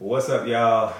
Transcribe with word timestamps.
What's 0.00 0.28
up, 0.28 0.46
y'all? 0.46 0.94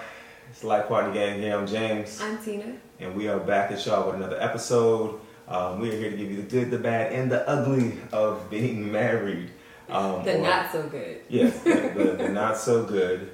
It's 0.50 0.62
Life 0.62 0.86
Partner 0.88 1.12
Gang 1.14 1.40
here. 1.40 1.56
I'm 1.56 1.66
James, 1.66 2.20
I'm 2.20 2.38
Tina. 2.38 2.76
and 2.98 3.14
we 3.16 3.28
are 3.28 3.38
back 3.40 3.70
at 3.72 3.84
y'all 3.86 4.06
with 4.06 4.16
another 4.16 4.40
episode. 4.40 5.20
Um, 5.48 5.80
we 5.80 5.90
are 5.90 5.96
here 5.96 6.10
to 6.10 6.16
give 6.16 6.30
you 6.30 6.36
the 6.36 6.42
good, 6.48 6.70
the 6.70 6.78
bad, 6.78 7.12
and 7.12 7.30
the 7.32 7.48
ugly 7.48 7.94
of 8.12 8.48
being 8.50 8.92
married. 9.00 9.50
Um, 9.88 10.22
The 10.24 10.36
or- 10.38 10.42
not 10.42 10.70
so 10.70 10.82
good. 10.88 11.22
Yes, 11.28 11.58
the, 11.62 11.70
the, 11.96 12.04
the 12.24 12.28
not 12.28 12.56
so 12.56 12.84
good, 12.84 13.30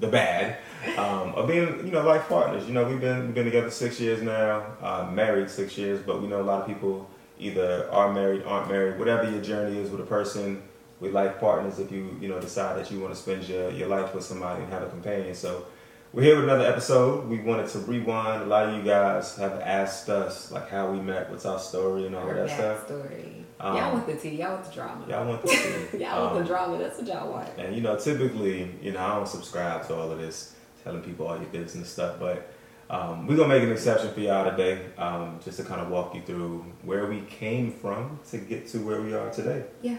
the 0.00 0.06
bad 0.08 0.58
um, 0.98 1.34
of 1.34 1.48
being, 1.48 1.86
you 1.86 1.92
know, 1.92 2.02
life 2.02 2.28
partners. 2.28 2.66
You 2.66 2.74
know, 2.74 2.86
we've 2.86 3.00
been 3.00 3.26
we've 3.26 3.34
been 3.34 3.46
together 3.46 3.70
six 3.70 3.98
years 4.00 4.22
now, 4.22 4.66
uh, 4.82 5.08
married 5.10 5.48
six 5.50 5.78
years, 5.78 6.00
but 6.04 6.20
we 6.20 6.28
know 6.28 6.40
a 6.40 6.44
lot 6.44 6.60
of 6.60 6.66
people 6.66 7.08
either 7.38 7.88
are 7.90 8.12
married, 8.12 8.42
aren't 8.44 8.68
married, 8.70 8.98
whatever 8.98 9.28
your 9.30 9.40
journey 9.40 9.78
is 9.78 9.90
with 9.90 10.00
a 10.00 10.04
person. 10.06 10.62
We 11.00 11.08
life 11.10 11.40
partners 11.40 11.78
if 11.78 11.90
you 11.90 12.16
you 12.20 12.28
know 12.28 12.40
decide 12.40 12.78
that 12.78 12.90
you 12.90 13.00
want 13.00 13.14
to 13.14 13.20
spend 13.20 13.48
your, 13.48 13.70
your 13.70 13.88
life 13.88 14.14
with 14.14 14.24
somebody 14.24 14.62
and 14.62 14.72
have 14.72 14.82
a 14.82 14.88
companion. 14.90 15.34
So 15.34 15.64
we're 16.12 16.22
here 16.22 16.34
with 16.36 16.44
another 16.44 16.66
episode. 16.66 17.28
We 17.28 17.40
wanted 17.40 17.68
to 17.68 17.78
rewind. 17.80 18.42
A 18.42 18.46
lot 18.46 18.68
of 18.68 18.74
you 18.76 18.82
guys 18.82 19.36
have 19.36 19.60
asked 19.60 20.08
us 20.08 20.50
like 20.50 20.68
how 20.68 20.90
we 20.90 21.00
met, 21.00 21.30
what's 21.30 21.46
our 21.46 21.58
story, 21.58 22.06
and 22.06 22.14
all 22.16 22.28
of 22.28 22.36
that 22.36 22.50
stuff. 22.50 22.88
backstory. 22.88 23.44
Um, 23.60 23.76
y'all 23.76 23.92
want 23.92 24.06
the 24.06 24.16
tea. 24.16 24.36
Y'all 24.36 24.54
want 24.54 24.64
the 24.64 24.72
drama. 24.72 25.06
Y'all 25.08 25.26
want 25.28 25.42
to 25.42 25.48
see. 25.48 25.98
y'all 25.98 26.22
want 26.24 26.36
Um, 26.36 26.42
the 26.42 26.48
drama. 26.48 26.78
That's 26.78 26.98
what 26.98 27.06
y'all 27.06 27.30
want. 27.30 27.48
And 27.58 27.74
you 27.76 27.82
know, 27.82 27.96
typically, 27.96 28.70
you 28.82 28.92
know, 28.92 29.00
I 29.00 29.14
don't 29.16 29.28
subscribe 29.28 29.86
to 29.88 29.94
all 29.94 30.10
of 30.10 30.18
this 30.18 30.54
telling 30.82 31.02
people 31.02 31.26
all 31.28 31.36
your 31.36 31.46
business 31.46 31.74
and 31.74 31.86
stuff, 31.86 32.16
but 32.18 32.52
um, 32.88 33.26
we're 33.26 33.36
gonna 33.36 33.48
make 33.50 33.62
an 33.62 33.70
exception 33.70 34.12
for 34.12 34.20
y'all 34.20 34.50
today, 34.50 34.80
um, 34.98 35.38
just 35.44 35.58
to 35.58 35.64
kind 35.64 35.80
of 35.80 35.90
walk 35.90 36.14
you 36.14 36.22
through 36.22 36.64
where 36.82 37.06
we 37.06 37.20
came 37.22 37.70
from 37.70 38.18
to 38.30 38.38
get 38.38 38.66
to 38.68 38.78
where 38.78 39.00
we 39.00 39.14
are 39.14 39.30
today. 39.30 39.64
Yeah. 39.82 39.98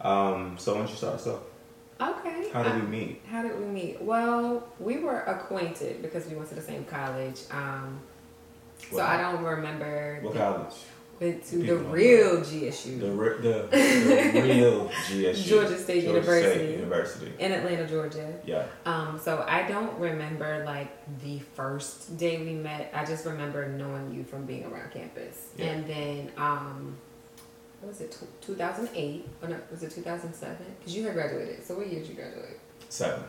Um, 0.00 0.56
so 0.58 0.72
why 0.74 0.78
don't 0.80 0.90
you 0.90 0.96
start 0.96 1.14
us 1.14 1.26
off? 1.26 1.40
Okay. 2.00 2.50
How 2.52 2.62
did 2.62 2.72
Uh, 2.72 2.76
we 2.76 2.82
meet? 2.86 3.22
How 3.28 3.42
did 3.42 3.58
we 3.58 3.66
meet? 3.66 4.00
Well, 4.02 4.68
we 4.78 4.98
were 4.98 5.20
acquainted 5.22 6.00
because 6.02 6.26
we 6.26 6.36
went 6.36 6.48
to 6.50 6.54
the 6.54 6.62
same 6.62 6.84
college. 6.84 7.40
Um, 7.50 8.00
so 8.92 9.00
I 9.00 9.20
don't 9.20 9.42
remember. 9.42 10.18
What 10.22 10.34
the- 10.34 10.38
college? 10.38 10.74
Went 11.20 11.44
to 11.46 11.56
the 11.56 11.62
People 11.64 11.78
real 11.90 12.36
GSU 12.42 13.00
The, 13.00 13.10
re- 13.10 13.38
the, 13.40 13.66
the 14.32 14.40
real 14.40 14.88
GSU. 14.88 15.44
Georgia 15.48 15.76
State 15.76 16.04
University. 16.04 16.54
State 16.58 16.70
University. 16.78 17.32
in 17.40 17.50
Atlanta, 17.50 17.88
Georgia. 17.88 18.34
Yeah. 18.46 18.66
Um, 18.86 19.18
so 19.20 19.44
I 19.48 19.66
don't 19.66 19.98
remember 19.98 20.62
like 20.64 20.90
the 21.24 21.40
first 21.56 22.16
day 22.18 22.38
we 22.38 22.52
met. 22.52 22.92
I 22.94 23.04
just 23.04 23.26
remember 23.26 23.66
knowing 23.68 24.14
you 24.14 24.22
from 24.22 24.44
being 24.44 24.64
around 24.66 24.92
campus. 24.92 25.48
Yeah. 25.56 25.64
And 25.72 25.88
then, 25.90 26.30
um, 26.36 26.96
what 27.80 27.88
was 27.88 28.00
it, 28.00 28.16
2008? 28.40 29.28
Or 29.42 29.48
no, 29.48 29.56
was 29.70 29.82
it 29.82 29.90
2007? 29.90 30.56
Because 30.78 30.96
you 30.96 31.04
had 31.04 31.14
graduated. 31.14 31.64
So 31.64 31.74
what 31.74 31.86
year 31.86 32.00
did 32.00 32.08
you 32.08 32.14
graduate? 32.14 32.58
Seven. 32.88 33.22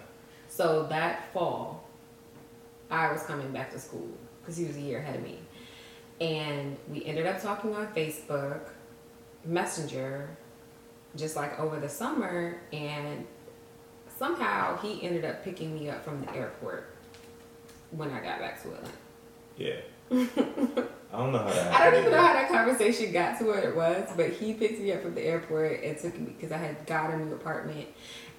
So 0.48 0.88
that 0.90 1.32
fall, 1.34 1.84
I 2.90 3.12
was 3.12 3.24
coming 3.24 3.52
back 3.52 3.72
to 3.72 3.80
school 3.80 4.08
because 4.42 4.58
he 4.58 4.66
was 4.66 4.76
a 4.76 4.82
year 4.82 5.00
ahead 5.00 5.16
of 5.16 5.24
me. 5.24 5.40
And 6.20 6.76
we 6.90 7.06
ended 7.06 7.28
up 7.28 7.42
talking 7.42 7.74
on 7.76 7.88
Facebook, 7.94 8.62
Messenger, 9.46 10.30
just 11.16 11.36
like 11.36 11.58
over 11.60 11.80
the 11.80 11.88
summer. 11.88 12.60
And 12.74 13.26
somehow 14.18 14.78
he 14.78 15.02
ended 15.04 15.24
up 15.26 15.44
picking 15.44 15.74
me 15.74 15.90
up 15.90 16.04
from 16.04 16.22
the 16.22 16.36
airport 16.36 16.96
when 17.92 18.12
I 18.12 18.22
got 18.22 18.40
back 18.40 18.62
to 18.64 18.70
Atlanta. 18.70 18.90
Yeah. 19.58 19.76
I 20.12 20.28
don't 21.12 21.32
know 21.32 21.40
how 21.40 21.50
that 21.50 21.74
I 21.74 21.90
don't 21.90 22.00
even 22.00 22.12
know 22.12 22.22
how 22.22 22.34
that 22.34 22.50
conversation 22.50 23.12
got 23.12 23.38
to 23.40 23.46
where 23.46 23.60
it 23.60 23.76
was, 23.76 24.10
but 24.16 24.32
he 24.32 24.54
picked 24.54 24.80
me 24.80 24.92
up 24.92 25.02
from 25.04 25.16
the 25.16 25.22
airport 25.22 25.84
and 25.84 25.98
took 25.98 26.18
me 26.20 26.28
because 26.28 26.52
I 26.52 26.58
had 26.58 26.86
got 26.86 27.12
a 27.14 27.18
new 27.18 27.34
apartment, 27.34 27.88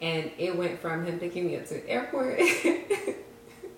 and 0.00 0.30
it 0.38 0.56
went 0.56 0.80
from 0.80 1.04
him 1.04 1.18
picking 1.18 1.46
me 1.46 1.56
up 1.56 1.66
to 1.66 1.74
the 1.74 1.88
airport 1.88 2.40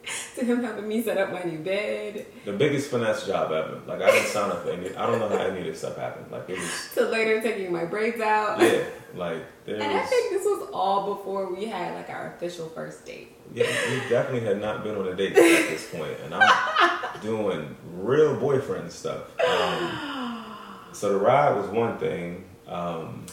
to 0.35 0.45
him 0.45 0.63
helping 0.63 0.89
me 0.89 1.03
set 1.03 1.17
up 1.19 1.33
my 1.33 1.43
new 1.43 1.59
bed 1.59 2.27
The 2.45 2.53
biggest 2.53 2.91
finesse 2.91 3.27
job 3.27 3.53
ever. 3.53 3.81
Like 3.87 4.03
I 4.03 4.11
didn't 4.11 4.29
sign 4.29 4.51
up 4.51 4.65
for 4.65 4.71
any. 4.71 4.95
I 4.95 5.07
don't 5.07 5.19
know 5.19 5.29
how 5.29 5.45
any 5.45 5.61
of 5.61 5.67
this 5.67 5.79
stuff 5.79 5.97
happened. 5.97 6.31
Like 6.31 6.49
it 6.49 6.59
was. 6.59 6.91
to 6.95 7.09
later 7.09 7.41
taking 7.41 7.73
my 7.73 7.85
braids 7.85 8.21
out. 8.21 8.61
Yeah. 8.61 8.85
Like 9.15 9.45
there 9.65 9.77
And 9.77 9.85
I 9.85 10.03
think 10.05 10.33
this 10.33 10.45
was 10.45 10.71
all 10.73 11.15
before 11.15 11.55
we 11.55 11.67
had 11.67 11.95
like 11.95 12.11
our 12.11 12.35
official 12.35 12.69
first 12.71 13.05
date. 13.05 13.37
Yeah, 13.55 13.67
we 13.91 14.09
definitely 14.09 14.49
had 14.49 14.61
not 14.61 14.83
been 14.83 14.97
on 14.97 15.07
a 15.07 15.15
date 15.15 15.33
at 15.33 15.37
this 15.37 15.91
point, 15.91 16.17
and 16.25 16.35
I'm 16.35 17.21
doing 17.21 17.77
real 17.93 18.35
boyfriend 18.41 18.91
stuff. 18.91 19.39
Um, 19.47 20.57
so 20.93 21.13
the 21.13 21.19
ride 21.19 21.57
was 21.57 21.67
one 21.69 21.99
thing, 21.99 22.45
um, 22.67 23.27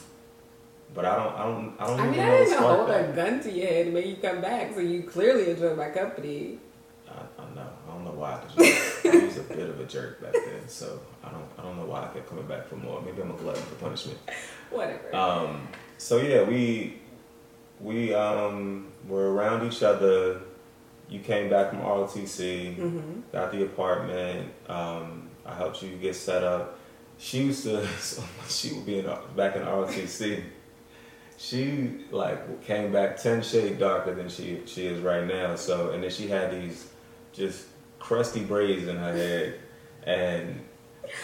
but 0.93 1.05
I 1.05 1.15
don't, 1.15 1.35
I 1.35 1.43
don't, 1.45 1.75
I 1.79 1.87
don't 1.87 1.99
I 1.99 2.09
mean, 2.09 2.19
I 2.19 2.37
didn't 2.37 2.57
hold 2.57 2.89
a 2.89 3.11
gun 3.15 3.41
to 3.41 3.51
your 3.51 3.67
head 3.67 3.85
to 3.85 3.91
make 3.91 4.05
you 4.05 4.15
come 4.15 4.41
back, 4.41 4.73
so 4.73 4.79
you 4.79 5.03
clearly 5.03 5.51
enjoyed 5.51 5.77
my 5.77 5.89
company. 5.89 6.59
I, 7.07 7.41
I 7.41 7.55
know, 7.55 7.67
I 7.87 7.91
don't 7.93 8.05
know 8.05 8.11
why. 8.11 8.41
I 8.57 9.25
was 9.25 9.37
a 9.37 9.43
bit 9.43 9.69
of 9.69 9.79
a 9.79 9.85
jerk 9.85 10.21
back 10.21 10.33
then, 10.33 10.67
so 10.67 10.99
I 11.23 11.29
don't, 11.29 11.45
I 11.57 11.61
don't 11.63 11.77
know 11.77 11.85
why 11.85 12.03
I 12.05 12.07
kept 12.07 12.27
coming 12.29 12.45
back 12.45 12.67
for 12.67 12.75
more. 12.75 13.01
Maybe 13.01 13.21
I'm 13.21 13.31
a 13.31 13.35
glutton 13.35 13.63
for 13.63 13.75
punishment. 13.75 14.19
Whatever. 14.69 15.15
Um, 15.15 15.67
so 15.97 16.17
yeah, 16.17 16.43
we 16.43 16.99
we 17.79 18.13
um, 18.13 18.87
were 19.07 19.33
around 19.33 19.65
each 19.71 19.83
other. 19.83 20.41
You 21.09 21.19
came 21.19 21.49
back 21.49 21.71
from 21.71 21.79
ROTC, 21.79 22.75
hmm 22.75 23.21
got 23.31 23.51
the 23.51 23.63
apartment. 23.63 24.51
Um, 24.67 25.29
I 25.45 25.55
helped 25.55 25.81
you 25.81 25.95
get 25.97 26.15
set 26.15 26.43
up. 26.43 26.77
She 27.17 27.43
used 27.43 27.63
to, 27.63 27.87
she 28.49 28.73
would 28.73 28.85
be 28.85 28.99
in 28.99 29.05
back 29.35 29.55
in 29.55 29.63
ROTC. 29.63 30.43
She 31.39 32.05
like 32.11 32.63
came 32.65 32.91
back 32.91 33.15
ten 33.15 33.41
shade 33.41 33.79
darker 33.79 34.13
than 34.13 34.27
she 34.27 34.61
she 34.65 34.85
is 34.85 34.99
right 34.99 35.25
now. 35.25 35.55
So 35.55 35.91
and 35.91 36.03
then 36.03 36.11
she 36.11 36.27
had 36.27 36.51
these 36.51 36.89
just 37.31 37.65
crusty 37.97 38.43
braids 38.43 38.89
in 38.89 38.97
her 38.97 39.13
head, 39.13 39.59
and 40.03 40.59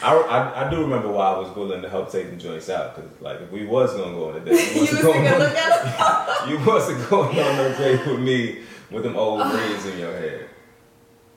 I, 0.01 0.15
I, 0.15 0.67
I 0.67 0.69
do 0.69 0.81
remember 0.81 1.09
why 1.11 1.33
I 1.33 1.37
was 1.37 1.53
willing 1.53 1.81
to 1.81 1.89
help 1.89 2.09
take 2.11 2.29
the 2.29 2.37
joints 2.37 2.69
out 2.69 2.95
because 2.95 3.11
like 3.19 3.41
if 3.41 3.51
we 3.51 3.65
was 3.65 3.93
gonna 3.93 4.13
go 4.13 4.29
on 4.29 4.37
a 4.37 4.39
date, 4.39 4.73
you 4.73 4.75
you 4.75 4.81
was 4.81 4.91
wasn't 4.93 5.01
going 5.03 5.27
on, 5.27 5.39
look 5.39 5.55
at 5.57 6.49
you 6.49 6.59
wasn't 6.65 7.09
going 7.09 7.39
on 7.39 7.57
no 7.57 7.77
date 7.77 8.07
with 8.07 8.19
me 8.21 8.59
with 8.91 9.03
them 9.03 9.17
old 9.17 9.51
braids 9.51 9.85
in 9.85 9.99
your 9.99 10.13
hair. 10.13 10.47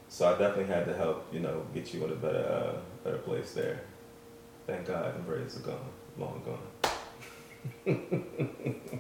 So 0.09 0.28
I 0.28 0.39
definitely 0.39 0.72
had 0.72 0.87
to 0.87 0.95
help, 0.95 1.27
you 1.33 1.41
know, 1.41 1.66
get 1.75 1.93
you 1.93 2.05
in 2.05 2.12
a 2.12 2.15
better 2.15 2.77
uh, 2.77 2.78
better 3.03 3.19
place 3.19 3.53
there. 3.55 3.81
Thank 4.69 4.87
God 4.87 5.16
the 5.16 5.21
braids 5.21 5.56
are 5.56 5.60
gone, 5.60 5.91
long 6.16 6.43
gone. 6.45 6.59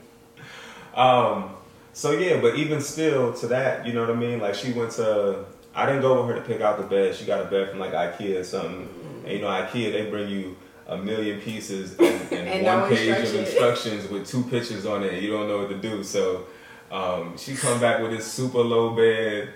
um, 0.94 1.50
so 1.92 2.12
yeah, 2.12 2.40
but 2.40 2.56
even 2.56 2.80
still 2.80 3.32
to 3.34 3.46
that, 3.48 3.86
you 3.86 3.92
know 3.92 4.00
what 4.00 4.10
I 4.10 4.14
mean? 4.14 4.40
Like 4.40 4.54
she 4.54 4.72
went 4.72 4.92
to 4.92 5.44
I 5.74 5.86
didn't 5.86 6.02
go 6.02 6.24
with 6.24 6.34
her 6.34 6.42
to 6.42 6.46
pick 6.46 6.60
out 6.60 6.78
the 6.78 6.84
bed. 6.84 7.14
She 7.14 7.24
got 7.24 7.40
a 7.40 7.44
bed 7.44 7.70
from 7.70 7.78
like 7.78 7.92
IKEA 7.92 8.40
or 8.40 8.44
something. 8.44 8.88
And 9.24 9.32
you 9.32 9.40
know, 9.40 9.48
IKEA 9.48 9.92
they 9.92 10.10
bring 10.10 10.28
you 10.28 10.56
a 10.86 10.96
million 10.96 11.40
pieces 11.40 11.92
and, 11.98 12.00
and, 12.32 12.48
And 12.48 12.66
one 12.66 12.90
no 12.90 12.96
page 12.96 13.28
of 13.28 13.34
instructions 13.34 14.08
with 14.08 14.26
two 14.26 14.42
pictures 14.44 14.86
on 14.86 15.04
it. 15.04 15.22
You 15.22 15.30
don't 15.30 15.48
know 15.48 15.58
what 15.58 15.68
to 15.68 15.78
do. 15.78 16.02
So 16.02 16.46
um, 16.90 17.36
she 17.36 17.54
come 17.54 17.80
back 17.80 18.00
with 18.00 18.10
this 18.10 18.30
super 18.30 18.58
low 18.58 18.96
bed 18.96 19.50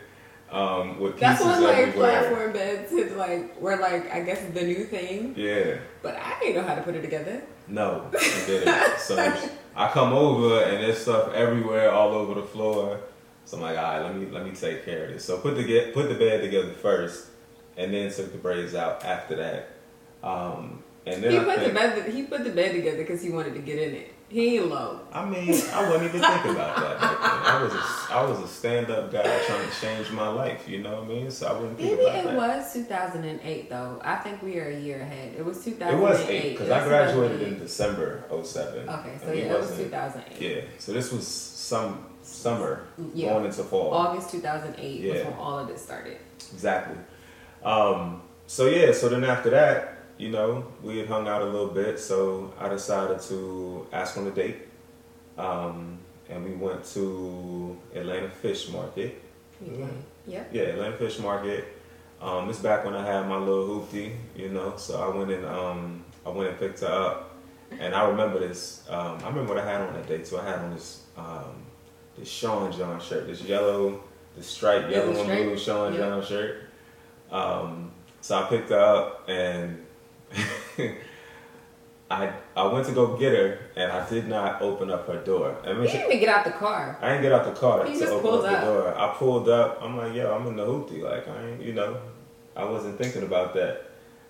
um, 0.52 1.00
with 1.00 1.18
That's 1.18 1.42
pieces 1.42 1.60
when 1.60 1.64
like 1.64 1.94
platform 1.94 2.52
beds 2.52 2.92
had 2.92 3.16
like 3.16 3.60
were 3.60 3.76
like 3.78 4.12
I 4.12 4.20
guess 4.20 4.40
the 4.52 4.62
new 4.62 4.84
thing, 4.84 5.34
Yeah. 5.36 5.78
but 6.02 6.16
I 6.16 6.38
didn't 6.40 6.56
know 6.56 6.68
how 6.68 6.74
to 6.74 6.82
put 6.82 6.94
it 6.94 7.02
together. 7.02 7.42
No, 7.68 8.10
she 8.20 8.46
didn't. 8.46 8.98
so 8.98 9.16
I 9.76 9.88
come 9.90 10.12
over 10.12 10.62
and 10.64 10.82
there's 10.82 10.98
stuff 10.98 11.32
everywhere, 11.32 11.90
all 11.90 12.12
over 12.12 12.34
the 12.40 12.46
floor. 12.46 13.00
So 13.44 13.56
I'm 13.56 13.62
like, 13.62 13.76
all 13.76 13.84
right, 13.84 14.02
let 14.02 14.14
me 14.14 14.26
let 14.30 14.44
me 14.44 14.52
take 14.52 14.84
care 14.84 15.06
of 15.06 15.12
this. 15.14 15.24
So 15.24 15.38
put 15.38 15.56
the 15.56 15.64
get 15.64 15.94
put 15.94 16.08
the 16.08 16.14
bed 16.14 16.42
together 16.42 16.72
first, 16.72 17.26
and 17.76 17.92
then 17.92 18.10
took 18.12 18.32
the 18.32 18.38
braids 18.38 18.74
out 18.74 19.04
after 19.04 19.36
that. 19.36 19.68
Um, 20.26 20.82
and 21.06 21.22
then 21.22 21.32
He 21.32 21.38
I 21.38 21.44
put 21.44 21.56
think, 21.56 21.68
the 21.68 21.74
bed 21.74 22.08
he 22.12 22.22
put 22.24 22.44
the 22.44 22.50
bed 22.50 22.72
together 22.72 22.98
because 22.98 23.22
he 23.22 23.30
wanted 23.30 23.54
to 23.54 23.60
get 23.60 23.78
in 23.78 23.94
it. 23.94 24.11
He 24.32 24.56
ain't 24.56 24.68
low. 24.70 24.98
I 25.12 25.26
mean, 25.28 25.50
I 25.50 25.88
wasn't 25.90 26.04
even 26.04 26.20
thinking 26.22 26.52
about 26.52 26.76
that. 26.76 26.96
I 27.02 27.62
was 27.62 27.72
a, 27.74 28.14
I 28.14 28.24
was 28.24 28.38
a 28.40 28.48
stand 28.48 28.90
up 28.90 29.12
guy 29.12 29.22
trying 29.46 29.68
to 29.68 29.74
change 29.78 30.10
my 30.10 30.28
life. 30.28 30.66
You 30.66 30.78
know 30.82 30.94
what 30.94 31.04
I 31.04 31.08
mean? 31.08 31.30
So 31.30 31.48
I 31.48 31.52
wouldn't 31.52 31.76
think 31.76 32.00
about 32.00 32.04
that. 32.12 32.24
Maybe 32.24 32.34
about 32.36 32.48
it 32.50 32.54
that. 32.56 32.58
was 32.64 32.72
2008 32.72 33.68
though. 33.68 34.00
I 34.02 34.16
think 34.16 34.42
we 34.42 34.58
are 34.58 34.70
a 34.70 34.78
year 34.80 35.02
ahead. 35.02 35.34
It 35.36 35.44
was 35.44 35.62
2008. 35.62 35.94
It 35.94 36.00
was 36.00 36.20
eight 36.30 36.50
because 36.52 36.70
I 36.70 36.82
graduated 36.88 37.42
in 37.42 37.58
December 37.58 38.24
07. 38.42 38.88
Okay, 38.88 39.18
so 39.22 39.32
yeah, 39.32 39.42
it 39.42 39.48
was 39.58 39.68
wasn't- 39.68 39.90
2008. 39.90 40.40
Yeah, 40.56 40.62
so 40.78 40.92
this 40.94 41.12
was 41.12 41.26
some 41.28 42.06
summer 42.22 42.86
Yeah. 43.14 43.34
going 43.34 43.44
into 43.44 43.62
fall. 43.64 43.92
August 43.92 44.30
2008 44.30 45.12
was 45.12 45.24
when 45.24 45.32
all 45.34 45.58
of 45.58 45.68
this 45.68 45.82
started. 45.82 46.16
Exactly. 46.54 46.96
Um, 47.62 48.22
so 48.46 48.66
yeah, 48.66 48.92
so 48.92 49.08
then 49.10 49.24
after 49.24 49.50
that, 49.50 49.98
you 50.22 50.30
know, 50.30 50.64
we 50.84 50.98
had 50.98 51.08
hung 51.08 51.26
out 51.26 51.42
a 51.42 51.44
little 51.44 51.66
bit, 51.82 51.98
so 51.98 52.54
I 52.56 52.68
decided 52.68 53.20
to 53.22 53.84
ask 53.92 54.16
on 54.16 54.24
a 54.28 54.30
date. 54.30 54.68
Um, 55.36 55.98
and 56.30 56.44
we 56.44 56.52
went 56.52 56.84
to 56.94 57.76
Atlanta 57.92 58.28
Fish 58.30 58.68
Market. 58.70 59.20
Okay. 59.66 59.88
Yep. 60.28 60.50
Yeah, 60.52 60.62
Atlanta 60.62 60.96
Fish 60.96 61.18
Market. 61.18 61.64
Um, 62.20 62.48
it's 62.48 62.60
back 62.60 62.84
when 62.84 62.94
I 62.94 63.04
had 63.04 63.26
my 63.28 63.36
little 63.36 63.66
hoopty, 63.80 64.14
you 64.36 64.50
know. 64.50 64.74
So 64.76 65.00
I 65.02 65.16
went 65.16 65.32
and 65.32 65.44
um, 65.44 66.04
I 66.24 66.28
went 66.28 66.50
and 66.50 66.58
picked 66.58 66.80
her 66.80 66.86
up, 66.86 67.34
and 67.80 67.92
I 67.92 68.08
remember 68.08 68.38
this. 68.38 68.84
Um, 68.88 69.18
I 69.24 69.28
remember 69.28 69.54
what 69.54 69.58
I 69.58 69.68
had 69.68 69.80
on 69.80 69.92
that 69.94 70.06
day 70.06 70.18
too. 70.18 70.38
I 70.38 70.44
had 70.44 70.60
on 70.60 70.70
this 70.72 71.02
um, 71.16 71.64
this 72.16 72.28
Sean 72.28 72.70
John 72.70 73.00
shirt, 73.00 73.26
this 73.26 73.42
yellow 73.42 74.04
the 74.36 74.42
striped 74.44 74.88
Yeah, 74.88 74.98
yellow 74.98 75.08
and 75.10 75.18
stripe. 75.18 75.42
blue 75.42 75.58
Sean 75.58 75.92
Yeah. 75.92 75.98
John 75.98 76.24
shirt. 76.24 76.62
Um, 77.32 77.90
so 78.20 78.38
I 78.38 78.42
picked 78.48 78.68
her 78.70 78.78
up 78.78 79.28
and 79.28 79.81
I 82.10 82.30
I 82.54 82.66
went 82.66 82.86
to 82.86 82.92
go 82.92 83.16
get 83.16 83.32
her 83.32 83.58
and 83.74 83.90
I 83.90 84.06
did 84.08 84.28
not 84.28 84.60
open 84.60 84.90
up 84.90 85.06
her 85.06 85.22
door. 85.24 85.56
I 85.64 85.72
mean, 85.72 85.82
You 85.82 85.88
didn't 85.88 86.06
even 86.06 86.20
get 86.20 86.28
out 86.28 86.44
the 86.44 86.50
car. 86.50 86.98
I 87.00 87.08
didn't 87.10 87.22
get 87.22 87.32
out 87.32 87.44
the 87.46 87.58
car 87.58 87.86
You 87.86 87.94
to 87.94 87.98
just 88.00 88.12
open 88.12 88.30
pulled 88.30 88.44
up 88.44 88.60
the 88.60 88.66
door. 88.66 88.94
I 88.98 89.14
pulled 89.14 89.48
up. 89.48 89.78
I'm 89.82 89.96
like, 89.96 90.14
yo, 90.14 90.34
I'm 90.34 90.46
in 90.46 90.56
the 90.56 90.66
hoopty. 90.66 91.00
Like, 91.02 91.26
I 91.26 91.48
ain't, 91.48 91.62
you 91.62 91.72
know, 91.72 91.96
I 92.54 92.64
wasn't 92.64 92.98
thinking 92.98 93.22
about 93.22 93.54
that. 93.54 93.86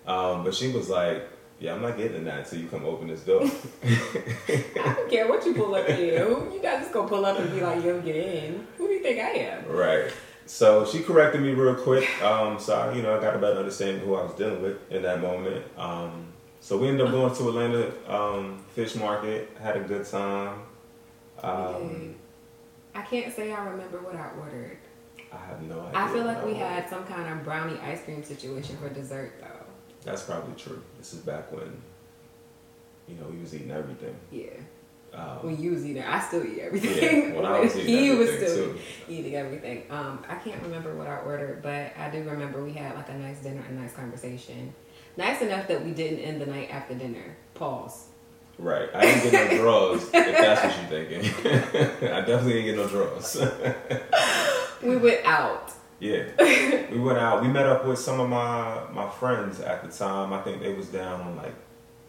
Um, 0.07 0.43
but 0.45 0.53
she 0.55 0.71
was 0.71 0.89
like, 0.89 1.27
yeah, 1.59 1.73
I'm 1.75 1.81
not 1.81 1.97
getting 1.97 2.17
in 2.17 2.23
that 2.25 2.39
until 2.39 2.59
you 2.59 2.67
come 2.67 2.85
open 2.85 3.07
this 3.07 3.21
door. 3.21 3.41
I 3.83 4.93
don't 4.95 5.09
care 5.09 5.27
what 5.27 5.45
you 5.45 5.53
pull 5.53 5.75
up 5.75 5.87
here. 5.87 6.25
Who- 6.25 6.53
You 6.53 6.61
guys 6.61 6.81
just 6.83 6.93
gonna 6.93 7.07
pull 7.09 7.25
up 7.25 7.37
and 7.37 7.51
be 7.51 7.59
like, 7.61 7.83
yo, 7.83 7.99
get 8.01 8.15
in. 8.15 8.65
Who 8.77 8.87
do 8.87 8.93
you 8.93 9.01
think 9.03 9.19
I 9.19 9.29
am? 9.29 9.65
right. 9.67 10.11
So 10.53 10.85
she 10.85 10.99
corrected 10.99 11.41
me 11.41 11.49
real 11.53 11.73
quick. 11.73 12.07
Um, 12.21 12.59
so 12.59 12.75
I, 12.75 12.93
you 12.93 13.01
know, 13.01 13.17
I 13.17 13.19
got 13.19 13.35
a 13.35 13.39
better 13.39 13.57
understanding 13.57 14.01
of 14.01 14.03
who 14.03 14.13
I 14.13 14.21
was 14.21 14.33
dealing 14.35 14.61
with 14.61 14.91
in 14.91 15.01
that 15.01 15.19
moment. 15.19 15.65
Um, 15.79 16.27
so 16.59 16.77
we 16.77 16.89
ended 16.89 17.07
up 17.07 17.11
going 17.11 17.33
to 17.33 17.49
Atlanta 17.49 17.91
um, 18.07 18.63
Fish 18.75 18.93
Market. 18.93 19.49
Had 19.59 19.77
a 19.77 19.79
good 19.79 20.05
time. 20.05 20.59
Um, 21.41 22.13
I 22.93 23.01
can't 23.01 23.35
say 23.35 23.51
I 23.51 23.65
remember 23.65 23.97
what 24.01 24.15
I 24.15 24.29
ordered. 24.39 24.77
I 25.31 25.37
have 25.37 25.63
no 25.63 25.87
idea. 25.87 25.91
I 25.95 26.07
feel 26.09 26.25
like 26.25 26.45
we 26.45 26.53
had 26.53 26.87
some 26.87 27.03
kind 27.05 27.33
of 27.33 27.43
brownie 27.43 27.79
ice 27.79 28.03
cream 28.03 28.23
situation 28.23 28.77
for 28.77 28.89
dessert 28.89 29.33
though. 29.41 29.65
That's 30.03 30.21
probably 30.21 30.53
true. 30.53 30.83
This 30.99 31.15
is 31.15 31.21
back 31.21 31.51
when, 31.51 31.81
you 33.07 33.15
know, 33.15 33.25
we 33.25 33.39
was 33.39 33.55
eating 33.55 33.71
everything. 33.71 34.15
Yeah. 34.31 34.51
Um, 35.15 35.37
When 35.45 35.61
you 35.61 35.71
was 35.73 35.85
eating, 35.85 36.01
I 36.03 36.19
still 36.19 36.43
eat 36.45 36.59
everything. 36.59 37.29
Yeah, 37.29 37.35
when 37.35 37.45
I 37.45 37.59
was 37.59 37.75
eating 37.77 37.97
he 38.03 38.09
was 38.15 38.29
still 38.31 38.55
too. 38.73 38.79
eating 39.07 39.35
everything. 39.35 39.83
Um, 39.91 40.23
I 40.27 40.35
can't 40.35 40.61
remember 40.63 40.95
what 40.95 41.05
I 41.07 41.17
ordered, 41.17 41.61
but 41.61 41.91
I 41.97 42.09
do 42.11 42.23
remember 42.23 42.63
we 42.63 42.73
had 42.73 42.95
like 42.95 43.09
a 43.09 43.13
nice 43.13 43.39
dinner, 43.39 43.61
a 43.69 43.73
nice 43.73 43.93
conversation. 43.93 44.73
Nice 45.15 45.41
enough 45.43 45.67
that 45.67 45.85
we 45.85 45.91
didn't 45.91 46.19
end 46.19 46.41
the 46.41 46.47
night 46.47 46.69
after 46.71 46.95
dinner. 46.95 47.35
Pause. 47.53 48.07
Right. 48.57 48.89
I 48.95 49.01
didn't 49.01 49.31
get 49.31 49.51
no 49.51 49.57
draws, 49.57 50.03
if 50.05 50.11
that's 50.11 50.63
what 50.63 50.91
you're 50.91 51.05
thinking. 51.05 51.31
I 52.11 52.21
definitely 52.21 52.53
didn't 52.53 52.65
get 52.65 52.75
no 52.77 52.87
draws. 52.87 53.35
We 54.83 54.97
went 54.97 55.25
out. 55.25 55.71
yeah. 55.99 56.25
We 56.91 56.99
went 56.99 57.17
out. 57.17 57.41
We 57.41 57.47
met 57.47 57.65
up 57.65 57.85
with 57.85 57.99
some 57.99 58.19
of 58.19 58.27
my 58.29 58.83
my 58.91 59.09
friends 59.09 59.59
at 59.61 59.81
the 59.83 59.89
time. 59.89 60.33
I 60.33 60.41
think 60.41 60.61
they 60.61 60.73
was 60.73 60.87
down 60.87 61.21
on 61.21 61.37
like 61.37 61.53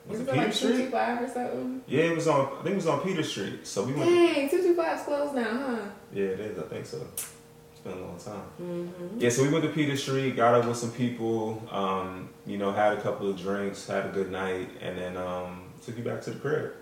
was 0.07 0.21
it 0.21 0.27
like 0.27 0.53
Street? 0.53 0.91
225 0.91 1.23
or 1.23 1.29
something? 1.29 1.83
Yeah, 1.87 2.05
it 2.05 2.17
was 2.17 2.29
on 2.29 2.47
I 2.47 2.63
think 2.63 2.73
it 2.73 2.77
was 2.77 2.87
on 2.87 3.01
Peter 3.01 3.23
Street. 3.23 3.67
So 3.67 3.85
we 3.85 3.93
went 3.93 4.11
Dang, 4.11 4.49
225's 4.49 5.03
closed 5.03 5.35
now, 5.35 5.45
huh? 5.45 5.79
Yeah, 6.13 6.25
it 6.25 6.41
is, 6.41 6.59
I 6.59 6.63
think 6.63 6.87
so. 6.87 7.07
It's 7.17 7.81
been 7.83 7.93
a 7.93 8.01
long 8.01 8.19
time. 8.19 8.43
Mm-hmm. 8.61 9.21
Yeah, 9.21 9.31
so 9.31 9.43
we 9.43 9.49
went 9.49 9.65
to 9.65 9.71
Peter 9.71 9.97
Street, 9.97 10.37
got 10.37 10.55
up 10.55 10.67
with 10.67 10.77
some 10.77 10.93
people, 10.93 11.63
um, 11.71 12.29
you 12.47 12.59
know, 12.59 12.73
had 12.73 12.99
a 12.99 13.01
couple 13.01 13.29
of 13.29 13.39
drinks, 13.39 13.87
had 13.87 14.07
a 14.07 14.11
good 14.11 14.31
night, 14.31 14.69
and 14.81 14.99
then 14.99 15.17
um, 15.17 15.73
took 15.85 15.97
you 15.97 16.05
back 16.05 16.21
to 16.23 16.31
the 16.31 16.39
crib. 16.39 16.73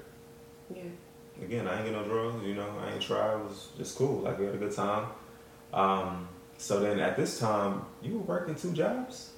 Yeah. 0.74 0.82
Again, 1.42 1.66
I 1.66 1.76
ain't 1.76 1.86
get 1.86 1.92
no 1.94 2.04
drugs, 2.04 2.44
you 2.44 2.54
know, 2.54 2.68
I 2.84 2.92
ain't 2.92 3.02
try. 3.02 3.32
It 3.34 3.38
was 3.38 3.68
just 3.76 3.96
cool. 3.96 4.20
Like 4.20 4.38
we 4.38 4.46
had 4.46 4.54
a 4.54 4.58
good 4.58 4.74
time. 4.74 5.06
Um, 5.72 6.28
so 6.58 6.80
then 6.80 7.00
at 7.00 7.16
this 7.16 7.38
time, 7.38 7.84
you 8.02 8.18
were 8.18 8.24
working 8.24 8.54
two 8.54 8.72
jobs. 8.72 9.30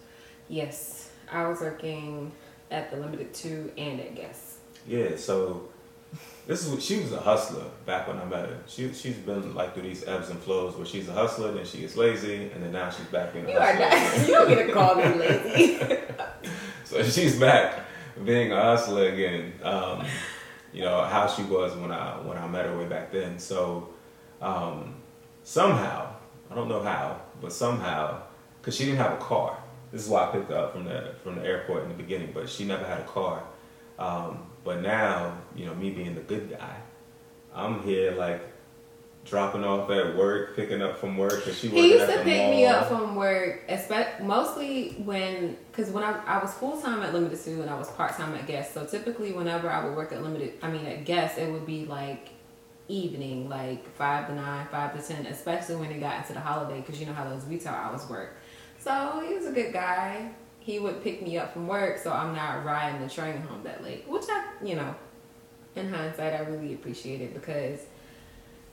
Yes, 0.49 1.11
I 1.31 1.47
was 1.49 1.61
working 1.61 2.33
at 2.75 2.91
the 2.91 2.97
Limited 2.97 3.33
Two 3.33 3.73
and 3.79 4.01
at 4.01 4.15
Guess. 4.15 4.59
Yeah. 4.87 5.17
So 5.17 5.69
this 6.47 6.65
is 6.65 6.71
what 6.71 6.83
she 6.83 7.01
was 7.01 7.13
a 7.13 7.21
hustler 7.21 7.65
back 7.87 8.09
when 8.09 8.19
I 8.19 8.25
met 8.25 8.49
her. 8.49 8.59
She 8.67 8.93
she's 8.93 9.17
been 9.17 9.55
like 9.55 9.73
through 9.73 9.85
these 9.85 10.07
ebbs 10.07 10.29
and 10.29 10.39
flows 10.41 10.77
where 10.77 10.85
she's 10.85 11.09
a 11.09 11.13
hustler, 11.13 11.53
then 11.53 11.65
she 11.65 11.79
gets 11.79 11.97
lazy, 11.97 12.51
and 12.53 12.63
then 12.63 12.73
now 12.73 12.91
she's 12.91 13.07
back 13.07 13.33
being 13.33 13.47
a 13.47 13.51
You 13.53 13.59
are 13.59 13.79
not. 13.79 14.19
You 14.21 14.27
don't 14.27 14.49
get 14.49 14.67
to 14.67 14.73
call 14.73 14.97
me 14.97 15.05
lazy. 15.05 15.81
So 16.85 17.03
she's 17.03 17.41
back 17.41 17.81
being 18.25 18.53
a 18.53 18.61
hustler 18.61 19.09
again. 19.09 19.55
Um, 19.63 20.05
you 20.73 20.83
know 20.83 21.03
how 21.03 21.27
she 21.27 21.43
was 21.43 21.75
when 21.77 21.91
I 21.91 22.21
when 22.21 22.37
I 22.37 22.47
met 22.47 22.67
her 22.67 22.77
way 22.77 22.85
back 22.85 23.11
then. 23.11 23.39
So 23.39 23.89
um, 24.43 24.97
somehow 25.43 26.15
I 26.51 26.55
don't 26.55 26.69
know 26.69 26.83
how, 26.83 27.23
but 27.41 27.53
somehow 27.53 28.21
because 28.61 28.77
she 28.77 28.85
didn't 28.85 28.99
have 28.99 29.13
a 29.13 29.17
car. 29.17 29.64
This 29.95 30.07
is 30.07 30.09
why 30.09 30.29
I 30.29 30.33
picked 30.33 30.51
her 30.51 30.57
up 30.59 30.73
from 30.73 30.87
the 30.87 31.15
from 31.23 31.37
the 31.37 31.47
airport 31.47 31.85
in 31.85 31.89
the 31.89 31.95
beginning, 31.95 32.33
but 32.35 32.49
she 32.49 32.65
never 32.65 32.85
had 32.85 32.99
a 32.99 33.05
car. 33.05 33.45
Um, 33.97 34.51
but 34.65 34.83
now 34.83 35.39
you 35.55 35.67
know 35.67 35.75
me 35.77 35.91
being 35.91 36.17
the 36.17 36.21
good 36.21 36.51
guy, 36.51 36.77
I'm 37.55 37.81
here 37.85 38.11
like 38.11 38.43
dropping 39.25 39.63
off 39.63 39.89
at 39.91 40.17
work, 40.17 40.57
picking 40.57 40.83
up 40.83 40.99
from 40.99 41.17
work 41.17 41.37
because 41.37 41.57
she 41.57 41.69
He 41.69 41.93
used 41.93 42.07
to 42.11 42.23
pick 42.25 42.43
mall. 42.43 42.51
me 42.51 42.67
up 42.67 42.89
from 42.89 43.15
work, 43.15 43.63
especially 43.69 44.27
mostly 44.27 44.89
when, 45.05 45.57
because 45.71 45.93
when 45.93 46.03
I, 46.03 46.21
I 46.27 46.43
was 46.43 46.53
full 46.55 46.81
time 46.81 47.01
at 47.05 47.15
Limited 47.15 47.39
Two 47.43 47.63
and 47.63 47.71
I 47.71 47.79
was 47.79 47.89
part 47.93 48.15
time 48.17 48.35
at 48.35 48.49
Guess. 48.49 48.75
So 48.75 48.85
typically, 48.85 49.31
whenever 49.31 49.71
I 49.71 49.85
would 49.85 49.95
work 49.97 50.11
at 50.13 50.25
Limited, 50.25 50.55
I 50.61 50.73
mean 50.73 50.87
at 50.87 51.05
Guess, 51.05 51.39
it 51.39 51.53
would 51.53 51.67
be 51.67 51.87
like 51.87 52.31
evening, 52.89 53.49
like 53.49 53.89
five 53.95 54.27
to 54.27 54.35
nine, 54.35 54.67
five 54.73 55.01
to 55.01 55.07
ten, 55.07 55.25
especially 55.27 55.77
when 55.77 55.93
it 55.93 56.01
got 56.01 56.17
into 56.19 56.33
the 56.33 56.41
holiday, 56.41 56.81
because 56.81 56.99
you 56.99 57.07
know 57.07 57.13
how 57.15 57.29
those 57.29 57.45
retail 57.47 57.73
hours 57.73 58.09
work. 58.11 58.37
So 58.85 59.25
he 59.27 59.33
was 59.35 59.47
a 59.47 59.53
good 59.53 59.73
guy. 59.73 60.31
He 60.61 60.79
would 60.79 61.03
pick 61.03 61.23
me 61.23 61.39
up 61.39 61.55
from 61.55 61.67
work, 61.67 61.99
so 61.99 62.13
I'm 62.13 62.35
not 62.35 62.67
riding 62.67 63.01
the 63.01 63.09
train 63.09 63.41
home 63.41 63.63
that 63.65 63.83
late, 63.83 64.07
which 64.07 64.25
I, 64.29 64.45
you 64.63 64.77
know, 64.77 64.95
in 65.75 65.91
hindsight, 65.91 66.35
I 66.35 66.41
really 66.41 66.75
appreciate 66.75 67.23
it 67.23 67.33
because 67.33 67.81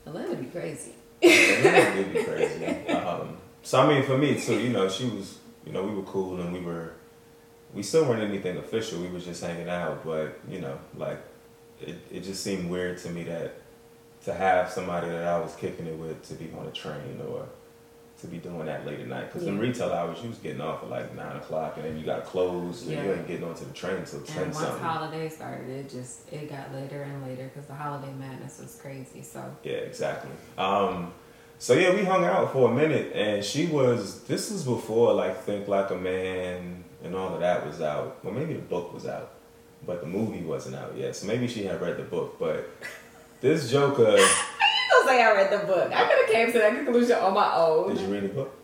Atlanta 0.04 0.36
be 0.36 0.46
crazy. 0.46 0.92
would 1.22 2.12
be 2.12 2.24
crazy. 2.24 2.88
Um, 2.92 3.38
so 3.62 3.80
I 3.80 3.88
mean, 3.88 4.02
for 4.02 4.18
me 4.18 4.38
too, 4.38 4.58
you 4.58 4.68
know, 4.68 4.88
she 4.88 5.06
was, 5.06 5.38
you 5.64 5.72
know, 5.72 5.82
we 5.82 5.94
were 5.94 6.02
cool 6.02 6.40
and 6.40 6.52
we 6.52 6.60
were, 6.60 6.92
we 7.72 7.82
still 7.82 8.04
weren't 8.04 8.22
anything 8.22 8.58
official. 8.58 9.00
We 9.00 9.08
were 9.08 9.18
just 9.18 9.42
hanging 9.42 9.68
out, 9.70 10.04
but 10.04 10.38
you 10.48 10.60
know, 10.60 10.78
like, 10.96 11.22
it, 11.80 11.96
it 12.10 12.20
just 12.20 12.44
seemed 12.44 12.68
weird 12.68 12.98
to 12.98 13.10
me 13.10 13.24
that 13.24 13.54
to 14.24 14.34
have 14.34 14.70
somebody 14.70 15.08
that 15.08 15.24
I 15.24 15.38
was 15.40 15.54
kicking 15.56 15.86
it 15.86 15.96
with 15.96 16.22
to 16.28 16.34
be 16.34 16.50
on 16.58 16.66
a 16.66 16.70
train 16.70 17.20
or 17.26 17.48
to 18.22 18.26
be 18.28 18.38
doing 18.38 18.64
that 18.66 18.86
late 18.86 19.00
at 19.00 19.06
night. 19.08 19.30
Because 19.32 19.46
in 19.46 19.58
retail 19.58 19.92
hours, 19.92 20.18
you 20.22 20.28
was 20.30 20.38
getting 20.38 20.60
off 20.60 20.82
at 20.82 20.88
like 20.90 21.14
nine 21.14 21.36
o'clock, 21.36 21.74
and 21.76 21.84
then 21.84 21.98
you 21.98 22.04
got 22.04 22.16
to 22.24 22.30
close, 22.30 22.82
and 22.82 22.90
you 22.92 22.96
Yeah. 22.96 23.12
ain't 23.12 23.28
getting 23.28 23.44
onto 23.44 23.64
the 23.66 23.72
train 23.72 23.96
until 23.96 24.18
And 24.20 24.28
ten 24.28 24.44
once 24.46 24.56
something. 24.58 24.82
holidays 24.82 25.34
started, 25.36 25.68
it 25.68 25.90
just 25.90 26.32
it 26.32 26.48
got 26.50 26.72
later 26.74 27.02
and 27.02 27.22
later 27.24 27.50
because 27.52 27.68
the 27.68 27.74
holiday 27.74 28.12
madness 28.18 28.58
was 28.60 28.78
crazy. 28.80 29.22
So 29.22 29.44
Yeah, 29.62 29.72
exactly. 29.74 30.30
Um, 30.58 31.12
so 31.58 31.74
yeah, 31.74 31.94
we 31.94 32.02
hung 32.04 32.24
out 32.24 32.52
for 32.52 32.70
a 32.70 32.74
minute, 32.74 33.12
and 33.14 33.44
she 33.44 33.66
was. 33.66 34.22
This 34.24 34.50
was 34.50 34.64
before 34.64 35.12
like 35.14 35.42
Think 35.44 35.68
Like 35.68 35.90
a 35.90 35.96
Man 35.96 36.82
and 37.04 37.14
all 37.14 37.34
of 37.34 37.40
that 37.40 37.66
was 37.66 37.80
out. 37.80 38.24
Well, 38.24 38.32
maybe 38.32 38.54
the 38.54 38.60
book 38.62 38.92
was 38.94 39.06
out, 39.06 39.32
but 39.86 40.00
the 40.00 40.06
movie 40.06 40.42
wasn't 40.42 40.76
out 40.76 40.96
yet. 40.96 41.14
So 41.16 41.26
maybe 41.26 41.46
she 41.48 41.64
had 41.64 41.80
read 41.80 41.96
the 41.96 42.02
book. 42.04 42.36
But 42.38 42.68
this 43.40 43.70
Joker, 43.70 44.16
say 45.12 45.22
I 45.22 45.32
read 45.32 45.50
the 45.50 45.66
book. 45.66 45.92
I 45.92 46.04
could 46.04 46.18
have 46.18 46.30
came 46.30 46.52
to 46.52 46.58
that 46.58 46.74
conclusion 46.74 47.16
on 47.18 47.34
my 47.34 47.54
own. 47.54 47.94
did 47.94 48.00
you 48.02 48.12
read 48.12 48.24
the 48.24 48.28
book? 48.28 48.58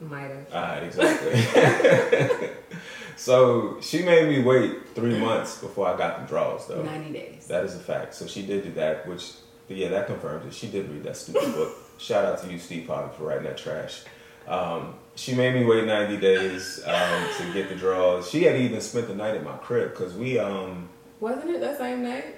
Might 0.00 0.28
have. 0.28 0.54
All 0.54 0.60
right, 0.60 0.82
exactly. 0.82 2.50
so 3.16 3.80
she 3.80 4.02
made 4.02 4.28
me 4.28 4.42
wait 4.42 4.88
three 4.94 5.18
months 5.18 5.58
before 5.58 5.88
I 5.88 5.96
got 5.96 6.20
the 6.20 6.26
draws, 6.26 6.66
though. 6.68 6.82
Ninety 6.82 7.12
days. 7.12 7.46
That 7.46 7.64
is 7.64 7.74
a 7.74 7.78
fact. 7.78 8.14
So 8.14 8.26
she 8.26 8.42
did 8.42 8.64
do 8.64 8.72
that, 8.72 9.08
which 9.08 9.32
yeah, 9.68 9.88
that 9.88 10.06
confirms 10.06 10.46
it. 10.46 10.54
She 10.54 10.68
did 10.68 10.90
read 10.90 11.04
that 11.04 11.16
stupid 11.16 11.54
book. 11.54 11.74
Shout 11.98 12.26
out 12.26 12.42
to 12.42 12.52
you, 12.52 12.58
Steve 12.58 12.86
Harvey, 12.86 13.14
for 13.16 13.24
writing 13.24 13.44
that 13.44 13.56
trash. 13.56 14.02
Um, 14.46 14.94
she 15.14 15.34
made 15.34 15.54
me 15.54 15.64
wait 15.64 15.86
90 15.86 16.18
days 16.18 16.84
um, 16.86 17.28
to 17.38 17.52
get 17.54 17.70
the 17.70 17.74
draws. 17.74 18.30
She 18.30 18.42
had 18.44 18.56
even 18.56 18.82
spent 18.82 19.08
the 19.08 19.14
night 19.14 19.34
at 19.34 19.42
my 19.42 19.56
crib 19.56 19.90
because 19.90 20.12
we 20.14 20.38
um 20.38 20.90
Wasn't 21.20 21.48
it 21.48 21.60
that 21.60 21.78
same 21.78 22.02
night? 22.02 22.36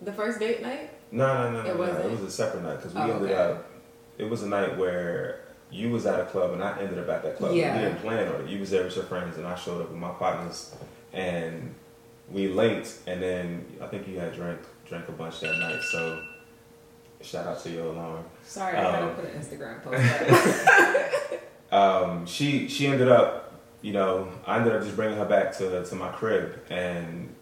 The 0.00 0.12
first 0.12 0.40
date 0.40 0.62
night? 0.62 0.90
No 1.10 1.26
no 1.26 1.50
no 1.50 1.62
no, 1.62 1.68
It 1.70 1.76
no. 1.76 2.00
it 2.00 2.10
was 2.10 2.22
a 2.22 2.30
separate 2.30 2.62
night 2.62 2.76
because 2.76 2.94
we 2.94 3.00
Oh, 3.00 3.04
ended 3.14 3.30
okay. 3.30 3.34
up 3.34 3.64
it 4.18 4.28
was 4.28 4.42
a 4.42 4.48
night 4.48 4.76
where 4.76 5.40
you 5.70 5.90
was 5.90 6.06
at 6.06 6.18
a 6.20 6.24
club 6.24 6.52
and 6.52 6.62
I 6.64 6.78
ended 6.80 6.98
up 6.98 7.08
at 7.10 7.22
that 7.22 7.36
club. 7.36 7.54
Yeah. 7.54 7.76
We 7.76 7.82
didn't 7.84 8.00
plan 8.00 8.26
on 8.34 8.40
it. 8.42 8.48
You 8.48 8.58
was 8.58 8.70
there 8.70 8.84
with 8.84 8.96
your 8.96 9.04
friends 9.04 9.36
and 9.36 9.46
I 9.46 9.54
showed 9.54 9.80
up 9.82 9.90
with 9.90 9.98
my 9.98 10.10
partners 10.10 10.74
and 11.12 11.74
we 12.30 12.48
linked 12.48 12.98
and 13.06 13.22
then 13.22 13.64
I 13.80 13.86
think 13.86 14.08
you 14.08 14.18
had 14.18 14.34
drank 14.34 14.58
drank 14.86 15.08
a 15.08 15.12
bunch 15.12 15.40
that 15.40 15.56
night. 15.58 15.80
So 15.92 16.22
shout 17.20 17.46
out 17.46 17.62
to 17.64 17.70
your 17.70 17.86
alarm. 17.86 18.24
Sorry, 18.44 18.76
I 18.76 18.82
gotta 18.82 19.06
Um, 19.08 19.14
put 19.14 19.24
an 19.26 19.40
Instagram 19.40 19.82
post 19.82 21.38
um, 21.72 22.26
she 22.26 22.68
she 22.68 22.86
ended 22.86 23.08
up, 23.08 23.52
you 23.82 23.92
know, 23.92 24.28
I 24.46 24.58
ended 24.58 24.74
up 24.74 24.82
just 24.82 24.96
bringing 24.96 25.18
her 25.18 25.24
back 25.26 25.56
to 25.58 25.84
to 25.84 25.94
my 25.94 26.08
crib, 26.08 26.58
and 26.70 27.34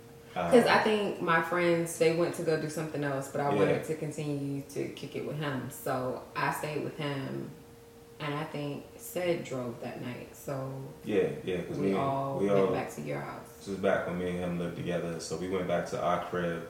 Because 0.45 0.67
I 0.67 0.79
think 0.83 1.23
my 1.23 1.41
friends 1.41 1.99
they 1.99 2.15
went 2.15 2.35
to 2.35 2.43
go 2.43 2.61
do 2.61 2.69
something 2.69 3.03
else, 3.03 3.29
but 3.29 3.41
I 3.41 3.51
Yeah. 3.53 3.59
wanted 3.59 3.85
to 3.85 3.95
continue 3.95 4.63
to 4.75 4.89
kick 4.89 5.17
it 5.17 5.27
with 5.27 5.39
him, 5.39 5.69
so 5.71 6.23
I 6.37 6.53
stayed 6.53 6.85
with 6.85 6.97
him, 6.99 7.51
and 8.21 8.35
I 8.35 8.45
think 8.45 8.85
said 8.99 9.45
drove 9.45 9.81
that 9.81 10.03
night, 10.03 10.29
so 10.37 10.71
yeah, 11.05 11.29
yeah, 11.43 11.57
because 11.59 11.79
we 11.79 11.87
we 11.89 11.95
all 11.95 12.39
we 12.39 12.47
went 12.49 12.59
all 12.59 12.67
back 12.67 12.95
to 12.97 13.01
your 13.01 13.21
house. 13.21 13.47
this 13.59 13.69
was 13.69 13.79
back 13.79 14.07
when 14.07 14.19
me 14.19 14.29
and 14.31 14.39
him 14.41 14.59
lived 14.59 14.77
together, 14.77 15.19
so 15.21 15.37
we 15.37 15.49
went 15.49 15.67
back 15.69 15.87
to 15.91 16.03
our 16.03 16.23
crib, 16.27 16.63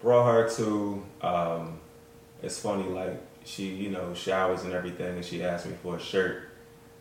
brought 0.00 0.24
her 0.32 0.48
to. 0.56 1.04
Um, 1.20 1.78
it's 2.42 2.58
funny, 2.58 2.84
like 2.84 3.20
she 3.44 3.66
you 3.66 3.90
know 3.90 4.14
showers 4.14 4.62
and 4.62 4.72
everything, 4.72 5.16
and 5.16 5.24
she 5.24 5.42
asked 5.42 5.66
me 5.66 5.74
for 5.82 5.96
a 5.96 6.00
shirt, 6.00 6.44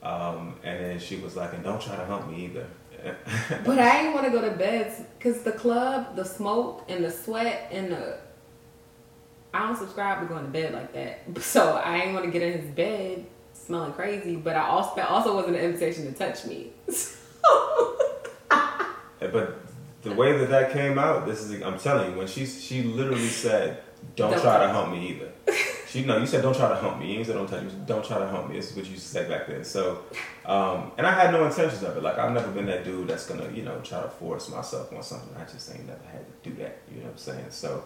um, 0.03 0.55
and 0.63 0.77
then 0.83 0.99
she 0.99 1.15
was 1.17 1.37
like, 1.37 1.53
and 1.53 1.63
don't 1.63 1.81
try 1.81 1.95
to 1.95 2.05
hump 2.05 2.29
me 2.29 2.45
either. 2.45 2.67
but 3.65 3.79
I 3.79 4.01
ain't 4.01 4.13
want 4.13 4.25
to 4.25 4.31
go 4.31 4.41
to 4.41 4.55
bed 4.55 5.05
because 5.17 5.43
the 5.43 5.51
club, 5.51 6.15
the 6.15 6.25
smoke, 6.25 6.85
and 6.89 7.03
the 7.03 7.11
sweat, 7.11 7.69
and 7.71 7.91
the 7.91 8.17
I 9.53 9.67
don't 9.67 9.77
subscribe 9.77 10.21
to 10.21 10.25
going 10.27 10.45
to 10.45 10.51
bed 10.51 10.73
like 10.73 10.93
that. 10.93 11.21
So 11.41 11.75
I 11.77 11.99
ain't 11.99 12.13
want 12.13 12.25
to 12.25 12.31
get 12.31 12.41
in 12.41 12.59
his 12.59 12.71
bed 12.71 13.25
smelling 13.53 13.93
crazy. 13.93 14.35
But 14.35 14.55
I 14.55 14.67
also 14.67 14.95
that 14.95 15.09
also 15.09 15.35
wasn't 15.35 15.55
an 15.55 15.63
invitation 15.63 16.05
to 16.05 16.11
touch 16.11 16.45
me. 16.45 16.71
but 19.19 19.59
the 20.01 20.13
way 20.13 20.37
that 20.37 20.49
that 20.49 20.73
came 20.73 20.99
out, 20.99 21.25
this 21.25 21.41
is 21.41 21.61
I'm 21.61 21.79
telling 21.79 22.11
you 22.11 22.17
when 22.17 22.27
she 22.27 22.45
she 22.45 22.83
literally 22.83 23.27
said, 23.27 23.81
"Don't, 24.15 24.31
Don't 24.31 24.41
try 24.41 24.59
to 24.65 24.73
hump 24.73 24.91
me 24.91 25.09
either." 25.09 25.31
She 25.87 26.03
no, 26.03 26.17
you 26.17 26.25
said 26.25 26.41
don't 26.41 26.55
try 26.55 26.69
to 26.69 26.75
hump 26.75 26.99
me. 26.99 27.17
You 27.17 27.23
said 27.23 27.35
don't 27.35 27.47
touch 27.47 27.63
me. 27.63 27.71
Don't 27.85 28.03
try 28.03 28.19
to 28.19 28.27
hump 28.27 28.49
me. 28.49 28.55
This 28.55 28.71
is 28.71 28.75
what 28.75 28.85
you 28.85 28.91
used 28.91 29.03
to 29.03 29.09
say 29.09 29.29
back 29.29 29.47
then. 29.47 29.63
So, 29.63 30.03
um, 30.45 30.91
and 30.97 31.05
I 31.05 31.11
had 31.11 31.31
no 31.31 31.45
intentions 31.45 31.83
of 31.83 31.97
it. 31.97 32.03
Like 32.03 32.17
I've 32.17 32.33
never 32.33 32.51
been 32.51 32.65
that 32.67 32.83
dude 32.83 33.07
that's 33.07 33.27
gonna 33.27 33.49
you 33.51 33.63
know 33.63 33.79
try 33.81 34.01
to 34.01 34.09
force 34.09 34.49
myself 34.49 34.91
on 34.93 35.03
something. 35.03 35.35
I 35.37 35.45
just 35.45 35.73
ain't 35.73 35.87
never 35.87 36.03
had 36.11 36.25
to 36.25 36.49
do 36.49 36.55
that. 36.63 36.79
You 36.89 36.97
know 36.97 37.05
what 37.05 37.11
I'm 37.11 37.17
saying? 37.17 37.45
So, 37.49 37.83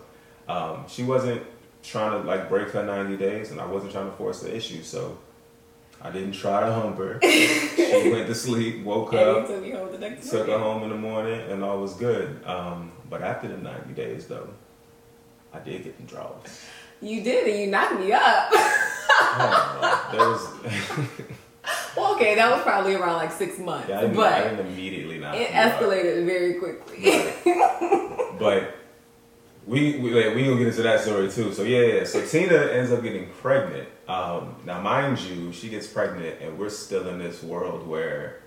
um, 0.47 0.85
she 0.87 1.03
wasn't 1.03 1.41
trying 1.83 2.21
to 2.21 2.27
like 2.27 2.49
break 2.49 2.69
her 2.69 2.83
90 2.83 3.17
days, 3.17 3.51
and 3.51 3.59
I 3.59 3.65
wasn't 3.65 3.91
trying 3.91 4.09
to 4.09 4.15
force 4.15 4.41
the 4.41 4.55
issue. 4.55 4.83
So, 4.83 5.17
I 6.01 6.11
didn't 6.11 6.33
try 6.33 6.61
to 6.61 6.73
hump 6.73 6.97
her. 6.97 7.19
she 7.21 8.09
went 8.11 8.27
to 8.27 8.35
sleep, 8.35 8.83
woke 8.83 9.13
and 9.13 9.21
up, 9.21 9.47
took 9.47 9.61
me 9.61 9.71
home 9.71 9.89
took 10.29 10.47
her 10.47 10.57
home 10.57 10.83
in 10.83 10.89
the 10.89 10.95
morning, 10.95 11.41
and 11.49 11.63
all 11.63 11.79
was 11.79 11.93
good. 11.93 12.41
Um, 12.45 12.91
but 13.09 13.21
after 13.21 13.47
the 13.47 13.57
90 13.57 13.93
days, 13.93 14.27
though, 14.27 14.49
I 15.53 15.59
did 15.59 15.83
get 15.83 15.97
the 15.97 16.03
draws. 16.03 16.65
You 17.01 17.23
did, 17.23 17.47
and 17.47 17.59
you 17.59 17.67
knocked 17.67 17.99
me 17.99 18.11
up. 18.11 18.49
Oh, 18.51 20.09
there 20.11 20.27
was. 20.27 21.95
well, 21.95 22.15
okay, 22.15 22.35
that 22.35 22.51
was 22.51 22.61
probably 22.63 22.95
around 22.95 23.17
like 23.17 23.31
six 23.31 23.57
months, 23.57 23.89
Yeah, 23.89 23.99
I 23.99 24.01
didn't, 24.01 24.17
I 24.17 24.41
but 24.41 24.49
didn't 24.49 24.67
immediately 24.67 25.17
knock 25.19 25.35
it 25.35 25.49
escalated 25.51 26.25
very 26.25 26.55
quickly. 26.55 27.33
But 28.39 28.75
we 29.67 29.99
we 29.99 30.11
like, 30.11 30.33
we 30.35 30.43
gonna 30.45 30.57
get 30.57 30.67
into 30.67 30.81
that 30.83 31.01
story 31.01 31.29
too. 31.29 31.53
So 31.53 31.63
yeah, 31.63 31.81
yeah. 31.81 32.03
So 32.05 32.25
Tina 32.25 32.55
ends 32.55 32.91
up 32.91 33.03
getting 33.03 33.29
pregnant. 33.41 33.87
Um, 34.07 34.55
now, 34.65 34.79
mind 34.81 35.19
you, 35.19 35.51
she 35.51 35.69
gets 35.69 35.87
pregnant, 35.87 36.41
and 36.41 36.57
we're 36.57 36.69
still 36.69 37.07
in 37.09 37.19
this 37.19 37.43
world 37.43 37.85
where, 37.87 38.41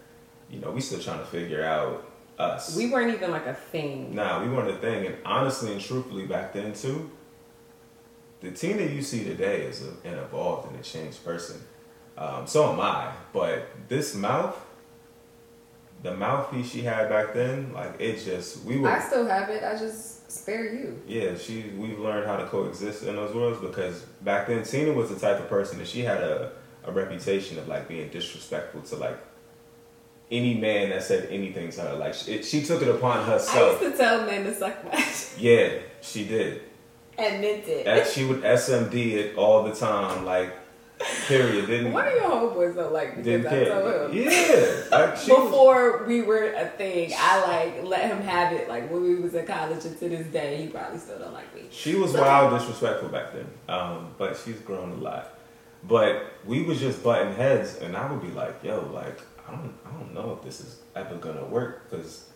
you 0.50 0.59
know, 0.61 0.71
we 0.71 0.80
still 0.80 0.99
trying 0.99 1.21
to 1.21 1.25
figure 1.26 1.62
out 1.64 2.11
us. 2.38 2.75
we 2.76 2.90
weren't 2.90 3.12
even 3.14 3.30
like 3.30 3.47
a 3.47 3.54
thing. 3.54 4.14
Nah, 4.14 4.42
we 4.42 4.49
weren't 4.49 4.71
a 4.71 4.76
thing, 4.76 5.06
and 5.06 5.16
honestly 5.25 5.73
and 5.73 5.80
truthfully, 5.80 6.26
back 6.26 6.52
then 6.54 6.73
too, 6.73 7.11
the 8.42 8.50
Tina 8.50 8.82
you 8.82 9.00
see 9.02 9.25
today 9.25 9.62
is 9.62 9.82
a, 9.82 10.08
an 10.08 10.18
evolved 10.18 10.70
and 10.70 10.78
a 10.78 10.82
changed 10.82 11.25
person. 11.25 11.62
Um, 12.18 12.46
so 12.46 12.72
am 12.72 12.80
I, 12.80 13.12
but 13.32 13.68
this 13.88 14.14
mouth, 14.14 14.58
the 16.02 16.14
mouthpiece 16.14 16.70
she 16.70 16.82
had 16.82 17.08
back 17.08 17.32
then, 17.32 17.72
like 17.72 17.99
it 18.00 18.22
just 18.22 18.64
we 18.64 18.76
were. 18.78 18.88
I 18.88 19.00
still 19.00 19.26
have 19.26 19.49
it. 19.49 19.62
I 19.62 19.78
just 19.78 20.30
spare 20.30 20.75
you. 20.75 21.00
Yeah, 21.06 21.37
she 21.37 21.70
we've 21.76 21.99
learned 21.99 22.26
how 22.26 22.37
to 22.37 22.46
coexist 22.46 23.04
in 23.04 23.16
those 23.16 23.34
worlds 23.34 23.61
because 23.61 24.02
back 24.22 24.49
then 24.49 24.64
Tina 24.64 24.92
was 24.92 25.08
the 25.08 25.18
type 25.18 25.38
of 25.40 25.49
person 25.49 25.78
that 25.78 25.87
she 25.87 26.00
had 26.02 26.18
a, 26.18 26.52
a 26.84 26.92
reputation 26.92 27.58
of 27.58 27.68
like 27.68 27.88
being 27.88 28.11
disrespectful 28.11 28.82
to 28.82 28.96
like 28.96 29.18
any 30.30 30.54
man 30.54 30.90
that 30.90 31.02
said 31.02 31.28
anything 31.30 31.70
to 31.70 31.80
her. 31.82 31.94
Like 31.94 32.14
she, 32.14 32.42
she 32.42 32.62
took 32.64 32.82
it 32.82 32.88
upon 32.88 33.18
I 33.20 33.25
herself. 33.25 33.80
used 33.80 33.92
to 33.96 34.02
tell 34.02 34.26
men 34.26 34.44
to 34.44 34.54
suck 34.54 34.84
my 34.84 35.06
Yeah, 35.38 35.78
she 36.00 36.26
did. 36.26 36.62
And 37.19 37.40
meant 37.40 37.66
it. 37.69 37.87
And 37.87 38.07
she 38.07 38.25
would 38.25 38.42
SMD 38.42 39.12
it 39.14 39.37
all 39.37 39.62
the 39.64 39.75
time, 39.75 40.25
like 40.25 40.50
period. 41.26 41.66
Didn't 41.66 41.92
One 41.92 42.07
of 42.07 42.12
your 42.14 42.23
homeboys 42.23 42.75
don't 42.75 42.92
like 42.92 43.16
me 43.16 43.23
didn't 43.23 43.42
because 43.42 43.69
I 43.69 43.73
care. 43.73 43.99
told 43.99 44.11
him. 44.14 44.23
Yeah, 44.23 44.99
like 44.99 45.16
she 45.16 45.33
was, 45.33 45.45
Before 45.50 46.04
we 46.07 46.23
were 46.23 46.52
a 46.52 46.66
thing, 46.66 47.12
I 47.16 47.40
like 47.47 47.85
let 47.85 48.07
him 48.11 48.21
have 48.23 48.52
it. 48.52 48.69
Like 48.69 48.90
when 48.90 49.02
we 49.02 49.16
was 49.16 49.35
in 49.35 49.47
college, 49.47 49.85
and 49.85 49.99
to 49.99 50.09
this 50.09 50.26
day, 50.28 50.62
he 50.62 50.69
probably 50.69 50.99
still 50.99 51.19
don't 51.19 51.33
like 51.33 51.54
me. 51.54 51.62
She 51.71 51.95
was 51.95 52.12
wild 52.14 52.59
disrespectful 52.59 53.09
back 53.09 53.33
then, 53.33 53.47
um, 53.69 54.14
but 54.19 54.37
she's 54.37 54.59
grown 54.61 54.90
a 54.92 54.97
lot. 54.97 55.38
But 55.85 56.33
we 56.47 56.62
was 56.62 56.78
just 56.78 57.02
butting 57.02 57.35
heads, 57.35 57.78
and 57.78 57.97
I 57.97 58.11
would 58.11 58.23
be 58.23 58.31
like, 58.31 58.62
"Yo, 58.62 58.88
like 58.92 59.19
I 59.49 59.52
don't, 59.52 59.75
I 59.85 59.90
don't 59.99 60.14
know 60.14 60.37
if 60.38 60.45
this 60.45 60.61
is 60.61 60.81
ever 60.95 61.16
gonna 61.16 61.45
work," 61.45 61.90
because 61.90 62.26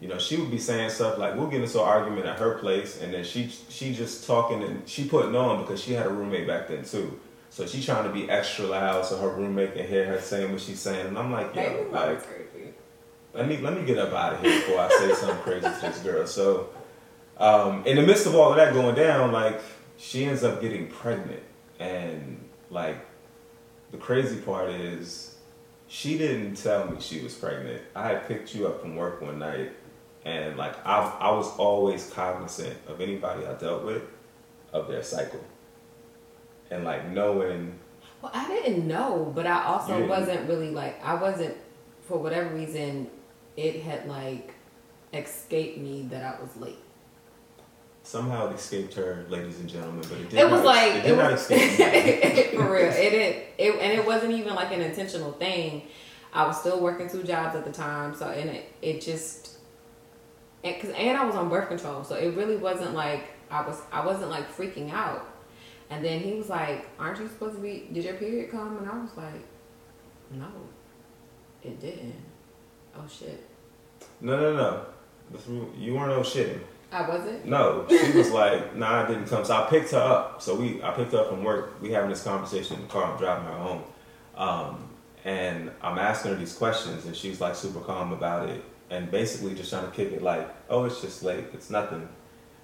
you 0.00 0.08
know 0.08 0.18
she 0.18 0.36
would 0.36 0.50
be 0.50 0.58
saying 0.58 0.90
stuff 0.90 1.18
like, 1.18 1.34
"We'll 1.36 1.48
get 1.48 1.62
into 1.62 1.80
an 1.80 1.88
argument 1.88 2.26
at 2.26 2.38
her 2.38 2.58
place," 2.58 3.00
and 3.00 3.12
then 3.12 3.24
she 3.24 3.50
she 3.68 3.94
just 3.94 4.26
talking 4.26 4.62
and 4.62 4.88
she 4.88 5.08
putting 5.08 5.34
on 5.34 5.62
because 5.62 5.82
she 5.82 5.92
had 5.92 6.06
a 6.06 6.10
roommate 6.10 6.46
back 6.46 6.68
then 6.68 6.84
too. 6.84 7.18
So 7.50 7.66
she 7.66 7.82
trying 7.82 8.04
to 8.04 8.10
be 8.10 8.30
extra 8.30 8.66
loud 8.66 9.04
so 9.04 9.18
her 9.18 9.28
roommate 9.28 9.74
can 9.74 9.86
hear 9.86 10.06
her 10.06 10.20
saying 10.20 10.52
what 10.52 10.60
she's 10.60 10.80
saying, 10.80 11.06
and 11.06 11.18
I'm 11.18 11.32
like, 11.32 11.54
"Yo, 11.54 11.88
like." 11.90 12.22
crazy. 12.24 12.74
let 13.34 13.48
me 13.48 13.56
let 13.58 13.74
me 13.74 13.84
get 13.84 13.98
up 13.98 14.12
out 14.12 14.34
of 14.34 14.40
here 14.40 14.60
before 14.60 14.80
I 14.80 14.88
say 14.88 15.14
something 15.14 15.38
crazy 15.38 15.60
to 15.60 15.78
this 15.80 15.98
girl. 16.00 16.26
So, 16.26 16.70
um, 17.38 17.84
in 17.86 17.96
the 17.96 18.02
midst 18.02 18.26
of 18.26 18.34
all 18.34 18.50
of 18.50 18.56
that 18.56 18.74
going 18.74 18.94
down, 18.94 19.32
like 19.32 19.60
she 19.96 20.24
ends 20.24 20.44
up 20.44 20.60
getting 20.60 20.88
pregnant, 20.88 21.42
and 21.80 22.38
like 22.70 23.04
the 23.90 23.96
crazy 23.96 24.36
part 24.36 24.70
is 24.70 25.36
she 25.88 26.18
didn't 26.18 26.56
tell 26.56 26.88
me 26.90 27.00
she 27.00 27.20
was 27.20 27.34
pregnant. 27.34 27.82
I 27.96 28.08
had 28.08 28.28
picked 28.28 28.54
you 28.54 28.66
up 28.66 28.82
from 28.82 28.94
work 28.94 29.22
one 29.22 29.38
night, 29.38 29.72
and 30.28 30.56
like 30.56 30.74
I 30.86 30.96
I 31.20 31.30
was 31.38 31.48
always 31.58 32.10
cognizant 32.10 32.76
of 32.88 33.00
anybody 33.00 33.46
I 33.46 33.54
dealt 33.54 33.84
with 33.84 34.02
of 34.72 34.88
their 34.88 35.02
cycle, 35.02 35.44
and 36.70 36.84
like 36.84 37.02
knowing 37.10 37.78
Well, 38.22 38.32
I 38.34 38.46
didn't 38.48 38.86
know, 38.86 39.32
but 39.34 39.46
I 39.46 39.64
also 39.64 40.06
wasn't 40.06 40.48
really 40.48 40.70
like 40.70 40.96
I 41.04 41.14
wasn't 41.14 41.56
for 42.02 42.18
whatever 42.18 42.48
reason. 42.54 43.08
It 43.56 43.82
had 43.82 44.06
like 44.08 44.54
escaped 45.12 45.78
me 45.78 45.96
that 46.10 46.22
I 46.22 46.40
was 46.42 46.56
late. 46.56 46.78
somehow 48.02 48.48
it 48.50 48.54
escaped 48.54 48.94
her, 48.94 49.26
ladies 49.28 49.58
and 49.60 49.68
gentlemen, 49.68 50.04
but 50.08 50.18
it 50.18 50.30
did 50.30 50.40
It 50.40 50.50
was 50.50 50.62
not, 50.62 50.74
like 50.74 50.92
it 50.94 51.04
it, 51.04 51.08
did 51.08 51.16
not 51.16 51.32
was 51.32 51.50
escape 51.50 51.78
me. 51.78 52.56
for 52.56 52.72
real. 52.72 52.92
It 52.92 53.10
didn't. 53.10 53.44
It 53.58 53.74
and 53.80 53.92
it 53.98 54.06
wasn't 54.06 54.32
even 54.32 54.54
like 54.54 54.72
an 54.72 54.80
intentional 54.82 55.32
thing. 55.32 55.82
I 56.32 56.46
was 56.46 56.60
still 56.60 56.80
working 56.80 57.08
two 57.08 57.22
jobs 57.22 57.56
at 57.56 57.64
the 57.64 57.72
time, 57.72 58.14
so 58.14 58.28
and 58.28 58.50
it 58.50 58.72
it 58.82 59.00
just 59.00 59.57
and 60.64 60.80
cause 60.80 60.90
and 60.90 61.16
I 61.16 61.24
was 61.24 61.34
on 61.34 61.48
birth 61.48 61.68
control, 61.68 62.04
so 62.04 62.14
it 62.14 62.34
really 62.36 62.56
wasn't 62.56 62.94
like 62.94 63.24
I 63.50 63.66
was 63.66 63.80
I 63.92 64.04
wasn't 64.04 64.30
like 64.30 64.50
freaking 64.54 64.92
out. 64.92 65.26
And 65.90 66.04
then 66.04 66.20
he 66.20 66.34
was 66.34 66.48
like, 66.50 66.86
"Aren't 66.98 67.18
you 67.18 67.28
supposed 67.28 67.56
to 67.56 67.62
be? 67.62 67.88
Did 67.92 68.04
your 68.04 68.14
period 68.14 68.50
come?" 68.50 68.76
And 68.76 68.88
I 68.88 68.98
was 68.98 69.16
like, 69.16 69.42
"No, 70.30 70.48
it 71.62 71.80
didn't." 71.80 72.14
Oh 72.94 73.06
shit, 73.08 73.46
No, 74.20 74.38
no, 74.38 74.56
no. 74.56 74.86
You 75.78 75.94
weren't 75.94 76.08
no 76.08 76.20
shitting. 76.20 76.60
I 76.90 77.06
wasn't. 77.08 77.44
No, 77.44 77.86
she 77.88 78.12
was 78.12 78.30
like, 78.30 78.74
nah, 78.76 79.04
I 79.04 79.06
didn't 79.06 79.26
come. 79.26 79.44
So 79.44 79.54
I 79.54 79.68
picked 79.68 79.90
her 79.90 79.98
up. 79.98 80.40
So 80.40 80.54
we, 80.54 80.82
I 80.82 80.90
picked 80.92 81.12
her 81.12 81.18
up 81.18 81.28
from 81.28 81.44
work. 81.44 81.80
We 81.82 81.92
having 81.92 82.08
this 82.10 82.22
conversation 82.22 82.76
in 82.76 82.82
the 82.82 82.88
car. 82.88 83.04
I'm 83.12 83.18
driving 83.18 83.44
her 83.44 83.52
home, 83.52 83.82
um, 84.36 84.88
and 85.24 85.70
I'm 85.82 85.98
asking 85.98 86.32
her 86.32 86.36
these 86.38 86.54
questions, 86.54 87.04
and 87.04 87.14
she's 87.14 87.40
like 87.40 87.54
super 87.54 87.80
calm 87.80 88.12
about 88.12 88.48
it, 88.48 88.64
and 88.90 89.10
basically 89.10 89.54
just 89.54 89.70
trying 89.70 89.84
to 89.84 89.90
kick 89.90 90.12
it 90.12 90.22
like, 90.22 90.48
oh, 90.68 90.84
it's 90.84 91.00
just 91.00 91.22
late. 91.22 91.46
It's 91.52 91.70
nothing. 91.70 92.08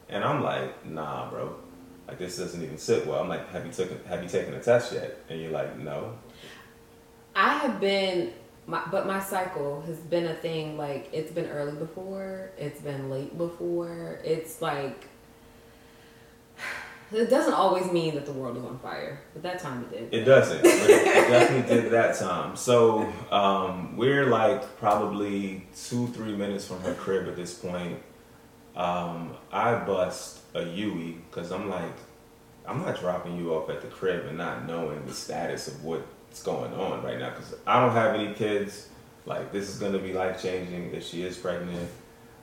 And 0.09 0.25
I'm 0.25 0.43
like, 0.43 0.87
nah, 0.87 1.28
bro. 1.31 1.57
Like 2.07 2.19
this 2.19 2.37
doesn't 2.37 2.62
even 2.62 2.78
sit 2.78 3.07
well. 3.07 3.21
I'm 3.21 3.28
like, 3.28 3.49
have 3.50 3.64
you 3.64 3.73
taken 3.73 3.99
have 4.07 4.23
you 4.23 4.28
taken 4.28 4.54
a 4.54 4.62
test 4.62 4.93
yet? 4.93 5.19
And 5.28 5.40
you're 5.40 5.52
like, 5.52 5.78
no. 5.78 6.19
I 7.35 7.59
have 7.59 7.81
been, 7.81 8.33
my, 8.66 8.83
but 8.90 9.07
my 9.07 9.21
cycle 9.21 9.81
has 9.83 9.99
been 9.99 10.26
a 10.26 10.35
thing. 10.35 10.76
Like 10.76 11.09
it's 11.12 11.33
been 11.33 11.47
early 11.47 11.76
before, 11.76 12.50
it's 12.59 12.81
been 12.81 13.11
late 13.11 13.37
before. 13.37 14.21
It's 14.23 14.61
like 14.61 15.09
it 17.14 17.30
doesn't 17.30 17.54
always 17.54 17.90
mean 17.90 18.14
that 18.14 18.26
the 18.26 18.33
world 18.33 18.56
is 18.56 18.64
on 18.64 18.78
fire, 18.78 19.21
but 19.33 19.42
that 19.42 19.59
time 19.59 19.83
it 19.83 20.11
did. 20.11 20.21
It 20.21 20.25
doesn't. 20.25 20.64
It, 20.64 20.66
it 20.66 21.28
definitely 21.28 21.75
did 21.75 21.92
that 21.92 22.18
time. 22.18 22.56
So 22.56 23.12
um, 23.30 23.97
we're 23.97 24.26
like 24.26 24.78
probably 24.78 25.66
two, 25.76 26.09
three 26.09 26.35
minutes 26.35 26.66
from 26.66 26.80
her 26.83 26.94
crib 26.94 27.28
at 27.28 27.37
this 27.37 27.54
point. 27.54 28.00
Um, 28.76 29.37
I 29.52 29.76
bust 29.76 30.40
a 30.54 30.64
Yui 30.64 31.18
because 31.30 31.52
I'm 31.52 31.71
like, 31.71 31.94
I'm 32.66 32.80
not 32.80 32.99
dropping 32.99 33.37
you 33.37 33.54
off 33.54 33.71
at 33.71 33.83
the 33.83 33.88
crib 33.88 34.26
and 34.26 34.38
not 34.38 34.66
knowing 34.66 35.04
the 35.06 35.12
status 35.12 35.68
of 35.68 35.85
what's 35.85 36.42
going 36.42 36.73
on 36.75 37.02
right 37.04 37.18
now 37.18 37.30
because 37.30 37.54
I 37.66 37.80
don't 37.80 37.92
have 37.92 38.14
any 38.14 38.35
kids. 38.35 38.88
Like 39.26 39.52
this 39.52 39.68
is 39.68 39.78
gonna 39.78 39.99
be 39.99 40.12
life 40.12 40.42
changing 40.42 40.92
if 40.92 41.06
she 41.06 41.23
is 41.23 41.37
pregnant. 41.37 41.88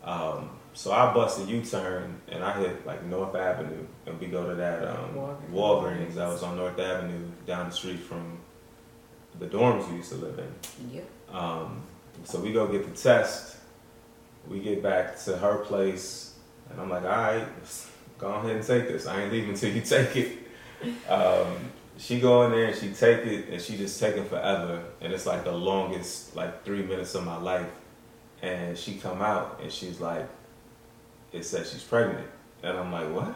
Um, 0.04 0.50
so 0.74 0.92
I 0.92 1.14
bust 1.14 1.42
a 1.42 1.44
U-turn 1.44 2.22
and 2.30 2.44
I 2.44 2.60
hit 2.60 2.86
like 2.86 3.04
North 3.06 3.36
Avenue 3.36 3.86
and 4.06 4.20
we 4.20 4.28
go 4.28 4.48
to 4.48 4.56
that 4.56 4.88
um, 4.88 5.16
Walgreens. 5.16 5.52
Walgreens 5.52 6.14
that 6.16 6.28
was 6.28 6.44
on 6.44 6.58
North 6.58 6.80
Avenue 6.80 7.30
down 7.46 7.70
the 7.70 7.76
street 7.76 8.00
from 8.00 8.40
the 9.40 9.48
dorms 9.48 9.90
we 9.90 9.98
used 9.98 10.10
to 10.12 10.18
live 10.18 10.40
in. 10.40 10.96
Yep. 10.96 11.10
Um, 11.34 11.82
so 12.24 12.40
we 12.40 12.54
go 12.54 12.68
get 12.68 12.88
the 12.88 13.00
test. 13.00 13.58
We 14.48 14.60
get 14.60 14.82
back 14.82 15.20
to 15.26 15.38
her 15.38 15.58
place, 15.60 16.36
and 16.70 16.82
I'm 16.82 16.90
like, 16.90 17.04
all 17.04 17.10
right, 17.10 17.48
go 18.18 18.28
ahead 18.28 18.56
and 18.56 18.66
take 18.66 18.88
this. 18.88 19.06
I 19.06 19.22
ain't 19.22 19.32
leaving 19.32 19.52
until 19.52 19.72
you 19.72 19.82
take 19.86 20.16
it. 20.16 20.38
Um, 21.10 21.72
she 21.98 22.20
go 22.20 22.44
in 22.44 22.52
there 22.52 22.66
and 22.66 22.76
she 22.76 22.90
take 22.90 23.26
it 23.26 23.50
and 23.50 23.62
she 23.62 23.78
just 23.78 24.00
taking 24.00 24.26
forever 24.26 24.84
and 25.02 25.14
it's 25.14 25.28
like 25.28 25.44
the 25.44 25.52
longest 25.52 26.36
like 26.36 26.66
three 26.66 26.82
minutes 26.82 27.14
of 27.14 27.24
my 27.24 27.38
life 27.38 27.70
and 28.42 28.76
she 28.76 28.96
come 28.96 29.22
out 29.22 29.60
and 29.62 29.72
she's 29.72 30.02
like 30.02 30.28
it 31.32 31.44
says 31.46 31.72
she's 31.72 31.84
pregnant 31.84 32.28
and 32.64 32.78
i'm 32.78 32.92
like 32.92 33.10
what 33.12 33.36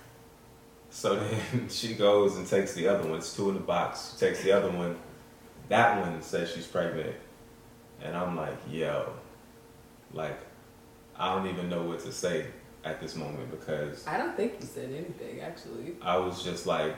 so 0.90 1.16
then 1.16 1.68
she 1.68 1.94
goes 1.94 2.36
and 2.36 2.46
takes 2.46 2.74
the 2.74 2.86
other 2.86 3.08
one 3.08 3.18
it's 3.18 3.34
two 3.34 3.48
in 3.48 3.54
the 3.54 3.60
box 3.60 4.12
she 4.12 4.26
takes 4.26 4.42
the 4.42 4.52
other 4.52 4.70
one 4.70 4.96
that 5.68 6.00
one 6.00 6.22
says 6.22 6.50
she's 6.50 6.66
pregnant 6.66 7.14
and 8.02 8.16
i'm 8.16 8.36
like 8.36 8.56
yo 8.70 9.12
like 10.12 10.38
i 11.18 11.34
don't 11.34 11.46
even 11.46 11.68
know 11.68 11.82
what 11.82 11.98
to 11.98 12.12
say 12.12 12.46
at 12.84 13.00
this 13.00 13.16
moment 13.16 13.50
because 13.50 14.06
I 14.06 14.16
don't 14.16 14.36
think 14.36 14.54
you 14.60 14.66
said 14.66 14.90
anything 14.92 15.40
actually. 15.40 15.96
i 16.00 16.16
was 16.16 16.44
just 16.44 16.66
like 16.66 16.94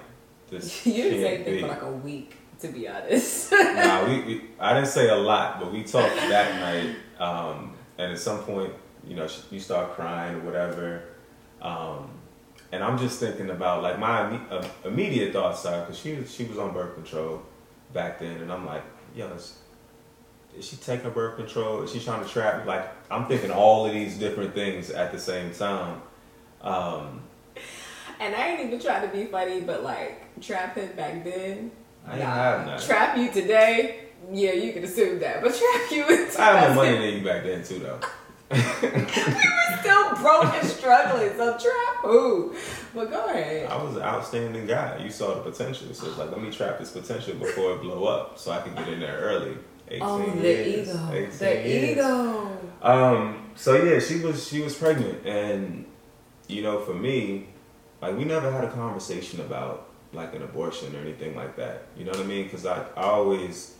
this 0.50 0.86
you 0.86 0.92
didn't 0.94 1.20
say 1.20 1.34
anything 1.36 1.54
be. 1.54 1.60
for 1.60 1.68
like 1.68 1.82
a 1.82 1.90
week, 1.90 2.36
to 2.60 2.68
be 2.68 2.88
honest. 2.88 3.52
nah, 3.52 4.06
we, 4.06 4.20
we 4.22 4.44
I 4.58 4.74
didn't 4.74 4.88
say 4.88 5.08
a 5.08 5.16
lot, 5.16 5.60
but 5.60 5.72
we 5.72 5.82
talked 5.84 6.14
that 6.16 6.60
night. 6.60 6.96
Um, 7.18 7.74
and 7.98 8.12
at 8.12 8.18
some 8.18 8.38
point, 8.44 8.72
you 9.08 9.16
know, 9.16 9.26
you 9.50 9.58
start 9.58 9.92
crying 9.94 10.36
or 10.36 10.40
whatever. 10.40 11.02
Um, 11.62 12.10
and 12.70 12.84
I'm 12.84 12.98
just 12.98 13.18
thinking 13.18 13.50
about 13.50 13.82
like 13.82 13.98
my 13.98 14.20
uh, 14.20 14.66
immediate 14.84 15.32
thoughts 15.32 15.64
are 15.64 15.80
because 15.80 15.98
she 15.98 16.14
was 16.14 16.32
she 16.32 16.44
was 16.44 16.58
on 16.58 16.72
birth 16.72 16.94
control 16.94 17.42
back 17.92 18.18
then, 18.18 18.40
and 18.42 18.52
I'm 18.52 18.66
like, 18.66 18.82
yo, 19.16 19.28
is, 19.28 19.58
is 20.56 20.66
she 20.66 20.76
taking 20.76 21.10
birth 21.10 21.36
control? 21.36 21.82
Is 21.82 21.92
she 21.92 22.00
trying 22.00 22.22
to 22.22 22.28
trap? 22.28 22.60
me? 22.60 22.66
Like 22.66 22.86
I'm 23.10 23.26
thinking 23.26 23.50
all 23.50 23.86
of 23.86 23.92
these 23.92 24.18
different 24.18 24.54
things 24.54 24.90
at 24.90 25.12
the 25.12 25.18
same 25.18 25.52
time. 25.54 26.02
Um, 26.60 27.22
and 28.20 28.34
I 28.34 28.48
ain't 28.48 28.66
even 28.66 28.80
trying 28.80 29.08
to 29.08 29.16
be 29.16 29.24
funny, 29.26 29.62
but 29.62 29.82
like 29.82 30.40
trap 30.40 30.76
him 30.76 30.94
back 30.94 31.24
then. 31.24 31.70
I 32.06 32.18
none. 32.18 32.80
Trap 32.80 33.16
you 33.16 33.30
today, 33.32 34.08
yeah, 34.30 34.52
you 34.52 34.72
can 34.72 34.84
assume 34.84 35.18
that. 35.20 35.42
But 35.42 35.54
trap 35.54 35.90
you 35.90 36.02
in 36.08 36.28
I 36.38 36.60
had 36.60 36.74
more 36.74 36.84
2000 36.84 36.92
money 36.94 36.98
than 36.98 37.18
you 37.18 37.24
back 37.24 37.44
then 37.44 37.62
too, 37.64 37.78
though. 37.78 38.00
Still 38.50 40.14
broke 40.16 40.54
and 40.54 40.66
struggling. 40.68 41.30
So 41.36 41.52
trap 41.58 41.96
who? 42.02 42.54
But 42.94 43.10
go 43.10 43.26
ahead. 43.26 43.70
I 43.70 43.82
was 43.82 43.96
an 43.96 44.02
outstanding 44.02 44.66
guy. 44.66 44.98
You 45.02 45.10
saw 45.10 45.34
the 45.34 45.40
potential. 45.50 45.92
So 45.92 46.08
it's 46.08 46.18
like, 46.18 46.30
let 46.30 46.40
me 46.40 46.50
trap 46.50 46.78
this 46.78 46.90
potential 46.90 47.34
before 47.34 47.72
it 47.74 47.82
blow 47.82 48.04
up 48.04 48.38
so 48.38 48.50
I 48.52 48.60
can 48.60 48.74
get 48.74 48.88
in 48.88 49.00
there 49.00 49.18
early. 49.18 49.56
18 49.90 50.02
Oh, 50.02 50.18
the 50.18 50.48
years, 50.48 50.88
ego. 50.90 51.08
18 51.12 51.38
The 51.38 51.68
years. 51.68 51.90
ego. 51.98 52.58
Um, 52.82 53.50
so 53.54 53.82
yeah, 53.82 53.98
she 53.98 54.20
was 54.20 54.46
she 54.46 54.60
was 54.60 54.74
pregnant 54.74 55.26
and 55.26 55.84
you 56.46 56.62
know, 56.62 56.80
for 56.80 56.94
me, 56.94 57.48
like 58.00 58.16
we 58.16 58.24
never 58.24 58.50
had 58.50 58.64
a 58.64 58.70
conversation 58.70 59.40
about 59.40 59.88
like 60.12 60.34
an 60.34 60.42
abortion 60.42 60.94
or 60.94 61.00
anything 61.00 61.34
like 61.36 61.56
that. 61.56 61.84
You 61.96 62.04
know 62.04 62.12
what 62.12 62.20
I 62.20 62.24
mean? 62.24 62.48
Cuz 62.48 62.64
I 62.66 62.82
I 62.96 63.02
always 63.02 63.74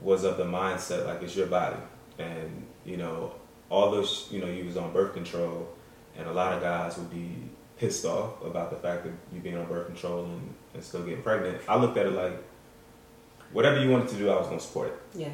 was 0.00 0.24
of 0.24 0.36
the 0.36 0.44
mindset 0.44 1.06
like 1.06 1.22
it's 1.22 1.34
your 1.36 1.46
body 1.48 1.76
and 2.18 2.64
you 2.84 2.96
know, 2.96 3.32
all 3.70 3.90
those 3.90 4.28
you 4.30 4.40
know, 4.40 4.46
you 4.46 4.64
was 4.64 4.76
on 4.76 4.92
birth 4.92 5.14
control 5.14 5.68
and 6.16 6.26
a 6.26 6.32
lot 6.32 6.52
of 6.52 6.62
guys 6.62 6.96
would 6.98 7.10
be 7.10 7.34
pissed 7.76 8.04
off 8.04 8.42
about 8.44 8.70
the 8.70 8.76
fact 8.76 9.04
that 9.04 9.12
you 9.32 9.40
being 9.40 9.56
on 9.56 9.66
birth 9.66 9.86
control 9.86 10.24
and, 10.24 10.54
and 10.74 10.82
still 10.82 11.02
getting 11.04 11.22
pregnant. 11.22 11.60
I 11.68 11.76
looked 11.76 11.96
at 11.96 12.06
it 12.06 12.12
like 12.12 12.42
whatever 13.52 13.80
you 13.80 13.90
wanted 13.90 14.08
to 14.08 14.16
do, 14.16 14.30
I 14.30 14.36
was 14.36 14.46
gonna 14.48 14.60
support 14.60 14.88
it. 14.88 15.18
Yeah. 15.18 15.28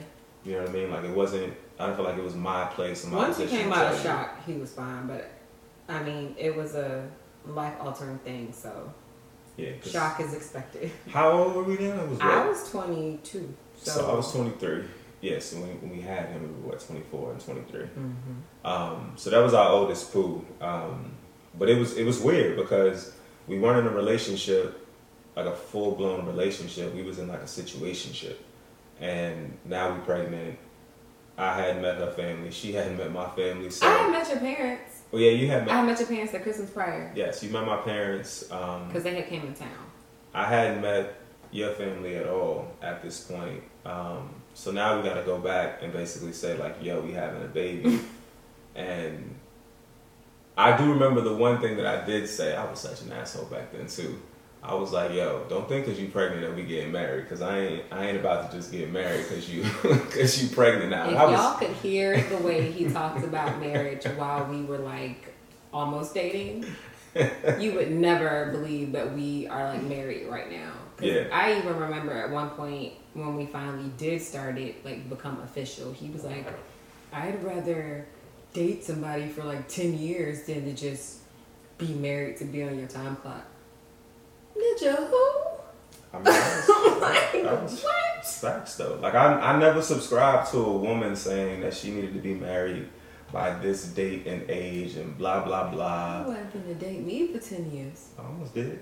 You 0.45 0.53
know 0.55 0.61
what 0.61 0.71
I 0.71 0.73
mean? 0.73 0.91
Like 0.91 1.05
it 1.05 1.15
wasn't. 1.15 1.55
I 1.79 1.87
don't 1.87 1.97
feel 1.97 2.05
like 2.05 2.17
it 2.19 2.23
was 2.23 2.35
my 2.35 2.67
place. 2.67 3.05
And 3.05 3.13
my 3.13 3.19
Once 3.19 3.39
he 3.39 3.47
came 3.47 3.73
out 3.73 3.93
of 3.93 4.01
shock, 4.01 4.45
he 4.47 4.55
was 4.55 4.73
fine. 4.73 5.07
But 5.07 5.31
I 5.89 6.03
mean, 6.03 6.35
it 6.39 6.55
was 6.55 6.75
a 6.75 7.09
life 7.47 7.75
altering 7.81 8.19
thing. 8.19 8.53
So 8.53 8.93
Yeah, 9.57 9.73
shock 9.85 10.21
is 10.21 10.35
expected. 10.35 10.91
How 11.09 11.33
old 11.33 11.55
were 11.55 11.65
we 11.65 11.77
then? 11.77 11.99
I 11.99 12.05
was. 12.05 12.21
I 12.21 12.47
was 12.47 12.71
22. 12.71 13.55
So, 13.77 13.91
So, 13.91 14.11
I 14.11 14.15
was 14.15 14.33
23. 14.33 14.85
Yes, 15.25 15.53
and 15.53 15.63
when, 15.63 15.71
when 15.81 15.91
we 15.91 16.03
had 16.03 16.29
him, 16.29 16.43
we 16.43 16.49
were 16.49 16.73
what 16.73 16.81
24 16.87 17.33
and 17.33 17.41
23. 17.41 17.81
Mhm. 17.81 18.69
Um, 18.71 19.13
so 19.17 19.31
that 19.31 19.39
was 19.39 19.55
our 19.55 19.71
oldest 19.71 20.13
poo. 20.13 20.45
Um, 20.61 21.13
but 21.59 21.71
it 21.71 21.79
was 21.79 21.97
it 21.97 22.05
was 22.05 22.21
weird 22.21 22.57
because 22.57 23.15
we 23.49 23.59
weren't 23.59 23.79
in 23.79 23.87
a 23.91 23.97
relationship, 23.97 24.87
like 25.35 25.47
a 25.47 25.57
full 25.57 25.93
blown 25.93 26.27
relationship. 26.27 26.95
We 26.95 27.03
was 27.03 27.19
in 27.19 27.29
like 27.29 27.41
a 27.41 27.45
situationship, 27.61 28.37
and 29.01 29.57
now 29.65 29.95
we 29.95 30.01
pregnant. 30.01 30.59
I 31.39 31.59
hadn't 31.59 31.81
met 31.81 31.97
her 31.97 32.11
family. 32.13 32.51
She 32.51 32.75
hadn't 32.75 32.99
met 32.99 33.11
my 33.11 33.29
family. 33.31 33.71
So, 33.71 33.87
I 33.89 33.91
had 33.91 34.13
met 34.13 34.29
your 34.29 34.39
parents. 34.39 35.03
well, 35.11 35.23
yeah, 35.23 35.31
you 35.31 35.49
had 35.49 35.65
met. 35.65 35.73
I 35.73 35.77
had 35.79 35.87
met 35.87 35.99
your 36.01 36.09
parents 36.09 36.35
at 36.35 36.43
Christmas 36.43 36.69
prior 36.71 37.11
yes, 37.17 37.43
you 37.43 37.49
met 37.51 37.65
my 37.65 37.79
parents. 37.79 38.51
Um, 38.53 38.89
because 38.89 39.05
they 39.05 39.15
had 39.15 39.27
came 39.27 39.47
in 39.47 39.55
town. 39.55 39.85
I 40.35 40.45
hadn't 40.45 40.83
met 40.83 41.15
your 41.51 41.71
family 41.73 42.17
at 42.17 42.27
all 42.29 42.73
at 42.83 43.03
this 43.03 43.21
point. 43.21 43.63
Um, 43.87 44.44
so 44.55 44.71
now 44.71 44.97
we 44.97 45.07
got 45.07 45.15
to 45.15 45.23
go 45.23 45.39
back 45.39 45.83
and 45.83 45.93
basically 45.93 46.33
say 46.33 46.57
like, 46.57 46.83
"Yo, 46.83 47.01
we 47.01 47.13
having 47.13 47.43
a 47.43 47.49
baby," 47.49 48.01
and 48.75 49.35
I 50.57 50.77
do 50.77 50.93
remember 50.93 51.21
the 51.21 51.35
one 51.35 51.61
thing 51.61 51.77
that 51.77 51.87
I 51.87 52.07
did 52.07 52.29
say. 52.29 52.55
I 52.55 52.69
was 52.71 52.79
such 52.79 53.03
an 53.03 53.13
asshole 53.13 53.47
back 53.47 53.73
then 53.73 53.89
too. 53.89 54.21
I 54.63 54.75
was 54.75 54.93
like, 54.93 55.13
"Yo, 55.13 55.45
don't 55.49 55.69
think 55.69 55.85
because 55.85 56.01
you 56.01 56.09
pregnant 56.09 56.43
that 56.43 56.55
we 56.55 56.63
getting 56.63 56.93
married. 56.93 57.25
Because 57.25 57.43
I 57.43 57.59
ain't, 57.59 57.83
I 57.91 58.07
ain't 58.07 58.17
about 58.17 58.51
to 58.51 58.57
just 58.57 58.73
get 58.73 58.91
married 58.91 59.27
because 59.29 59.53
you, 59.53 59.65
because 59.83 60.43
you 60.43 60.49
pregnant 60.55 60.91
now." 60.91 61.11
If 61.11 61.17
I 61.17 61.25
was, 61.27 61.41
y'all 61.41 61.59
could 61.59 61.77
hear 61.77 62.21
the 62.23 62.39
way 62.39 62.71
he 62.71 62.89
talked 62.89 63.25
about 63.25 63.61
marriage 63.61 64.05
while 64.17 64.47
we 64.47 64.63
were 64.63 64.79
like 64.79 65.35
almost 65.73 66.15
dating, 66.15 66.65
you 67.59 67.75
would 67.75 67.91
never 67.93 68.51
believe 68.51 68.93
that 68.93 69.13
we 69.15 69.47
are 69.47 69.69
like 69.69 69.83
married 69.83 70.27
right 70.29 70.51
now. 70.51 70.73
Yeah. 71.01 71.27
I 71.33 71.59
even 71.59 71.77
remember 71.79 72.13
at 72.13 72.31
one 72.31 72.51
point 72.51 72.93
when 73.15 73.37
we 73.37 73.47
finally 73.47 73.91
did 73.97 74.21
start 74.23 74.59
it, 74.59 74.85
like 74.85 75.09
become 75.09 75.41
official, 75.41 75.93
he 75.93 76.09
was 76.11 76.25
like, 76.25 76.47
I'd 77.13 77.43
rather 77.45 78.07
date 78.53 78.85
somebody 78.85 79.29
for 79.29 79.45
like 79.45 79.69
10 79.69 79.99
years 79.99 80.43
than 80.45 80.65
to 80.65 80.73
just 80.73 81.19
be 81.79 81.93
married 81.95 82.37
to 82.39 82.45
be 82.45 82.63
on 82.63 82.79
your 82.79 82.89
time 82.89 83.17
clock. 83.17 83.45
Did 84.55 84.81
you 84.81 84.93
who? 84.95 85.31
I 86.13 86.17
mean, 86.19 86.25
was, 86.25 87.01
Like, 87.01 87.63
was 87.63 87.83
what? 87.83 88.25
facts 88.25 88.77
though. 88.77 88.99
Like 89.03 89.15
I, 89.15 89.35
I 89.35 89.59
never 89.59 89.83
subscribed 89.83 90.51
to 90.53 90.59
a 90.59 90.77
woman 90.77 91.17
saying 91.17 91.61
that 91.61 91.75
she 91.75 91.91
needed 91.91 92.15
to 92.15 92.21
be 92.21 92.35
married 92.35 92.89
by 93.35 93.51
this 93.59 93.87
date 93.87 94.29
and 94.29 94.49
age 94.49 94.95
and 94.95 95.19
blah 95.19 95.45
blah 95.45 95.69
blah. 95.69 96.25
You 96.25 96.31
happened 96.31 96.67
to 96.69 96.75
date 96.75 97.01
me 97.01 97.27
for 97.27 97.41
10 97.41 97.73
years. 97.73 98.11
I 98.17 98.23
almost 98.23 98.55
did. 98.55 98.79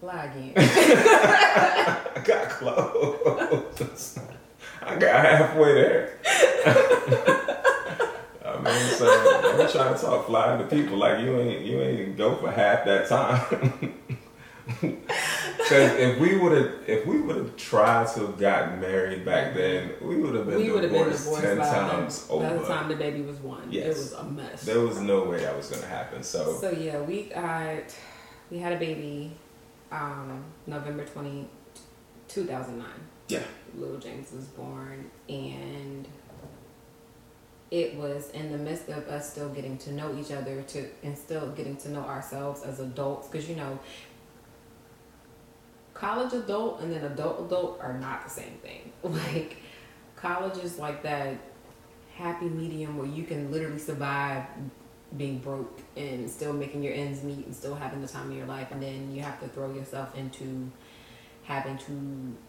Lie 0.00 0.24
again. 0.26 0.52
I 0.56 2.22
got 2.24 2.48
close. 2.48 4.18
I 4.80 4.96
got 4.96 5.24
halfway 5.24 5.74
there. 5.74 6.18
I 8.44 8.60
mean, 8.60 8.96
so 8.96 9.06
I'm 9.08 9.68
trying 9.68 9.94
to 9.94 10.00
talk 10.00 10.26
flying 10.26 10.60
to 10.60 10.64
people 10.76 10.96
like 10.96 11.20
you 11.20 11.40
ain't 11.40 11.62
you 11.62 11.80
ain't 11.80 12.16
go 12.16 12.36
for 12.36 12.52
half 12.52 12.84
that 12.84 13.08
time. 13.08 13.98
Because 15.72 15.92
if 15.92 16.18
we 16.18 16.36
would 16.36 16.52
have 16.52 16.72
if 16.86 17.06
we 17.06 17.20
would 17.20 17.36
have 17.36 17.56
tried 17.56 18.06
to 18.08 18.26
have 18.26 18.38
gotten 18.38 18.80
married 18.80 19.24
back 19.24 19.54
then, 19.54 19.92
we 20.00 20.16
would 20.16 20.34
have 20.34 20.46
been 20.46 20.56
we 20.56 20.70
would 20.70 20.82
have 20.82 20.92
been 20.92 21.04
divorced 21.04 21.24
divorced 21.24 21.44
ten 21.44 21.58
by, 21.58 21.70
times 21.70 22.20
by 22.24 22.52
the 22.52 22.66
time 22.66 22.88
the 22.88 22.96
baby 22.96 23.22
was 23.22 23.36
one. 23.38 23.68
Yes. 23.70 23.84
It 23.84 23.88
was 23.88 24.12
a 24.12 24.24
mess. 24.24 24.64
There 24.64 24.80
was 24.80 25.00
no 25.00 25.24
way 25.24 25.40
that 25.40 25.56
was 25.56 25.68
gonna 25.70 25.86
happen. 25.86 26.22
So 26.22 26.52
So 26.60 26.70
yeah, 26.70 27.00
we 27.00 27.24
got 27.24 27.94
we 28.50 28.58
had 28.58 28.72
a 28.72 28.78
baby 28.78 29.32
um, 29.90 30.44
November 30.66 31.04
20, 31.04 31.46
2009. 32.28 32.86
Yeah. 33.28 33.40
Little 33.74 33.98
James 33.98 34.32
was 34.32 34.44
born 34.46 35.10
and 35.28 36.06
it 37.70 37.94
was 37.94 38.30
in 38.30 38.52
the 38.52 38.58
midst 38.58 38.90
of 38.90 39.08
us 39.08 39.30
still 39.30 39.48
getting 39.48 39.78
to 39.78 39.92
know 39.92 40.14
each 40.18 40.30
other 40.30 40.60
to 40.62 40.86
and 41.02 41.16
still 41.16 41.50
getting 41.52 41.76
to 41.76 41.90
know 41.90 42.02
ourselves 42.02 42.62
as 42.62 42.80
adults 42.80 43.28
because 43.28 43.48
you 43.48 43.56
know 43.56 43.78
college 46.02 46.32
adult 46.32 46.80
and 46.80 46.92
then 46.92 47.04
adult 47.04 47.46
adult 47.46 47.80
are 47.80 47.96
not 47.96 48.24
the 48.24 48.30
same 48.30 48.58
thing. 48.60 48.92
Like 49.04 49.58
college 50.16 50.58
is 50.64 50.78
like 50.78 51.02
that 51.04 51.38
happy 52.16 52.46
medium 52.46 52.98
where 52.98 53.06
you 53.06 53.22
can 53.22 53.52
literally 53.52 53.78
survive 53.78 54.44
being 55.16 55.38
broke 55.38 55.80
and 55.96 56.28
still 56.28 56.52
making 56.52 56.82
your 56.82 56.92
ends 56.92 57.22
meet 57.22 57.46
and 57.46 57.54
still 57.54 57.74
having 57.76 58.00
the 58.02 58.08
time 58.08 58.30
of 58.30 58.36
your 58.36 58.46
life 58.46 58.68
and 58.72 58.82
then 58.82 59.14
you 59.14 59.22
have 59.22 59.38
to 59.40 59.48
throw 59.48 59.72
yourself 59.72 60.16
into 60.16 60.70
having 61.44 61.76
to 61.78 61.92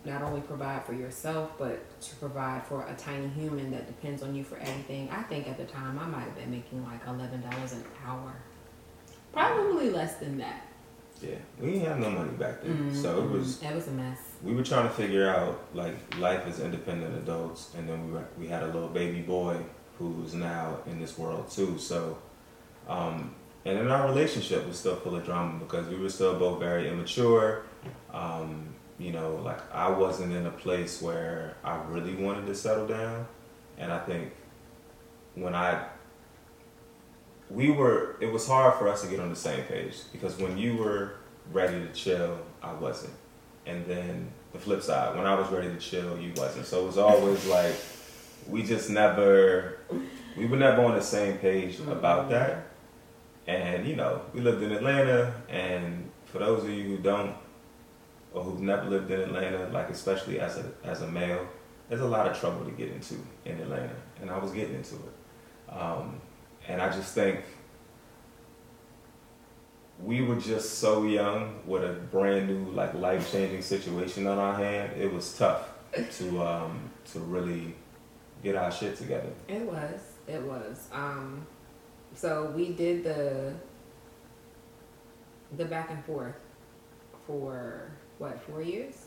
not 0.10 0.22
only 0.24 0.42
provide 0.42 0.84
for 0.86 0.94
yourself 0.94 1.52
but 1.60 1.78
to 2.02 2.16
provide 2.16 2.66
for 2.66 2.88
a 2.88 2.96
tiny 2.96 3.28
human 3.28 3.70
that 3.70 3.86
depends 3.86 4.24
on 4.24 4.34
you 4.34 4.44
for 4.44 4.58
everything. 4.58 5.10
I 5.12 5.22
think 5.24 5.48
at 5.48 5.58
the 5.58 5.66
time 5.66 6.00
i 6.00 6.08
might 6.08 6.22
have 6.24 6.36
been 6.36 6.50
making 6.50 6.84
like 6.86 7.06
$11 7.06 7.34
an 7.74 7.84
hour. 8.04 8.34
Probably 9.32 9.92
less 9.92 10.16
than 10.16 10.38
that 10.40 10.73
yeah, 11.24 11.36
we 11.60 11.72
didn't 11.72 11.88
have 11.88 12.00
no 12.00 12.10
money 12.10 12.32
back 12.32 12.62
then. 12.62 12.94
So 12.94 13.24
it 13.24 13.30
was 13.30 13.62
it 13.64 13.74
was 13.74 13.88
a 13.88 13.92
mess 13.92 14.20
we 14.44 14.54
were 14.54 14.64
trying 14.64 14.88
to 14.88 14.94
figure 14.94 15.30
out 15.30 15.64
like 15.74 15.96
life 16.20 16.46
as 16.46 16.60
independent 16.60 17.16
adults, 17.18 17.72
and 17.78 17.88
then 17.88 18.06
we 18.06 18.14
were, 18.14 18.26
we 18.38 18.48
had 18.48 18.64
a 18.64 18.68
little 18.68 18.90
baby 18.90 19.22
boy 19.22 19.58
who's 19.98 20.34
now 20.34 20.78
in 20.86 21.00
this 21.00 21.18
world 21.18 21.50
too. 21.50 21.78
So 21.78 22.18
um, 22.88 23.34
and 23.66 23.78
then 23.78 23.88
our 23.90 24.08
relationship 24.08 24.68
was 24.68 24.78
still 24.78 24.98
full 24.98 25.16
of 25.16 25.26
drama 25.26 25.60
because 25.60 25.88
we 25.88 25.96
were 25.96 26.10
still 26.10 26.38
both 26.38 26.60
very 26.60 26.90
immature. 26.90 27.64
Um, 28.14 28.76
you 29.00 29.12
know, 29.12 29.36
like 29.38 29.60
I 29.74 29.90
wasn't 29.90 30.34
in 30.34 30.46
a 30.46 30.52
place 30.52 31.02
where 31.02 31.56
I 31.64 31.82
really 31.88 32.16
wanted 32.16 32.46
to 32.48 32.56
settle 32.56 32.88
down, 32.88 33.26
and 33.78 33.92
I 33.92 34.00
think 34.00 34.34
when 35.36 35.56
I 35.56 35.86
we 37.50 37.72
were 37.72 38.16
it 38.20 38.32
was 38.32 38.48
hard 38.48 38.76
for 38.76 38.88
us 38.88 39.02
to 39.04 39.08
get 39.08 39.20
on 39.20 39.30
the 39.30 39.36
same 39.36 39.64
page 39.66 39.98
because 40.12 40.38
when 40.38 40.58
you 40.58 40.78
were 40.78 41.16
ready 41.52 41.80
to 41.80 41.92
chill, 41.94 42.38
I 42.62 42.74
wasn't. 42.74 43.14
And 43.66 43.86
then 43.86 44.32
the 44.52 44.60
flip 44.60 44.82
side, 44.82 45.16
when 45.16 45.26
I 45.26 45.36
was 45.36 45.50
ready 45.50 45.70
to 45.70 45.78
chill, 45.78 46.18
you 46.18 46.34
wasn't. 46.36 46.66
So 46.66 46.84
it 46.84 46.88
was 46.88 46.98
always 46.98 47.46
like 47.58 47.76
we 48.48 48.64
just 48.64 48.90
never 48.90 49.80
we 50.38 50.46
were 50.46 50.58
never 50.58 50.84
on 50.84 50.96
the 50.96 51.02
same 51.02 51.38
page 51.38 51.80
about 51.80 52.30
that. 52.30 52.68
And 53.48 53.86
you 53.88 53.96
know, 53.96 54.22
we 54.34 54.42
lived 54.42 54.64
in 54.64 54.72
Atlanta 54.72 55.34
and 55.50 56.10
for 56.26 56.40
those 56.40 56.64
of 56.64 56.70
you 56.70 56.84
who 56.84 56.98
don't 56.98 57.36
or 58.34 58.44
who've 58.44 58.62
never 58.62 58.90
lived 58.90 59.12
in 59.12 59.20
Atlanta, 59.20 59.70
like 59.70 59.90
especially 59.90 60.40
as 60.40 60.58
a 60.58 60.72
as 60.84 61.02
a 61.02 61.08
male, 61.08 61.48
there's 61.90 62.02
a 62.02 62.08
lot 62.08 62.28
of 62.28 62.40
trouble 62.40 62.66
to 62.66 62.72
get 62.72 62.90
into 62.90 63.16
in 63.46 63.60
Atlanta. 63.60 63.96
And 64.22 64.32
I 64.32 64.38
was 64.38 64.52
getting 64.52 64.76
into 64.76 64.96
it. 64.96 65.74
Um, 65.74 66.22
and 66.68 66.82
I 66.82 66.92
just 66.92 67.14
think 67.14 67.42
we 70.02 70.22
were 70.22 70.36
just 70.36 70.80
so 70.80 71.04
young 71.04 71.60
with 71.66 71.84
a 71.84 71.94
brand 71.94 72.48
new 72.48 72.72
like 72.72 72.94
life 72.94 73.32
changing 73.32 73.62
situation 73.62 74.28
on 74.28 74.38
our 74.38 74.56
hand. 74.56 74.94
It 75.00 75.12
was 75.12 75.38
tough 75.38 75.70
to 76.18 76.44
um, 76.44 76.90
to 77.12 77.20
really 77.20 77.76
get 78.44 78.56
our 78.56 78.72
shit 78.72 78.98
together. 78.98 79.30
It 79.48 79.62
was. 79.62 80.00
It 80.28 80.42
was. 80.42 80.88
Um, 80.92 81.46
so 82.16 82.52
we 82.56 82.74
did 82.74 83.04
the 83.04 83.54
the 85.56 85.66
back 85.66 85.90
and 85.92 86.04
forth 86.06 86.36
for 87.28 87.92
what 88.18 88.42
four 88.42 88.62
years? 88.62 89.06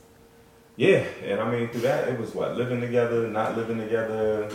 Yeah, 0.77 1.05
and 1.25 1.40
I 1.40 1.51
mean 1.51 1.69
through 1.69 1.83
that 1.83 2.09
it 2.09 2.19
was 2.19 2.35
what 2.35 2.57
living 2.57 2.81
together, 2.81 3.29
not 3.29 3.57
living 3.57 3.79
together, 3.79 4.51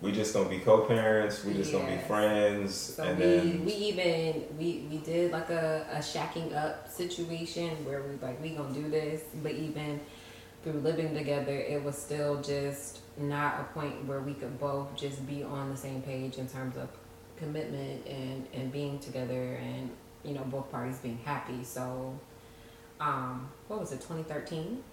we 0.00 0.12
just 0.12 0.32
gonna 0.32 0.48
be 0.48 0.58
co-parents. 0.60 1.44
We 1.44 1.54
just 1.54 1.72
yes. 1.72 1.82
gonna 1.82 1.96
be 1.96 2.02
friends. 2.02 2.74
So 2.74 3.02
and 3.02 3.18
we, 3.18 3.24
then 3.24 3.64
we 3.64 3.72
even 3.72 4.44
we 4.58 4.86
we 4.90 4.98
did 4.98 5.32
like 5.32 5.50
a, 5.50 5.86
a 5.92 5.98
shacking 5.98 6.54
up 6.54 6.88
situation 6.88 7.84
where 7.84 8.02
we 8.02 8.16
like 8.22 8.40
we 8.40 8.50
gonna 8.50 8.72
do 8.72 8.88
this, 8.88 9.22
but 9.42 9.52
even 9.52 10.00
through 10.62 10.80
living 10.80 11.14
together, 11.14 11.52
it 11.52 11.82
was 11.82 11.96
still 11.96 12.40
just 12.42 13.00
not 13.16 13.60
a 13.60 13.64
point 13.74 14.04
where 14.06 14.20
we 14.20 14.34
could 14.34 14.58
both 14.60 14.94
just 14.96 15.26
be 15.26 15.42
on 15.42 15.70
the 15.70 15.76
same 15.76 16.02
page 16.02 16.38
in 16.38 16.48
terms 16.48 16.76
of 16.76 16.88
commitment 17.36 18.06
and 18.06 18.46
and 18.52 18.72
being 18.72 18.98
together 18.98 19.54
and 19.54 19.90
you 20.24 20.34
know 20.34 20.44
both 20.44 20.70
parties 20.70 20.98
being 20.98 21.18
happy. 21.24 21.64
So, 21.64 22.18
um, 23.00 23.48
what 23.66 23.80
was 23.80 23.92
it? 23.92 24.00
Twenty 24.00 24.22
thirteen. 24.22 24.84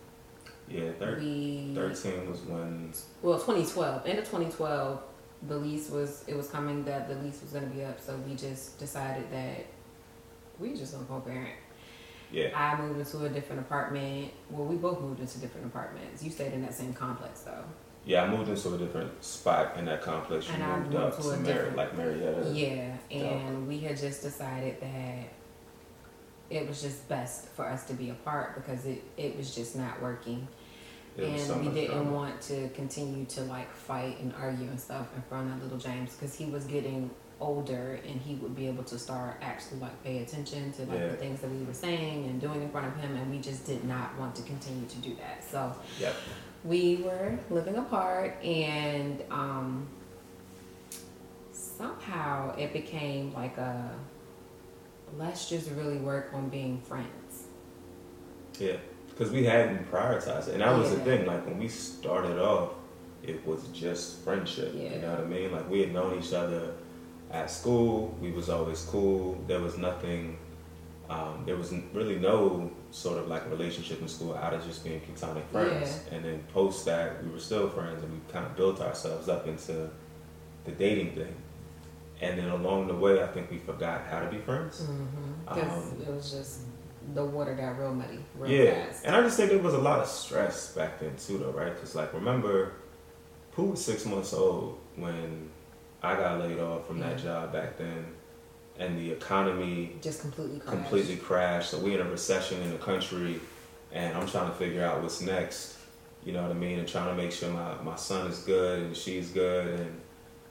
Yeah, 0.67 0.91
thir- 0.99 1.17
we, 1.19 1.71
13 1.75 2.29
was 2.29 2.41
when. 2.41 2.91
Well, 3.21 3.37
2012. 3.39 4.05
End 4.05 4.19
of 4.19 4.25
2012, 4.25 5.01
the 5.47 5.57
lease 5.57 5.89
was, 5.89 6.23
it 6.27 6.35
was 6.35 6.47
coming 6.47 6.83
that 6.85 7.07
the 7.07 7.15
lease 7.15 7.41
was 7.41 7.51
going 7.51 7.69
to 7.69 7.75
be 7.75 7.83
up. 7.83 7.99
So 7.99 8.15
we 8.27 8.35
just 8.35 8.79
decided 8.79 9.31
that 9.31 9.65
we 10.59 10.73
just 10.73 10.93
going 10.93 11.05
to 11.05 11.11
co 11.11 11.19
parent. 11.19 11.53
Yeah. 12.31 12.49
I 12.55 12.81
moved 12.81 12.99
into 12.99 13.25
a 13.25 13.29
different 13.29 13.61
apartment. 13.61 14.31
Well, 14.49 14.65
we 14.65 14.75
both 14.75 14.99
moved 15.01 15.19
into 15.19 15.37
different 15.39 15.67
apartments. 15.67 16.23
You 16.23 16.31
stayed 16.31 16.53
in 16.53 16.61
that 16.63 16.73
same 16.73 16.93
complex, 16.93 17.41
though. 17.41 17.63
Yeah, 18.05 18.23
I 18.23 18.29
moved 18.29 18.49
into 18.49 18.73
a 18.73 18.77
different 18.77 19.23
spot 19.23 19.77
in 19.77 19.85
that 19.85 20.01
complex. 20.01 20.47
You 20.47 20.53
and 20.55 20.63
moved, 20.63 20.95
I 20.95 20.99
moved 21.01 21.15
up 21.15 21.21
to, 21.21 21.29
a 21.29 21.37
different, 21.37 21.75
like 21.75 21.97
Marietta. 21.97 22.51
Yeah, 22.53 22.97
and 23.11 23.67
we 23.67 23.79
had 23.79 23.97
just 23.97 24.21
decided 24.21 24.79
that 24.81 25.29
it 26.49 26.67
was 26.67 26.81
just 26.81 27.07
best 27.09 27.47
for 27.49 27.67
us 27.67 27.85
to 27.85 27.93
be 27.93 28.09
apart 28.09 28.55
because 28.55 28.85
it, 28.85 29.03
it 29.17 29.35
was 29.37 29.55
just 29.55 29.75
not 29.75 30.01
working. 30.01 30.47
and 31.17 31.65
we 31.65 31.71
didn't 31.71 31.95
drama. 31.95 32.11
want 32.11 32.41
to 32.41 32.69
continue 32.69 33.25
to 33.25 33.41
like 33.43 33.73
fight 33.73 34.19
and 34.19 34.33
argue 34.39 34.67
and 34.67 34.79
stuff 34.79 35.07
in 35.15 35.21
front 35.23 35.51
of 35.51 35.63
little 35.63 35.77
James 35.77 36.13
because 36.13 36.35
he 36.35 36.45
was 36.45 36.65
getting 36.65 37.09
older 37.39 37.99
and 38.07 38.21
he 38.21 38.35
would 38.35 38.55
be 38.55 38.67
able 38.67 38.83
to 38.83 38.97
start 38.97 39.37
actually 39.41 39.79
like 39.79 40.03
pay 40.03 40.19
attention 40.19 40.71
to 40.71 40.83
like 40.83 40.99
yeah. 40.99 41.07
the 41.07 41.17
things 41.17 41.41
that 41.41 41.51
we 41.51 41.63
were 41.65 41.73
saying 41.73 42.25
and 42.25 42.39
doing 42.39 42.61
in 42.61 42.69
front 42.69 42.87
of 42.87 42.95
him 42.97 43.15
and 43.15 43.29
we 43.29 43.39
just 43.39 43.65
did 43.65 43.83
not 43.83 44.17
want 44.17 44.35
to 44.35 44.41
continue 44.43 44.87
to 44.87 44.97
do 44.97 45.15
that. 45.15 45.43
So 45.49 45.73
yep. 45.99 46.15
we 46.63 46.97
were 46.97 47.37
living 47.49 47.75
apart 47.75 48.41
and 48.43 49.21
um, 49.31 49.87
somehow 51.51 52.55
it 52.55 52.71
became 52.71 53.33
like 53.33 53.57
a 53.57 53.91
let's 55.17 55.49
just 55.49 55.69
really 55.71 55.97
work 55.97 56.31
on 56.33 56.49
being 56.49 56.79
friends. 56.81 57.47
Yeah, 58.59 58.77
because 59.09 59.31
we 59.31 59.43
hadn't 59.45 59.91
prioritized 59.91 60.47
it, 60.47 60.53
and 60.53 60.61
that 60.61 60.77
was 60.77 60.91
the 60.91 60.99
thing. 61.01 61.25
Like 61.25 61.45
when 61.45 61.57
we 61.57 61.67
started 61.67 62.39
off, 62.39 62.71
it 63.23 63.45
was 63.45 63.67
just 63.73 64.19
friendship. 64.19 64.73
Yeah. 64.75 64.95
You 64.95 65.01
know 65.01 65.11
what 65.11 65.19
I 65.21 65.25
mean? 65.25 65.51
Like 65.51 65.69
we 65.69 65.81
had 65.81 65.93
known 65.93 66.17
each 66.19 66.33
other 66.33 66.73
at 67.31 67.49
school. 67.49 68.15
We 68.21 68.31
was 68.31 68.49
always 68.49 68.81
cool. 68.83 69.41
There 69.47 69.59
was 69.59 69.77
nothing. 69.77 70.37
Um, 71.09 71.43
there 71.45 71.55
was 71.55 71.71
really 71.93 72.15
no 72.15 72.71
sort 72.89 73.19
of 73.19 73.27
like 73.27 73.47
relationship 73.51 74.01
in 74.01 74.07
school 74.07 74.35
out 74.35 74.53
of 74.53 74.65
just 74.65 74.83
being 74.83 75.01
platonic 75.01 75.47
friends. 75.51 76.01
Yeah. 76.07 76.15
And 76.15 76.25
then 76.25 76.43
post 76.51 76.85
that, 76.85 77.23
we 77.23 77.31
were 77.31 77.39
still 77.39 77.69
friends, 77.69 78.03
and 78.03 78.11
we 78.11 78.19
kind 78.31 78.45
of 78.45 78.55
built 78.55 78.81
ourselves 78.81 79.29
up 79.29 79.47
into 79.47 79.89
the 80.63 80.71
dating 80.71 81.13
thing 81.13 81.35
and 82.21 82.39
then 82.39 82.49
along 82.49 82.87
the 82.87 82.95
way, 82.95 83.21
I 83.21 83.27
think 83.27 83.51
we 83.51 83.57
forgot 83.57 84.05
how 84.09 84.19
to 84.19 84.29
be 84.29 84.37
friends. 84.37 84.81
Because 84.81 85.63
mm-hmm. 85.63 86.01
um, 86.01 86.01
it 86.01 86.13
was 86.13 86.31
just 86.31 86.61
the 87.13 87.23
water 87.23 87.53
got 87.53 87.77
real 87.77 87.93
muddy, 87.93 88.19
real 88.35 88.51
yeah. 88.51 88.85
Fast. 88.85 89.05
And 89.05 89.15
I 89.15 89.21
just 89.21 89.37
think 89.37 89.51
there 89.51 89.59
was 89.59 89.73
a 89.73 89.79
lot 89.79 89.99
of 89.99 90.07
stress 90.07 90.73
back 90.73 90.99
then 90.99 91.15
too, 91.17 91.37
though, 91.37 91.51
right? 91.51 91.73
Because 91.73 91.95
like, 91.95 92.13
remember, 92.13 92.73
Pooh 93.51 93.71
was 93.71 93.83
six 93.83 94.05
months 94.05 94.33
old 94.33 94.79
when 94.95 95.49
I 96.01 96.15
got 96.15 96.39
laid 96.39 96.59
off 96.59 96.87
from 96.87 96.99
that 96.99 97.17
job 97.17 97.51
back 97.51 97.77
then, 97.77 98.05
and 98.79 98.97
the 98.97 99.11
economy 99.11 99.95
just 100.01 100.21
completely 100.21 100.59
crashed. 100.59 100.77
completely 100.77 101.17
crashed. 101.17 101.69
So 101.71 101.79
we 101.79 101.93
in 101.95 102.01
a 102.01 102.09
recession 102.09 102.61
in 102.61 102.71
the 102.71 102.77
country, 102.77 103.39
and 103.91 104.17
I'm 104.17 104.27
trying 104.27 104.49
to 104.49 104.55
figure 104.55 104.83
out 104.83 105.01
what's 105.01 105.21
next. 105.21 105.77
You 106.23 106.33
know 106.33 106.41
what 106.41 106.51
I 106.51 106.55
mean? 106.55 106.79
And 106.79 106.87
trying 106.87 107.15
to 107.15 107.21
make 107.21 107.31
sure 107.31 107.49
my, 107.51 107.75
my 107.83 107.95
son 107.95 108.27
is 108.31 108.39
good 108.39 108.81
and 108.81 108.97
she's 108.97 109.29
good 109.29 109.79
and 109.79 110.01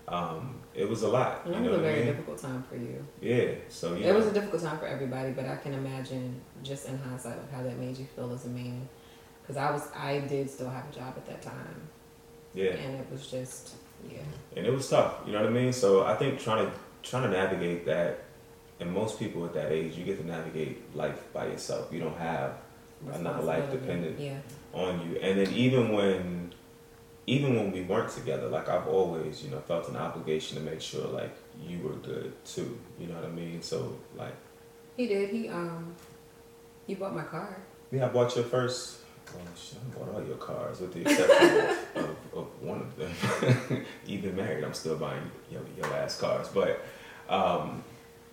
um, 0.07 0.61
it 0.75 0.89
was 0.89 1.03
a 1.03 1.09
lot. 1.09 1.43
It 1.47 1.51
was 1.51 1.73
a 1.73 1.79
very 1.79 1.95
I 1.95 1.97
mean? 1.99 2.07
difficult 2.07 2.39
time 2.39 2.65
for 2.69 2.77
you. 2.77 3.07
Yeah, 3.21 3.53
so 3.69 3.95
it 3.95 4.01
know. 4.01 4.15
was 4.15 4.27
a 4.27 4.33
difficult 4.33 4.63
time 4.63 4.79
for 4.79 4.87
everybody, 4.87 5.31
but 5.31 5.47
I 5.47 5.57
can 5.57 5.73
imagine 5.73 6.41
just 6.63 6.89
in 6.89 6.99
hindsight 6.99 7.39
of 7.39 7.51
how 7.51 7.63
that 7.63 7.79
made 7.79 7.97
you 7.97 8.07
feel 8.17 8.33
as 8.33 8.45
a 8.47 8.49
man. 8.49 8.89
Because 9.43 9.57
I 9.57 9.71
was, 9.71 9.89
I 9.95 10.21
did 10.21 10.51
still 10.51 10.71
have 10.71 10.89
a 10.89 10.93
job 10.93 11.15
at 11.17 11.27
that 11.27 11.43
time. 11.43 11.89
Yeah, 12.55 12.71
and 12.71 12.95
it 12.97 13.07
was 13.11 13.27
just, 13.31 13.75
yeah, 14.11 14.19
and 14.57 14.67
it 14.67 14.73
was 14.73 14.89
tough. 14.89 15.17
You 15.27 15.33
know 15.33 15.41
what 15.41 15.49
I 15.49 15.53
mean? 15.53 15.73
So 15.73 16.05
I 16.05 16.17
think 16.17 16.41
trying 16.41 16.67
to 16.67 16.73
trying 17.03 17.25
to 17.25 17.31
navigate 17.31 17.85
that, 17.87 18.25
and 18.81 18.93
most 18.93 19.19
people 19.19 19.45
at 19.45 19.55
that 19.55 19.71
age, 19.71 19.97
you 19.97 20.05
get 20.05 20.19
to 20.21 20.27
navigate 20.27 20.95
life 20.97 21.33
by 21.33 21.47
yourself. 21.47 21.93
You 21.93 22.01
don't 22.01 22.17
have 22.17 22.55
another 23.13 23.43
life 23.43 23.71
dependent 23.71 24.19
yeah. 24.19 24.39
on 24.73 25.01
you, 25.09 25.19
and 25.19 25.39
then 25.39 25.53
even 25.53 25.93
when 25.93 26.55
even 27.27 27.57
when 27.57 27.73
we 27.73 27.83
weren't 27.83 28.11
together, 28.11 28.49
like 28.49 28.69
I've 28.69 28.87
always, 28.87 29.43
you 29.43 29.51
know, 29.51 29.61
felt 29.61 29.89
an 29.89 29.97
obligation 29.97 30.59
to 30.59 30.63
make 30.63 30.81
sure 30.81 31.07
like 31.09 31.35
you 31.67 31.79
were 31.81 31.95
good 31.95 32.33
too. 32.45 32.79
You 32.99 33.07
know 33.07 33.15
what 33.15 33.25
I 33.25 33.31
mean? 33.31 33.63
So 33.63 33.97
like 34.17 34.35
He 34.97 35.07
did. 35.07 35.31
He 35.31 35.49
um 35.49 35.95
you 36.87 36.97
bought 36.97 37.15
my 37.15 37.23
car. 37.23 37.57
Yeah, 37.91 38.07
I 38.07 38.09
bought 38.09 38.35
your 38.37 38.45
first 38.45 38.99
shit, 39.57 39.79
I 39.79 39.99
bought 39.99 40.15
all 40.15 40.27
your 40.27 40.37
cars 40.37 40.81
with 40.81 40.93
the 40.93 41.01
exception 41.03 41.77
of, 41.95 42.05
of, 42.05 42.17
of, 42.35 42.63
one 42.63 42.81
of 42.81 42.97
them. 42.97 43.87
Even 44.07 44.37
married, 44.37 44.65
I'm 44.65 44.75
still 44.75 44.97
buying 44.97 45.31
your, 45.51 45.63
your 45.77 45.87
ass 45.95 46.21
cars. 46.21 46.49
But 46.49 46.85
um, 47.29 47.83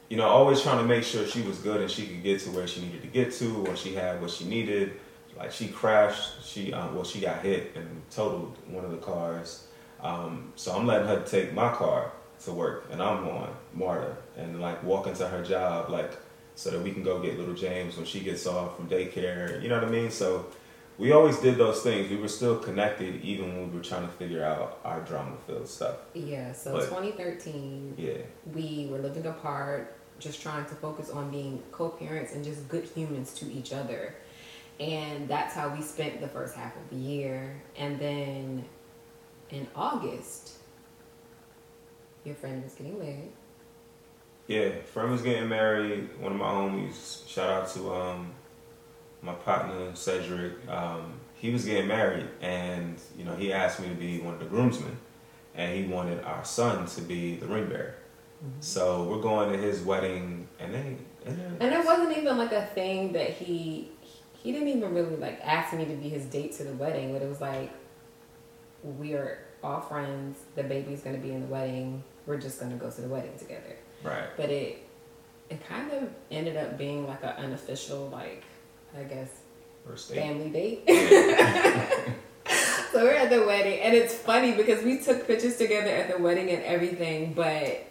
you 0.09 0.17
know, 0.17 0.27
always 0.27 0.61
trying 0.61 0.79
to 0.79 0.83
make 0.83 1.03
sure 1.03 1.25
she 1.25 1.41
was 1.41 1.59
good 1.59 1.81
and 1.81 1.89
she 1.89 2.05
could 2.05 2.23
get 2.23 2.41
to 2.41 2.49
where 2.49 2.67
she 2.67 2.81
needed 2.81 3.01
to 3.01 3.07
get 3.07 3.31
to, 3.35 3.65
or 3.67 3.75
she 3.75 3.95
had 3.95 4.21
what 4.21 4.29
she 4.29 4.45
needed 4.45 4.99
like 5.41 5.51
she 5.51 5.67
crashed. 5.67 6.45
She 6.45 6.71
um, 6.71 6.93
well, 6.93 7.03
she 7.03 7.19
got 7.19 7.41
hit 7.41 7.71
and 7.75 8.01
totaled 8.11 8.57
one 8.67 8.85
of 8.85 8.91
the 8.91 8.97
cars. 8.97 9.67
Um, 10.01 10.53
so 10.55 10.75
I'm 10.75 10.85
letting 10.85 11.07
her 11.07 11.21
take 11.21 11.53
my 11.53 11.73
car 11.73 12.11
to 12.45 12.51
work, 12.51 12.87
and 12.91 13.01
I'm 13.01 13.27
on 13.27 13.55
MARTA 13.73 14.15
and 14.37 14.61
like 14.61 14.83
walk 14.83 15.07
into 15.07 15.27
her 15.27 15.43
job, 15.43 15.89
like 15.89 16.11
so 16.55 16.69
that 16.69 16.81
we 16.81 16.91
can 16.91 17.01
go 17.01 17.19
get 17.19 17.39
little 17.39 17.55
James 17.55 17.97
when 17.97 18.05
she 18.05 18.19
gets 18.19 18.45
off 18.45 18.75
from 18.75 18.87
daycare. 18.87 19.61
You 19.61 19.69
know 19.69 19.79
what 19.79 19.87
I 19.87 19.91
mean? 19.91 20.11
So 20.11 20.45
we 20.99 21.11
always 21.11 21.39
did 21.39 21.57
those 21.57 21.81
things. 21.81 22.09
We 22.09 22.17
were 22.17 22.27
still 22.27 22.57
connected 22.57 23.23
even 23.23 23.55
when 23.55 23.71
we 23.71 23.77
were 23.77 23.83
trying 23.83 24.03
to 24.03 24.13
figure 24.13 24.43
out 24.43 24.79
our 24.83 25.01
drama 25.01 25.37
filled 25.47 25.67
stuff. 25.67 25.97
Yeah. 26.13 26.51
So 26.53 26.73
but, 26.73 26.85
2013. 26.85 27.95
Yeah. 27.97 28.13
We 28.53 28.89
were 28.91 28.99
living 28.99 29.25
apart, 29.25 29.97
just 30.19 30.41
trying 30.41 30.65
to 30.65 30.75
focus 30.75 31.09
on 31.09 31.31
being 31.31 31.63
co-parents 31.71 32.33
and 32.33 32.43
just 32.43 32.67
good 32.67 32.83
humans 32.83 33.33
to 33.35 33.51
each 33.51 33.73
other 33.73 34.13
and 34.81 35.27
that's 35.27 35.53
how 35.53 35.69
we 35.69 35.81
spent 35.81 36.19
the 36.19 36.27
first 36.27 36.55
half 36.55 36.75
of 36.75 36.89
the 36.89 36.95
year. 36.95 37.61
And 37.77 37.99
then 37.99 38.65
in 39.51 39.67
August, 39.75 40.53
your 42.25 42.33
friend 42.33 42.63
was 42.63 42.73
getting 42.73 42.97
married. 42.97 43.31
Yeah, 44.47 44.71
friend 44.81 45.11
was 45.11 45.21
getting 45.21 45.47
married. 45.47 46.09
One 46.19 46.31
of 46.31 46.37
my 46.39 46.45
homies, 46.45 47.27
shout 47.29 47.47
out 47.47 47.69
to 47.69 47.93
um, 47.93 48.31
my 49.21 49.33
partner 49.33 49.91
Cedric. 49.93 50.67
Um, 50.67 51.13
he 51.35 51.51
was 51.51 51.63
getting 51.63 51.87
married, 51.87 52.27
and 52.41 52.99
you 53.17 53.23
know 53.23 53.35
he 53.35 53.53
asked 53.53 53.79
me 53.79 53.87
to 53.87 53.95
be 53.95 54.19
one 54.19 54.33
of 54.33 54.39
the 54.39 54.47
groomsmen, 54.47 54.97
and 55.55 55.77
he 55.77 55.85
wanted 55.85 56.23
our 56.23 56.43
son 56.43 56.87
to 56.87 57.01
be 57.01 57.35
the 57.35 57.45
ring 57.45 57.69
bearer. 57.69 57.95
Mm-hmm. 58.43 58.61
So 58.61 59.03
we're 59.03 59.21
going 59.21 59.51
to 59.51 59.57
his 59.57 59.81
wedding, 59.81 60.47
and 60.59 60.73
then 60.73 61.05
and, 61.25 61.37
then, 61.37 61.57
and 61.59 61.73
it 61.73 61.85
wasn't 61.85 62.17
even 62.17 62.37
like 62.37 62.51
a 62.51 62.65
thing 62.65 63.13
that 63.13 63.29
he 63.29 63.90
he 64.41 64.51
didn't 64.51 64.69
even 64.69 64.93
really 64.93 65.15
like 65.17 65.39
ask 65.43 65.73
me 65.73 65.85
to 65.85 65.93
be 65.95 66.09
his 66.09 66.25
date 66.25 66.53
to 66.53 66.63
the 66.63 66.73
wedding, 66.73 67.13
but 67.13 67.21
it 67.21 67.29
was 67.29 67.41
like 67.41 67.71
we 68.83 69.13
are 69.13 69.39
all 69.63 69.81
friends. 69.81 70.39
The 70.55 70.63
baby's 70.63 71.01
gonna 71.01 71.19
be 71.19 71.31
in 71.31 71.41
the 71.41 71.47
wedding. 71.47 72.03
We're 72.25 72.39
just 72.39 72.59
gonna 72.59 72.75
go 72.75 72.89
to 72.89 73.01
the 73.01 73.07
wedding 73.07 73.37
together. 73.37 73.77
Right. 74.03 74.29
But 74.35 74.49
it 74.49 74.83
it 75.49 75.65
kind 75.67 75.91
of 75.91 76.09
ended 76.31 76.57
up 76.57 76.77
being 76.77 77.07
like 77.07 77.23
an 77.23 77.35
unofficial, 77.37 78.09
like 78.09 78.43
I 78.97 79.03
guess, 79.03 79.29
family 80.07 80.49
date. 80.49 80.83
so 82.91 83.03
we're 83.03 83.13
at 83.13 83.29
the 83.29 83.45
wedding, 83.45 83.79
and 83.81 83.93
it's 83.93 84.15
funny 84.15 84.53
because 84.53 84.83
we 84.83 84.99
took 84.99 85.27
pictures 85.27 85.57
together 85.57 85.89
at 85.89 86.15
the 86.15 86.21
wedding 86.21 86.49
and 86.49 86.63
everything, 86.63 87.33
but 87.33 87.85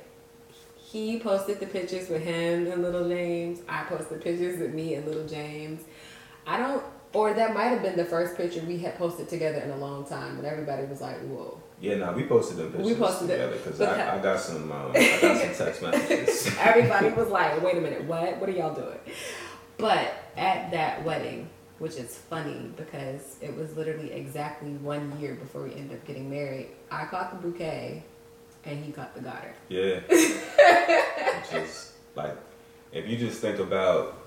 he 0.77 1.21
posted 1.21 1.61
the 1.61 1.67
pictures 1.67 2.09
with 2.09 2.23
him 2.23 2.67
and 2.67 2.83
little 2.83 3.09
James. 3.09 3.61
I 3.69 3.85
posted 3.85 4.23
pictures 4.23 4.59
with 4.59 4.75
me 4.75 4.95
and 4.95 5.07
little 5.07 5.27
James. 5.27 5.83
I 6.51 6.57
don't, 6.57 6.83
or 7.13 7.33
that 7.33 7.55
might 7.55 7.69
have 7.69 7.81
been 7.81 7.97
the 7.97 8.05
first 8.05 8.37
picture 8.37 8.61
we 8.63 8.79
had 8.79 8.99
posted 8.99 9.29
together 9.29 9.61
in 9.61 9.71
a 9.71 9.77
long 9.77 10.05
time, 10.05 10.37
and 10.37 10.45
everybody 10.45 10.85
was 10.87 11.01
like, 11.01 11.17
"Whoa." 11.21 11.61
Yeah, 11.81 11.95
no, 11.95 12.13
we 12.13 12.25
posted 12.25 12.57
them 12.57 12.73
pictures 12.73 12.87
we 12.87 12.95
posted 12.97 13.29
together 13.29 13.57
because 13.57 13.81
I, 13.81 14.19
I, 14.19 14.19
got 14.21 14.41
some, 14.41 14.71
um, 14.71 14.91
I 14.93 15.19
got 15.21 15.37
some 15.39 15.55
text 15.67 15.81
messages. 15.81 16.57
everybody 16.59 17.11
was 17.11 17.29
like, 17.29 17.63
"Wait 17.63 17.77
a 17.77 17.81
minute, 17.81 18.03
what? 18.05 18.39
What 18.39 18.49
are 18.49 18.53
y'all 18.53 18.75
doing?" 18.75 18.99
But 19.79 20.13
at 20.37 20.73
that 20.73 21.05
wedding, 21.05 21.49
which 21.79 21.95
is 21.95 22.19
funny 22.19 22.73
because 22.77 23.37
it 23.41 23.57
was 23.57 23.77
literally 23.77 24.13
exactly 24.13 24.73
one 24.73 25.21
year 25.21 25.37
before 25.37 25.63
we 25.63 25.75
ended 25.75 25.99
up 25.99 26.05
getting 26.05 26.29
married. 26.29 26.71
I 26.91 27.05
caught 27.05 27.31
the 27.31 27.49
bouquet, 27.49 28.03
and 28.65 28.85
he 28.85 28.91
caught 28.91 29.15
the 29.15 29.21
garter. 29.21 29.55
Yeah, 29.69 30.01
which 30.09 31.63
is 31.63 31.93
like, 32.17 32.37
if 32.91 33.07
you 33.07 33.17
just 33.17 33.41
think 33.41 33.61
about 33.61 34.20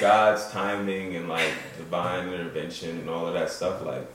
God's 0.00 0.48
timing 0.50 1.16
and 1.16 1.28
like 1.28 1.52
divine 1.76 2.28
intervention 2.28 2.98
and 2.98 3.10
all 3.10 3.26
of 3.26 3.34
that 3.34 3.50
stuff, 3.50 3.82
like 3.82 4.06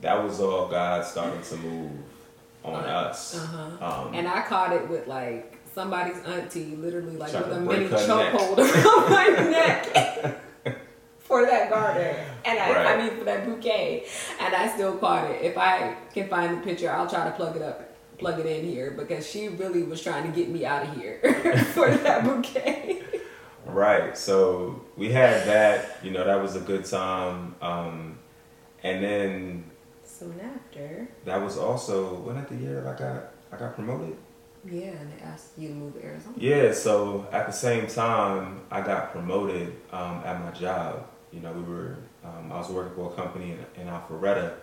that 0.00 0.22
was 0.22 0.40
all 0.40 0.68
God 0.68 1.04
starting 1.04 1.42
to 1.42 1.56
move 1.56 1.90
on 2.64 2.84
uh, 2.84 2.86
us. 2.86 3.36
Uh-huh. 3.38 4.06
Um, 4.06 4.14
and 4.14 4.28
I 4.28 4.42
caught 4.42 4.72
it 4.72 4.88
with 4.88 5.06
like 5.06 5.58
somebody's 5.74 6.18
auntie, 6.24 6.76
literally 6.76 7.16
like 7.16 7.32
with 7.32 7.52
a 7.52 7.60
mini 7.60 7.86
chokehold 7.88 8.58
around 8.58 9.10
my 9.10 9.50
neck 9.50 10.40
for 11.20 11.46
that 11.46 11.70
garter. 11.70 12.24
And 12.44 12.58
I, 12.58 12.72
right. 12.72 12.86
I 12.86 13.02
mean 13.02 13.18
for 13.18 13.24
that 13.24 13.46
bouquet. 13.46 14.06
And 14.40 14.54
I 14.54 14.68
still 14.68 14.96
caught 14.98 15.30
it. 15.30 15.42
If 15.42 15.56
I 15.56 15.96
can 16.12 16.28
find 16.28 16.58
the 16.58 16.60
picture, 16.62 16.90
I'll 16.90 17.08
try 17.08 17.24
to 17.24 17.30
plug 17.32 17.56
it 17.56 17.62
up, 17.62 17.94
plug 18.18 18.38
it 18.38 18.46
in 18.46 18.64
here 18.64 18.90
because 18.90 19.28
she 19.28 19.48
really 19.48 19.82
was 19.82 20.02
trying 20.02 20.30
to 20.30 20.36
get 20.36 20.48
me 20.48 20.64
out 20.64 20.86
of 20.86 20.96
here 20.96 21.20
for 21.74 21.90
that 21.90 22.24
bouquet. 22.24 23.02
Right. 23.66 24.16
So 24.16 24.84
we 24.96 25.12
had 25.12 25.46
that. 25.46 25.98
You 26.02 26.10
know, 26.10 26.24
that 26.24 26.40
was 26.40 26.56
a 26.56 26.60
good 26.60 26.84
time. 26.84 27.54
Um, 27.60 28.18
and 28.82 29.02
then 29.02 29.70
soon 30.04 30.40
after, 30.40 31.08
that 31.24 31.40
was 31.40 31.56
also 31.56 32.14
when 32.14 32.36
at 32.36 32.48
the 32.48 32.56
year 32.56 32.80
I 32.86 32.98
got 32.98 33.32
I 33.52 33.56
got 33.56 33.74
promoted. 33.74 34.16
Yeah, 34.64 34.90
and 34.90 35.12
they 35.12 35.22
asked 35.22 35.58
you 35.58 35.68
to 35.68 35.74
move 35.74 35.94
to 35.94 36.04
Arizona. 36.04 36.34
Yeah. 36.36 36.72
So 36.72 37.26
at 37.32 37.46
the 37.46 37.52
same 37.52 37.86
time, 37.86 38.60
I 38.70 38.80
got 38.80 39.12
promoted 39.12 39.74
um, 39.90 40.22
at 40.24 40.40
my 40.40 40.50
job. 40.52 41.08
You 41.32 41.40
know, 41.40 41.52
we 41.52 41.62
were 41.62 41.96
um, 42.24 42.52
I 42.52 42.58
was 42.58 42.68
working 42.68 42.94
for 42.94 43.12
a 43.12 43.14
company 43.14 43.52
in, 43.52 43.82
in 43.82 43.88
Alpharetta, 43.88 44.54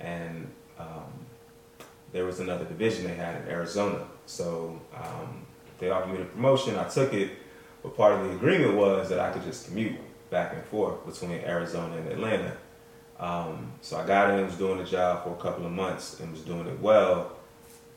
and 0.00 0.50
um, 0.78 1.26
there 2.12 2.24
was 2.24 2.40
another 2.40 2.64
division 2.64 3.04
they 3.04 3.14
had 3.14 3.42
in 3.42 3.48
Arizona. 3.48 4.06
So 4.26 4.80
um, 4.94 5.46
they 5.78 5.90
offered 5.90 6.12
me 6.12 6.18
the 6.18 6.24
promotion. 6.24 6.76
I 6.76 6.88
took 6.88 7.12
it 7.12 7.32
but 7.86 7.96
part 7.96 8.14
of 8.14 8.26
the 8.26 8.34
agreement 8.34 8.74
was 8.74 9.08
that 9.10 9.20
I 9.20 9.30
could 9.30 9.44
just 9.44 9.66
commute 9.66 9.94
back 10.28 10.52
and 10.52 10.64
forth 10.64 11.06
between 11.06 11.38
Arizona 11.42 11.96
and 11.96 12.08
Atlanta. 12.08 12.56
Um, 13.20 13.74
so 13.80 13.96
I 13.96 14.04
got 14.04 14.30
in, 14.30 14.40
and 14.40 14.46
was 14.48 14.56
doing 14.56 14.78
the 14.78 14.84
job 14.84 15.22
for 15.22 15.30
a 15.30 15.36
couple 15.36 15.64
of 15.64 15.70
months 15.70 16.18
and 16.18 16.32
was 16.32 16.40
doing 16.40 16.66
it 16.66 16.80
well. 16.80 17.36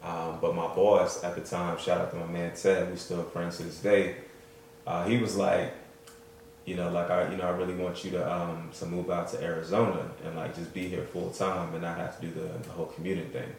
Um, 0.03 0.37
but 0.39 0.53
my 0.53 0.67
boss 0.67 1.23
at 1.23 1.33
the 1.33 1.41
time, 1.41 1.75
shout 1.79 2.01
out 2.01 2.11
to 2.11 2.17
my 2.17 2.27
man 2.27 2.53
Ted, 2.55 2.91
we 2.91 2.97
still 2.97 3.23
friends 3.23 3.57
to 3.57 3.63
this 3.63 3.79
day. 3.79 4.17
Uh, 4.85 5.05
he 5.05 5.17
was 5.17 5.35
like, 5.35 5.73
you 6.65 6.75
know, 6.75 6.91
like 6.91 7.09
I, 7.09 7.31
you 7.31 7.37
know, 7.37 7.45
I 7.45 7.49
really 7.49 7.73
want 7.73 8.05
you 8.05 8.11
to 8.11 8.31
um, 8.31 8.69
to 8.77 8.85
move 8.85 9.09
out 9.09 9.29
to 9.29 9.43
Arizona 9.43 10.07
and 10.23 10.35
like 10.35 10.55
just 10.55 10.71
be 10.71 10.87
here 10.87 11.03
full 11.05 11.31
time 11.31 11.73
and 11.73 11.81
not 11.81 11.97
have 11.97 12.19
to 12.19 12.27
do 12.27 12.31
the, 12.31 12.47
the 12.59 12.69
whole 12.69 12.85
commuting 12.85 13.29
thing. 13.31 13.55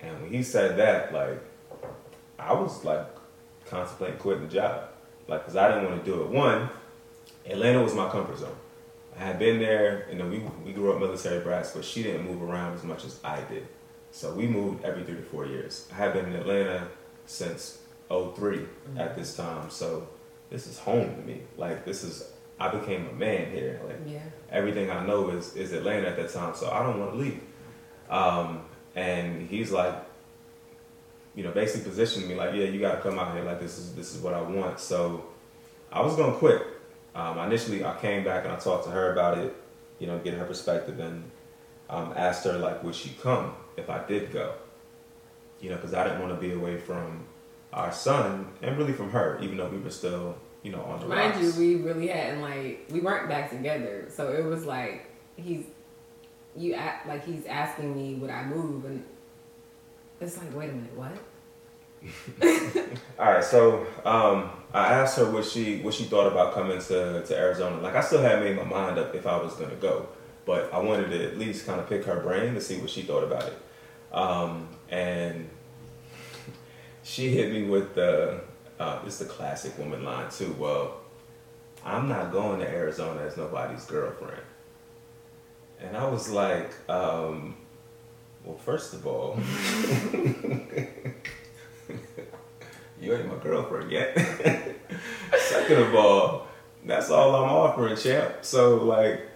And 0.00 0.22
when 0.22 0.32
he 0.32 0.42
said 0.42 0.76
that, 0.78 1.14
like, 1.14 1.40
I 2.36 2.52
was 2.52 2.84
like 2.84 3.06
contemplating 3.66 4.18
quitting 4.18 4.48
the 4.48 4.52
job 4.52 4.88
like, 5.28 5.44
cause 5.44 5.56
I 5.56 5.68
didn't 5.68 5.90
want 5.90 6.04
to 6.04 6.10
do 6.10 6.22
it. 6.22 6.28
One, 6.28 6.68
Atlanta 7.46 7.82
was 7.82 7.94
my 7.94 8.08
comfort 8.08 8.38
zone. 8.38 8.56
I 9.18 9.24
had 9.24 9.38
been 9.38 9.58
there, 9.58 10.06
and 10.10 10.20
then 10.20 10.30
we 10.30 10.38
we 10.64 10.72
grew 10.72 10.92
up 10.92 11.00
military 11.00 11.42
brats, 11.42 11.70
but 11.70 11.84
she 11.84 12.02
didn't 12.02 12.26
move 12.26 12.42
around 12.42 12.74
as 12.74 12.84
much 12.84 13.04
as 13.04 13.18
I 13.24 13.40
did. 13.42 13.66
So 14.10 14.32
we 14.34 14.46
moved 14.46 14.84
every 14.84 15.04
three 15.04 15.16
to 15.16 15.22
four 15.22 15.46
years. 15.46 15.88
I 15.92 15.96
had 15.96 16.12
been 16.12 16.26
in 16.26 16.34
Atlanta 16.34 16.88
since 17.26 17.78
3 18.08 18.16
mm-hmm. 18.16 18.98
at 18.98 19.16
this 19.16 19.36
time, 19.36 19.68
so 19.68 20.08
this 20.50 20.66
is 20.66 20.78
home 20.78 21.16
to 21.16 21.22
me. 21.22 21.42
Like 21.56 21.84
this 21.84 22.04
is 22.04 22.30
I 22.58 22.68
became 22.68 23.08
a 23.08 23.12
man 23.12 23.50
here. 23.50 23.80
Like 23.86 24.00
yeah. 24.06 24.20
everything 24.50 24.90
I 24.90 25.04
know 25.04 25.30
is 25.30 25.54
is 25.56 25.72
Atlanta 25.72 26.08
at 26.08 26.16
that 26.16 26.32
time, 26.32 26.54
so 26.54 26.70
I 26.70 26.82
don't 26.82 26.98
want 27.00 27.12
to 27.12 27.18
leave. 27.18 27.40
Um, 28.08 28.64
and 28.94 29.48
he's 29.48 29.70
like, 29.72 29.94
you 31.36 31.44
know, 31.44 31.52
basically 31.52 31.88
positioned 31.88 32.26
me 32.26 32.34
like, 32.34 32.54
yeah, 32.54 32.64
you 32.64 32.80
got 32.80 32.96
to 32.96 33.00
come 33.02 33.18
out 33.18 33.34
here. 33.34 33.44
Like 33.44 33.60
this 33.60 33.78
is 33.78 33.94
this 33.94 34.14
is 34.14 34.22
what 34.22 34.34
I 34.34 34.40
want. 34.40 34.80
So 34.80 35.26
I 35.92 36.02
was 36.02 36.16
gonna 36.16 36.32
quit. 36.32 36.62
Um, 37.14 37.38
initially, 37.38 37.84
I 37.84 37.96
came 37.98 38.24
back 38.24 38.44
and 38.44 38.52
I 38.52 38.56
talked 38.56 38.84
to 38.84 38.90
her 38.90 39.12
about 39.12 39.38
it. 39.38 39.54
You 39.98 40.06
know, 40.06 40.18
get 40.18 40.34
her 40.34 40.44
perspective 40.44 40.98
and 40.98 41.30
um, 41.88 42.12
asked 42.16 42.44
her 42.44 42.58
like, 42.58 42.82
would 42.82 42.94
she 42.94 43.10
come 43.22 43.54
if 43.76 43.88
I 43.88 44.04
did 44.06 44.32
go? 44.32 44.54
You 45.60 45.70
know, 45.70 45.76
because 45.76 45.94
I 45.94 46.04
didn't 46.04 46.20
want 46.20 46.34
to 46.34 46.40
be 46.40 46.52
away 46.52 46.78
from 46.78 47.24
our 47.72 47.92
son 47.92 48.48
and 48.62 48.76
really 48.76 48.92
from 48.92 49.10
her, 49.10 49.38
even 49.42 49.56
though 49.56 49.68
we 49.68 49.78
were 49.78 49.90
still, 49.90 50.36
you 50.62 50.72
know, 50.72 50.82
on 50.82 51.00
the 51.00 51.06
Mind 51.06 51.34
rocks. 51.34 51.58
you, 51.58 51.76
we 51.76 51.82
really 51.82 52.08
hadn't 52.08 52.40
like 52.40 52.86
we 52.90 53.00
weren't 53.00 53.28
back 53.28 53.50
together, 53.50 54.06
so 54.08 54.32
it 54.32 54.44
was 54.44 54.64
like 54.64 55.06
he's 55.36 55.64
you 56.56 56.72
act 56.72 57.06
like 57.06 57.24
he's 57.24 57.44
asking 57.44 57.94
me 57.94 58.14
would 58.14 58.30
I 58.30 58.44
move 58.44 58.86
and 58.86 59.04
it's 60.20 60.38
like, 60.38 60.54
wait 60.54 60.70
a 60.70 60.72
minute, 60.72 60.96
what? 60.96 61.12
All 63.18 63.32
right, 63.32 63.44
so 63.44 63.86
um, 64.04 64.50
I 64.72 64.92
asked 64.92 65.18
her 65.18 65.30
what 65.30 65.44
she 65.44 65.78
what 65.78 65.94
she 65.94 66.04
thought 66.04 66.30
about 66.30 66.54
coming 66.54 66.78
to, 66.78 67.24
to 67.24 67.36
Arizona. 67.36 67.80
Like 67.80 67.94
I 67.94 68.00
still 68.00 68.22
had 68.22 68.40
made 68.40 68.56
my 68.56 68.64
mind 68.64 68.98
up 68.98 69.14
if 69.14 69.26
I 69.26 69.36
was 69.36 69.54
gonna 69.54 69.74
go, 69.76 70.08
but 70.44 70.72
I 70.72 70.78
wanted 70.78 71.10
to 71.10 71.24
at 71.26 71.38
least 71.38 71.66
kind 71.66 71.80
of 71.80 71.88
pick 71.88 72.04
her 72.04 72.20
brain 72.20 72.54
to 72.54 72.60
see 72.60 72.78
what 72.78 72.90
she 72.90 73.02
thought 73.02 73.24
about 73.24 73.44
it. 73.44 73.58
Um, 74.12 74.68
and 74.90 75.48
she 77.02 77.30
hit 77.30 77.52
me 77.52 77.64
with 77.64 77.94
the 77.94 78.40
uh, 78.78 79.00
it's 79.06 79.18
the 79.18 79.24
classic 79.24 79.76
woman 79.78 80.04
line 80.04 80.30
too. 80.30 80.54
Well, 80.58 81.00
I'm 81.84 82.08
not 82.08 82.32
going 82.32 82.60
to 82.60 82.68
Arizona 82.68 83.22
as 83.22 83.36
nobody's 83.36 83.84
girlfriend. 83.84 84.42
And 85.80 85.96
I 85.96 86.08
was 86.08 86.30
like, 86.30 86.72
um, 86.88 87.56
well, 88.46 88.56
first 88.56 88.94
of 88.94 89.06
all, 89.06 89.36
you 93.00 93.12
ain't 93.14 93.26
my 93.26 93.36
girlfriend 93.42 93.90
yet. 93.90 94.16
Second 95.38 95.82
of 95.82 95.94
all, 95.94 96.46
that's 96.84 97.10
all 97.10 97.34
I'm 97.34 97.50
offering, 97.50 97.96
champ. 97.96 98.36
So 98.42 98.76
like, 98.76 99.28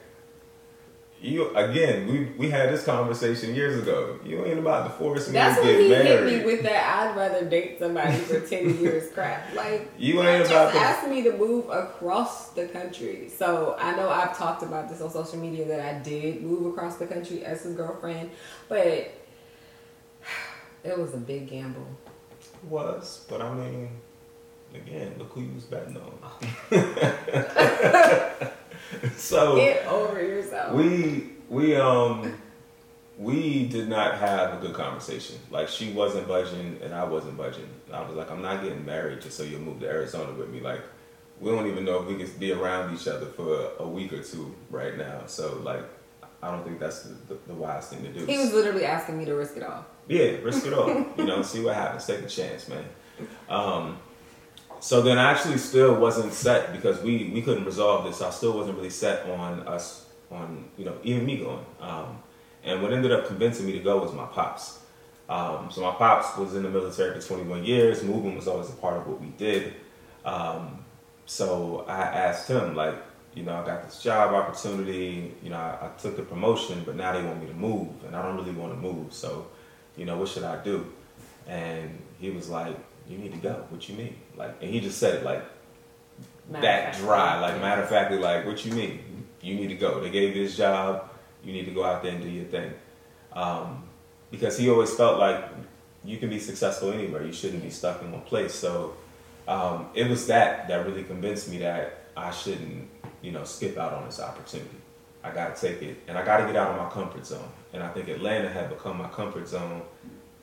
you 1.22 1.54
again, 1.54 2.06
we 2.06 2.24
we 2.38 2.50
had 2.50 2.70
this 2.70 2.85
conversation 2.85 3.54
years 3.54 3.83
ago. 3.83 4.18
You 4.24 4.44
ain't 4.46 4.59
about 4.59 4.85
to 4.85 4.90
force 4.90 5.28
me 5.28 5.35
That's 5.35 5.61
to 5.61 5.66
get 5.66 5.88
married. 5.88 5.90
That's 5.90 6.09
when 6.09 6.28
he 6.28 6.35
hit 6.35 6.46
me 6.46 6.52
with 6.52 6.62
that. 6.62 6.98
I'd 6.98 7.16
rather 7.16 7.44
date 7.44 7.78
somebody 7.78 8.16
for 8.16 8.40
ten 8.48 8.80
years. 8.80 9.12
Crap, 9.12 9.54
like 9.54 9.90
you 9.98 10.22
ain't 10.22 10.46
about 10.46 10.72
to 10.72 10.78
ask 10.78 11.06
me 11.09 11.22
to 11.24 11.37
move 11.37 11.68
across 11.68 12.50
the 12.50 12.66
country. 12.68 13.28
So 13.28 13.76
I 13.78 13.94
know 13.96 14.09
I've 14.09 14.37
talked 14.37 14.62
about 14.62 14.88
this 14.88 15.02
on 15.02 15.11
social 15.11 15.38
media 15.38 15.66
that 15.66 15.80
I 15.80 15.98
did 15.98 16.42
move 16.42 16.72
across 16.72 16.96
the 16.96 17.06
country 17.06 17.44
as 17.44 17.62
his 17.62 17.74
girlfriend, 17.76 18.30
but 18.68 18.80
it 20.85 20.98
was 20.98 21.12
a 21.12 21.18
big 21.18 21.48
gamble. 21.48 21.87
Was, 22.68 23.26
but 23.28 23.42
I 23.42 23.52
mean, 23.54 23.90
again, 24.74 25.14
look 25.18 25.33
who 25.33 25.42
you 25.42 25.54
was 25.54 25.64
betting 25.64 25.96
on. 25.96 26.12
so 29.16 29.56
get 29.56 29.87
over 29.87 30.22
yourself. 30.22 30.74
We 30.74 31.30
we 31.48 31.76
um 31.76 32.35
we 33.18 33.68
did 33.68 33.88
not 33.88 34.18
have 34.18 34.54
a 34.54 34.66
good 34.66 34.74
conversation. 34.74 35.37
Like 35.50 35.68
she 35.68 35.92
wasn't 35.92 36.26
budging 36.26 36.78
and 36.83 36.94
I 36.94 37.04
wasn't 37.04 37.37
budging. 37.37 37.68
I 37.92 38.00
was 38.02 38.16
like, 38.16 38.30
I'm 38.30 38.42
not 38.42 38.62
getting 38.62 38.85
married 38.87 39.20
just 39.20 39.37
so 39.37 39.42
you'll 39.42 39.61
move 39.61 39.80
to 39.80 39.87
Arizona 39.87 40.33
with 40.33 40.48
me. 40.48 40.61
Like 40.61 40.80
we 41.40 41.50
don't 41.50 41.66
even 41.66 41.85
know 41.85 42.02
if 42.02 42.06
we 42.06 42.16
can 42.16 42.30
be 42.38 42.52
around 42.52 42.94
each 42.94 43.09
other 43.09 43.26
for 43.26 43.72
a 43.78 43.87
week 43.87 44.12
or 44.12 44.22
two 44.22 44.54
right 44.70 44.96
now. 44.96 45.22
So 45.26 45.61
like 45.64 45.83
I 46.42 46.50
don't 46.50 46.64
think 46.64 46.80
that's 46.80 47.02
the, 47.02 47.14
the, 47.28 47.38
the 47.48 47.54
wise 47.54 47.88
thing 47.88 48.02
to 48.02 48.12
do. 48.12 48.24
He 48.24 48.38
was 48.38 48.52
literally 48.52 48.85
asking 48.85 49.18
me 49.18 49.24
to 49.26 49.35
risk 49.35 49.56
it 49.56 49.62
all. 49.62 49.85
Yeah, 50.09 50.38
risk 50.42 50.66
it 50.66 50.72
all. 50.72 50.88
you 51.18 51.24
know, 51.24 51.42
see 51.42 51.62
what 51.62 51.74
happens. 51.74 52.06
Take 52.06 52.22
a 52.22 52.26
chance, 52.26 52.68
man. 52.68 52.85
Um, 53.48 53.98
so 54.80 55.02
then 55.02 55.18
I 55.18 55.30
actually 55.30 55.58
still 55.58 55.94
wasn't 55.94 56.32
set 56.32 56.72
because 56.72 57.00
we, 57.02 57.30
we 57.32 57.42
couldn't 57.42 57.64
resolve 57.64 58.04
this. 58.04 58.22
I 58.22 58.30
still 58.30 58.52
wasn't 58.52 58.76
really 58.76 58.90
set 58.90 59.26
on 59.26 59.66
us, 59.68 60.06
on, 60.30 60.64
you 60.76 60.84
know, 60.84 60.96
even 61.04 61.26
me 61.26 61.38
going. 61.38 61.64
Um, 61.80 62.18
and 62.64 62.82
what 62.82 62.92
ended 62.92 63.12
up 63.12 63.26
convincing 63.26 63.66
me 63.66 63.72
to 63.72 63.80
go 63.80 64.02
was 64.02 64.12
my 64.12 64.26
pops. 64.26 64.80
Um, 65.28 65.70
so 65.70 65.82
my 65.82 65.92
pops 65.92 66.36
was 66.36 66.56
in 66.56 66.64
the 66.64 66.68
military 66.68 67.18
for 67.20 67.26
21 67.26 67.64
years. 67.64 68.02
Moving 68.02 68.34
was 68.34 68.48
always 68.48 68.68
a 68.68 68.72
part 68.72 68.96
of 68.96 69.06
what 69.06 69.20
we 69.20 69.28
did. 69.28 69.74
Um, 70.24 70.84
so 71.26 71.84
I 71.86 72.00
asked 72.00 72.48
him, 72.48 72.74
like, 72.74 72.96
you 73.34 73.44
know, 73.44 73.54
I 73.54 73.64
got 73.64 73.84
this 73.84 74.02
job 74.02 74.34
opportunity. 74.34 75.34
You 75.42 75.50
know, 75.50 75.56
I, 75.56 75.86
I, 75.86 75.90
took 76.00 76.16
the 76.16 76.22
promotion, 76.22 76.82
but 76.84 76.96
now 76.96 77.12
they 77.12 77.22
want 77.22 77.40
me 77.40 77.46
to 77.46 77.54
move, 77.54 77.88
and 78.04 78.16
I 78.16 78.22
don't 78.22 78.36
really 78.36 78.50
want 78.50 78.72
to 78.72 78.78
move. 78.78 79.12
So, 79.12 79.46
you 79.96 80.04
know, 80.04 80.16
what 80.16 80.28
should 80.28 80.42
I 80.42 80.62
do? 80.64 80.92
And 81.46 82.02
he 82.18 82.30
was 82.30 82.48
like, 82.48 82.76
"You 83.08 83.18
need 83.18 83.32
to 83.32 83.38
go. 83.38 83.64
What 83.70 83.88
you 83.88 83.94
mean?" 83.94 84.16
Like, 84.40 84.57
and 84.62 84.70
he 84.70 84.81
just 84.81 84.98
said 84.98 85.16
it 85.16 85.24
like 85.24 85.44
matter 86.48 86.66
that 86.66 86.96
dry. 86.96 87.40
Like, 87.40 87.61
matter 87.61 87.83
of 87.83 87.88
factly, 87.88 88.18
like, 88.18 88.46
"What 88.46 88.64
you 88.64 88.72
mean? 88.72 89.26
You 89.40 89.55
need 89.55 89.68
to 89.68 89.76
go. 89.76 90.00
They 90.00 90.11
gave 90.11 90.35
you 90.35 90.44
this 90.44 90.57
job. 90.57 91.09
You 91.44 91.53
need 91.53 91.66
to 91.66 91.72
go 91.72 91.85
out 91.85 92.03
there 92.03 92.12
and 92.12 92.22
do 92.22 92.29
your 92.29 92.46
thing." 92.46 92.72
Um, 93.33 93.85
because 94.31 94.57
he 94.59 94.70
always 94.70 94.94
felt 94.94 95.18
like 95.18 95.44
you 96.05 96.16
can 96.16 96.31
be 96.31 96.38
successful 96.38 96.90
anywhere. 96.92 97.22
You 97.24 97.33
shouldn't 97.33 97.62
be 97.62 97.70
stuck 97.70 98.03
in 98.03 98.11
one 98.12 98.22
place. 98.22 98.55
So 98.55 98.94
um, 99.46 99.88
it 99.94 100.09
was 100.09 100.26
that 100.29 100.68
that 100.68 100.87
really 100.87 101.05
convinced 101.05 101.50
me 101.50 101.59
that 101.59 102.05
I 102.16 102.31
shouldn't 102.31 102.88
you 103.22 103.33
know, 103.33 103.44
skip 103.44 103.76
out 103.76 103.92
on 103.92 104.07
this 104.07 104.20
opportunity. 104.20 104.76
I 105.22 105.31
got 105.31 105.55
to 105.55 105.61
take 105.61 105.83
it, 105.83 105.98
and 106.09 106.16
I 106.16 106.24
got 106.24 106.38
to 106.38 106.46
get 106.46 106.57
out 106.57 106.70
of 106.70 106.76
my 106.76 106.88
comfort 106.88 107.26
zone. 107.26 107.48
And 107.72 107.83
I 107.83 107.88
think 107.88 108.09
Atlanta 108.09 108.48
had 108.48 108.70
become 108.70 108.96
my 108.96 109.09
comfort 109.09 109.46
zone, 109.48 109.83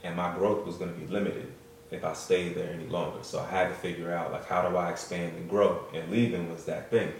and 0.03 0.15
my 0.15 0.33
growth 0.35 0.65
was 0.65 0.77
going 0.77 0.93
to 0.93 0.99
be 0.99 1.07
limited 1.07 1.51
if 1.91 2.03
I 2.03 2.13
stayed 2.13 2.55
there 2.55 2.71
any 2.71 2.87
longer. 2.87 3.19
So 3.23 3.39
I 3.39 3.47
had 3.49 3.69
to 3.69 3.75
figure 3.75 4.13
out 4.13 4.31
like 4.31 4.45
how 4.45 4.67
do 4.67 4.75
I 4.75 4.91
expand 4.91 5.35
and 5.37 5.49
grow, 5.49 5.85
and 5.93 6.09
leaving 6.11 6.51
was 6.51 6.65
that 6.65 6.89
thing. 6.89 7.11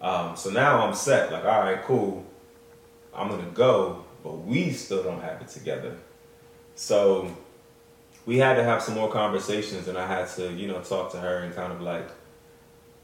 Um, 0.00 0.36
so 0.36 0.50
now 0.50 0.86
I'm 0.86 0.94
set. 0.94 1.32
Like, 1.32 1.44
all 1.44 1.60
right, 1.60 1.82
cool. 1.82 2.24
I'm 3.14 3.28
gonna 3.28 3.50
go, 3.52 4.04
but 4.22 4.38
we 4.38 4.72
still 4.72 5.02
don't 5.02 5.20
have 5.20 5.40
it 5.40 5.48
together. 5.48 5.96
So 6.74 7.36
we 8.26 8.38
had 8.38 8.54
to 8.54 8.64
have 8.64 8.82
some 8.82 8.94
more 8.94 9.10
conversations, 9.10 9.88
and 9.88 9.98
I 9.98 10.06
had 10.06 10.28
to, 10.36 10.52
you 10.52 10.68
know, 10.68 10.80
talk 10.80 11.12
to 11.12 11.18
her 11.18 11.38
and 11.38 11.54
kind 11.54 11.72
of 11.72 11.80
like 11.80 12.08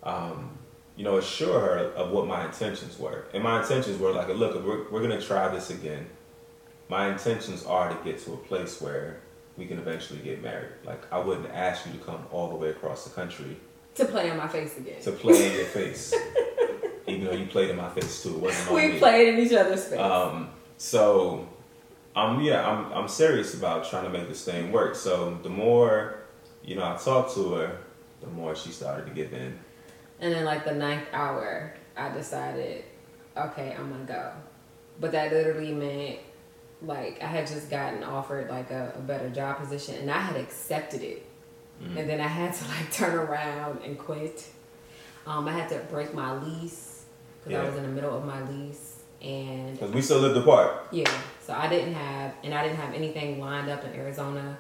um, 0.03 0.57
you 0.97 1.05
know, 1.05 1.19
assure 1.19 1.61
her 1.61 1.79
of 1.93 2.11
what 2.11 2.27
my 2.27 2.47
intentions 2.47 2.99
were. 2.99 3.27
And 3.35 3.43
my 3.43 3.61
intentions 3.61 3.99
were 3.99 4.13
like, 4.13 4.29
look, 4.29 4.55
we're, 4.65 4.89
we're 4.91 5.07
going 5.07 5.19
to 5.19 5.25
try 5.25 5.49
this 5.49 5.69
again. 5.69 6.07
My 6.89 7.11
intentions 7.11 7.67
are 7.67 7.89
to 7.91 8.05
get 8.05 8.25
to 8.25 8.33
a 8.33 8.37
place 8.37 8.81
where 8.81 9.21
we 9.57 9.67
can 9.67 9.79
eventually 9.79 10.21
get 10.21 10.43
married. 10.43 10.71
Like, 10.85 11.11
I 11.13 11.19
wouldn't 11.19 11.51
ask 11.53 11.87
you 11.87 11.93
to 11.93 11.99
come 11.99 12.27
all 12.31 12.49
the 12.51 12.57
way 12.57 12.71
across 12.71 13.05
the 13.05 13.11
country. 13.11 13.57
To 13.97 14.05
play 14.05 14.31
in 14.31 14.37
my 14.37 14.49
face 14.49 14.77
again. 14.77 15.01
To 15.03 15.13
play 15.13 15.47
in 15.51 15.57
your 15.57 15.65
face. 15.79 16.15
Even 17.07 17.25
though 17.25 17.33
you 17.33 17.47
played 17.47 17.71
in 17.71 17.77
my 17.77 17.89
face 17.91 18.23
too. 18.23 18.37
It 18.37 18.41
wasn't 18.43 18.73
We 18.75 18.89
me. 18.93 18.99
played 18.99 19.35
in 19.35 19.41
each 19.41 19.53
other's 19.53 19.85
face. 19.87 19.99
Um, 19.99 20.51
so, 20.77 21.49
um, 22.15 22.41
yeah, 22.43 22.69
I'm, 22.69 22.93
I'm 22.93 23.09
serious 23.09 23.55
about 23.55 23.89
trying 23.89 24.05
to 24.05 24.11
make 24.11 24.29
this 24.29 24.45
thing 24.45 24.73
work. 24.73 24.95
So, 24.95 25.39
the 25.43 25.49
more, 25.49 26.19
you 26.65 26.75
know, 26.75 26.85
I 26.85 26.97
talked 26.97 27.35
to 27.35 27.53
her, 27.55 27.79
the 28.21 28.27
more 28.27 28.55
she 28.55 28.71
started 28.71 29.07
to 29.07 29.13
give 29.13 29.33
in. 29.33 29.59
And 30.21 30.33
then 30.35 30.45
like 30.45 30.65
the 30.65 30.73
ninth 30.75 31.07
hour, 31.13 31.75
I 31.97 32.09
decided, 32.11 32.85
okay, 33.37 33.75
I'm 33.79 33.91
gonna 33.91 34.05
go. 34.05 34.33
But 34.99 35.13
that 35.13 35.31
literally 35.33 35.73
meant 35.73 36.19
like 36.87 37.23
I 37.23 37.27
had 37.27 37.47
just 37.47 37.71
gotten 37.71 38.03
offered 38.03 38.49
like 38.49 38.71
a, 38.71 38.93
a 38.97 39.01
better 39.01 39.29
job 39.29 39.59
position 39.59 39.97
and 39.97 40.11
I 40.11 40.21
had 40.21 40.37
accepted 40.37 41.03
it. 41.03 41.27
Mm-hmm. 41.83 41.99
And 41.99 42.09
then 42.09 42.21
I 42.21 42.29
had 42.29 42.55
to 42.55 42.65
like 42.69 42.93
turn 42.93 43.15
around 43.15 43.83
and 43.83 43.99
quit. 43.99 44.47
Um, 45.27 45.49
I 45.49 45.53
had 45.53 45.69
to 45.71 45.79
break 45.91 46.15
my 46.15 46.37
lease 46.39 47.05
because 47.45 47.53
yeah. 47.53 47.63
I 47.63 47.69
was 47.69 47.77
in 47.77 47.83
the 47.83 47.89
middle 47.89 48.17
of 48.17 48.25
my 48.25 48.49
lease 48.49 49.03
and 49.21 49.73
because 49.73 49.93
we 49.93 50.03
still 50.03 50.21
lived 50.21 50.37
apart. 50.37 50.87
Yeah, 50.93 51.11
so 51.43 51.53
I 51.53 51.69
didn't 51.69 51.95
have 51.95 52.35
and 52.45 52.55
I 52.55 52.63
didn't 52.63 52.79
have 52.79 52.95
anything 52.95 53.41
lined 53.41 53.69
up 53.69 53.85
in 53.85 53.93
Arizona. 53.95 54.57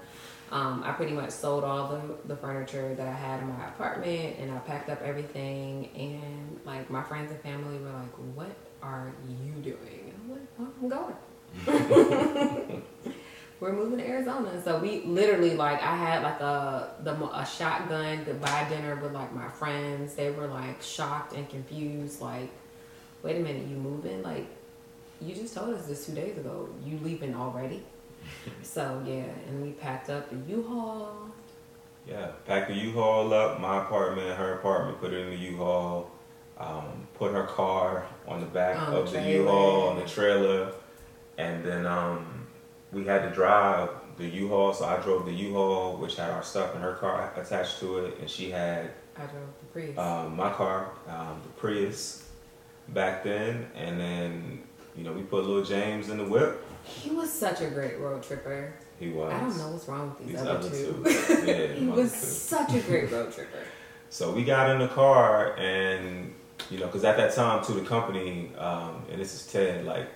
Um, 0.53 0.83
I 0.85 0.93
pretty 0.93 1.13
much 1.13 1.31
sold 1.31 1.65
all 1.65 1.89
the, 1.89 2.29
the 2.29 2.37
furniture 2.37 2.95
that 2.95 3.07
I 3.07 3.13
had 3.13 3.41
in 3.41 3.49
my 3.49 3.67
apartment 3.67 4.37
and 4.39 4.53
I 4.53 4.59
packed 4.59 4.89
up 4.89 5.03
everything. 5.03 5.91
And 5.97 6.61
like 6.65 6.89
my 6.89 7.03
friends 7.03 7.33
and 7.33 7.41
family 7.41 7.79
were 7.79 7.91
like, 7.91 8.15
What 8.35 8.57
are 8.83 9.13
you 9.29 9.53
doing? 9.63 10.13
And 10.13 10.15
I'm 10.23 10.31
like, 10.31 10.49
Well, 10.59 10.73
I'm 10.81 10.89
going. 10.89 11.17
we're 13.61 13.73
moving 13.73 13.99
to 13.99 14.07
Arizona. 14.07 14.61
So 14.63 14.79
we 14.79 15.03
literally 15.03 15.55
like 15.55 15.83
I 15.83 15.97
had 15.97 16.23
like 16.23 16.41
a 16.41 16.91
the 17.03 17.13
a 17.13 17.47
shotgun 17.47 18.25
goodbye 18.25 18.67
dinner 18.69 18.97
with 18.97 19.13
like 19.13 19.35
my 19.35 19.49
friends. 19.49 20.15
They 20.15 20.31
were 20.31 20.47
like 20.47 20.83
shocked 20.83 21.35
and 21.35 21.49
confused. 21.49 22.21
Like, 22.21 22.51
wait 23.23 23.37
a 23.37 23.41
minute, 23.41 23.67
you 23.67 23.77
moving? 23.77 24.23
Like, 24.23 24.47
you 25.21 25.35
just 25.35 25.55
told 25.55 25.75
us 25.75 25.87
this 25.87 26.07
two 26.07 26.13
days 26.13 26.37
ago. 26.37 26.69
You 26.85 26.99
leaving 27.03 27.35
already? 27.35 27.83
so 28.63 29.03
yeah, 29.07 29.25
and 29.49 29.63
we 29.63 29.73
packed 29.73 30.11
up 30.11 30.31
the 30.31 30.37
U-Haul. 30.53 31.31
Yeah, 32.07 32.29
packed 32.47 32.69
the 32.69 32.75
U-Haul 32.75 33.33
up, 33.35 33.61
my 33.61 33.83
apartment, 33.83 34.37
her 34.37 34.55
apartment, 34.55 35.01
put 35.01 35.13
it 35.13 35.27
in 35.27 35.31
the 35.31 35.37
U-Haul, 35.37 36.09
um, 36.59 37.09
put 37.15 37.33
her 37.33 37.45
car 37.45 38.07
on 38.29 38.41
the 38.41 38.47
back 38.47 38.77
on 38.81 38.95
of 38.95 39.11
the, 39.11 39.19
the 39.19 39.31
U-Haul 39.33 39.89
on 39.89 39.97
the 39.99 40.05
trailer, 40.05 40.73
and 41.39 41.65
then 41.65 41.87
um, 41.87 42.47
we 42.93 43.05
had 43.05 43.23
to 43.23 43.31
drive 43.31 43.91
the 44.17 44.27
U-Haul. 44.27 44.73
So 44.73 44.87
I 44.87 44.99
drove 45.01 45.27
the 45.27 45.33
U-Haul, 45.33 45.97
which 45.97 46.17
had 46.17 46.31
our 46.31 46.43
stuff 46.43 46.75
in 46.75 46.81
her 46.81 46.95
car 46.95 47.33
attached 47.37 47.81
to 47.81 47.99
it, 47.99 48.19
and 48.21 48.29
she 48.29 48.51
had 48.51 48.91
I 49.17 49.27
drove 49.27 49.49
the 49.61 49.67
Prius. 49.73 49.99
Um, 49.99 50.37
my 50.37 50.53
car, 50.53 50.91
um, 51.09 51.41
the 51.43 51.49
Prius, 51.61 52.29
back 52.89 53.25
then, 53.25 53.67
and 53.75 53.99
then 53.99 54.63
you 54.97 55.05
know 55.05 55.13
we 55.13 55.23
put 55.23 55.45
little 55.45 55.65
James 55.65 56.09
in 56.09 56.19
the 56.19 56.25
whip 56.25 56.63
he 56.87 57.11
was 57.11 57.33
such 57.33 57.61
a 57.61 57.67
great 57.69 57.99
road 57.99 58.23
tripper. 58.23 58.73
He 58.99 59.11
was. 59.11 59.33
I 59.33 59.41
don't 59.41 59.59
know 59.59 59.69
what's 59.71 59.89
wrong 59.89 60.11
with 60.11 60.27
these, 60.27 60.39
these 60.39 60.47
other, 60.47 60.71
two. 60.71 61.05
two. 61.05 61.47
Yeah, 61.47 61.67
he 61.75 61.87
was 61.87 62.13
two. 62.13 62.19
such 62.19 62.75
a 62.75 62.81
great 62.81 63.11
road 63.11 63.33
tripper. 63.33 63.59
So 64.09 64.31
we 64.31 64.45
got 64.45 64.71
in 64.71 64.79
the 64.79 64.87
car, 64.87 65.57
and 65.59 66.33
you 66.71 66.79
know, 66.79 66.87
because 66.87 67.05
at 67.05 67.17
that 67.17 67.35
time, 67.35 67.65
to 67.65 67.73
the 67.73 67.81
company, 67.81 68.53
um, 68.57 69.03
and 69.11 69.21
this 69.21 69.35
is 69.35 69.51
Ted. 69.51 69.85
Like 69.85 70.07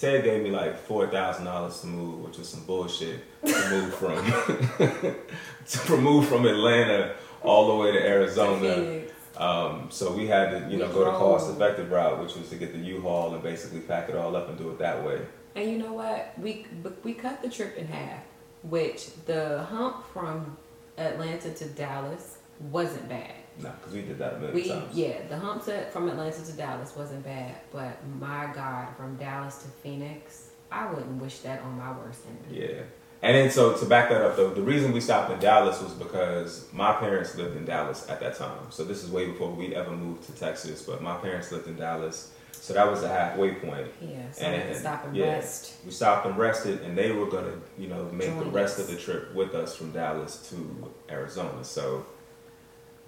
Ted 0.00 0.24
gave 0.24 0.42
me 0.42 0.50
like 0.50 0.78
four 0.78 1.06
thousand 1.08 1.44
dollars 1.44 1.80
to 1.82 1.86
move, 1.86 2.24
which 2.24 2.38
was 2.38 2.48
some 2.48 2.64
bullshit 2.64 3.20
to 3.44 3.70
move 3.70 3.94
from 3.94 4.16
to 5.66 5.96
move 5.98 6.26
from 6.26 6.46
Atlanta 6.46 7.14
all 7.42 7.68
the 7.68 7.74
way 7.82 7.92
to 7.92 7.98
Arizona. 7.98 9.02
Um, 9.36 9.88
so 9.90 10.12
we 10.12 10.26
had 10.26 10.50
to, 10.50 10.70
you 10.70 10.78
know, 10.78 10.88
go 10.92 11.04
the 11.04 11.12
cost 11.12 11.50
effective 11.50 11.90
route, 11.90 12.20
which 12.20 12.34
was 12.34 12.48
to 12.50 12.56
get 12.56 12.72
the 12.72 12.78
U-Haul 12.78 13.32
and 13.34 13.42
basically 13.42 13.80
pack 13.80 14.08
it 14.08 14.14
all 14.16 14.36
up 14.36 14.48
and 14.48 14.58
do 14.58 14.70
it 14.70 14.78
that 14.78 15.02
way. 15.04 15.20
And 15.54 15.70
you 15.70 15.78
know 15.78 15.92
what? 15.92 16.32
We 16.38 16.66
we 17.04 17.12
cut 17.12 17.42
the 17.42 17.50
trip 17.50 17.76
in 17.76 17.86
half, 17.86 18.22
which 18.62 19.10
the 19.26 19.64
hump 19.64 20.06
from 20.12 20.56
Atlanta 20.96 21.52
to 21.52 21.66
Dallas 21.66 22.38
wasn't 22.70 23.08
bad. 23.08 23.34
No, 23.62 23.72
because 23.78 23.92
we 23.92 24.02
did 24.02 24.18
that 24.18 24.34
a 24.34 24.38
million 24.38 24.54
we, 24.54 24.68
times. 24.68 24.94
Yeah, 24.94 25.26
the 25.28 25.38
hump 25.38 25.64
to, 25.66 25.84
from 25.90 26.08
Atlanta 26.08 26.44
to 26.44 26.52
Dallas 26.52 26.94
wasn't 26.96 27.24
bad, 27.24 27.54
but 27.72 27.96
my 28.18 28.50
God, 28.54 28.88
from 28.96 29.16
Dallas 29.16 29.62
to 29.62 29.68
Phoenix, 29.68 30.50
I 30.70 30.90
wouldn't 30.90 31.20
wish 31.20 31.38
that 31.40 31.60
on 31.62 31.78
my 31.78 31.92
worst 31.96 32.22
enemy. 32.26 32.66
Yeah. 32.66 32.82
And 33.22 33.36
then, 33.36 33.50
so 33.50 33.76
to 33.76 33.84
back 33.84 34.08
that 34.08 34.22
up, 34.22 34.36
though, 34.36 34.54
the 34.54 34.62
reason 34.62 34.92
we 34.92 35.00
stopped 35.00 35.30
in 35.30 35.38
Dallas 35.40 35.82
was 35.82 35.92
because 35.92 36.68
my 36.72 36.94
parents 36.94 37.36
lived 37.36 37.54
in 37.54 37.66
Dallas 37.66 38.08
at 38.08 38.18
that 38.20 38.36
time. 38.36 38.70
So 38.70 38.82
this 38.82 39.04
is 39.04 39.10
way 39.10 39.26
before 39.26 39.50
we 39.50 39.74
ever 39.74 39.90
moved 39.90 40.24
to 40.24 40.32
Texas, 40.32 40.82
but 40.82 41.02
my 41.02 41.16
parents 41.18 41.52
lived 41.52 41.66
in 41.68 41.76
Dallas. 41.76 42.32
So 42.52 42.74
that 42.74 42.90
was 42.90 43.02
the 43.02 43.08
halfway 43.08 43.52
point. 43.52 43.88
Yeah, 44.00 44.30
so 44.32 44.44
and, 44.44 44.68
we 44.68 44.74
stop 44.74 45.04
and 45.06 45.16
yeah, 45.16 45.24
rest. 45.26 45.74
We 45.84 45.90
stopped 45.90 46.26
and 46.26 46.36
rested, 46.36 46.80
and 46.82 46.96
they 46.96 47.10
were 47.12 47.26
gonna, 47.26 47.54
you 47.78 47.88
know, 47.88 48.04
make 48.12 48.28
Join 48.28 48.38
the 48.38 48.50
rest 48.50 48.78
us. 48.78 48.88
of 48.88 48.94
the 48.94 49.00
trip 49.00 49.34
with 49.34 49.54
us 49.54 49.76
from 49.76 49.92
Dallas 49.92 50.48
to 50.50 50.92
Arizona. 51.10 51.64
So 51.64 52.06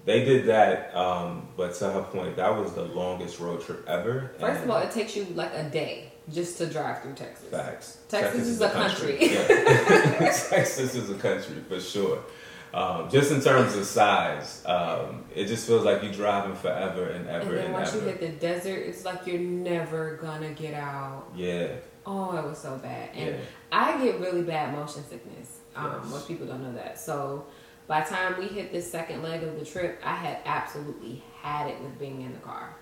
they 0.05 0.25
did 0.25 0.45
that, 0.47 0.95
um, 0.95 1.47
but 1.55 1.73
to 1.75 1.89
her 1.91 2.01
point, 2.03 2.35
that 2.35 2.55
was 2.55 2.73
the 2.73 2.83
longest 2.83 3.39
road 3.39 3.61
trip 3.63 3.87
ever. 3.87 4.31
First 4.39 4.63
of 4.63 4.69
all, 4.69 4.79
it 4.79 4.91
takes 4.91 5.15
you 5.15 5.25
like 5.33 5.51
a 5.53 5.63
day 5.69 6.11
just 6.31 6.57
to 6.57 6.65
drive 6.67 7.01
through 7.01 7.13
Texas. 7.13 7.47
Facts. 7.49 7.97
Texas, 8.09 8.33
Texas 8.33 8.47
is, 8.47 8.61
a 8.61 8.69
country. 8.69 9.17
country. 9.17 9.33
Yeah. 9.33 10.31
Texas 10.49 10.95
is 10.95 11.09
a 11.09 11.15
country 11.15 11.55
for 11.67 11.79
sure. 11.79 12.23
Um, 12.73 13.07
just 13.09 13.31
in 13.31 13.39
terms 13.39 13.75
of 13.75 13.85
size, 13.85 14.63
um, 14.65 15.25
it 15.35 15.45
just 15.45 15.67
feels 15.67 15.85
like 15.85 16.01
you're 16.01 16.11
driving 16.11 16.55
forever 16.55 17.05
and 17.05 17.27
ever 17.29 17.49
and 17.49 17.57
then 17.57 17.65
and 17.65 17.73
once 17.73 17.93
ever. 17.93 18.03
you 18.05 18.09
hit 18.11 18.19
the 18.19 18.29
desert, 18.29 18.79
it's 18.79 19.05
like 19.05 19.27
you're 19.27 19.37
never 19.39 20.17
gonna 20.17 20.51
get 20.53 20.73
out. 20.73 21.25
Yeah, 21.35 21.67
Oh, 22.05 22.35
it 22.35 22.43
was 22.43 22.57
so 22.57 22.77
bad, 22.79 23.11
and 23.13 23.35
Yeah. 23.35 23.41
I 23.71 24.03
get 24.03 24.19
really 24.19 24.41
bad 24.41 24.73
motion 24.73 25.03
sickness. 25.07 25.59
Um, 25.75 25.99
Yes. 26.01 26.11
Most 26.11 26.27
people 26.27 26.47
don't 26.47 26.63
know 26.63 26.73
that. 26.73 26.99
So 26.99 27.45
by 27.87 28.01
the 28.01 28.09
time 28.09 28.39
we 28.39 28.47
hit 28.47 28.71
this 28.71 28.89
second 28.89 29.23
leg 29.23 29.43
of 29.43 29.59
the 29.59 29.65
trip, 29.65 29.99
I 30.03 30.15
had 30.15 30.37
absolutely 30.45 31.23
had 31.41 31.67
it 31.69 31.81
with 31.81 31.99
being 31.99 32.21
in 32.21 32.31
the 32.33 32.39
car. 32.39 32.75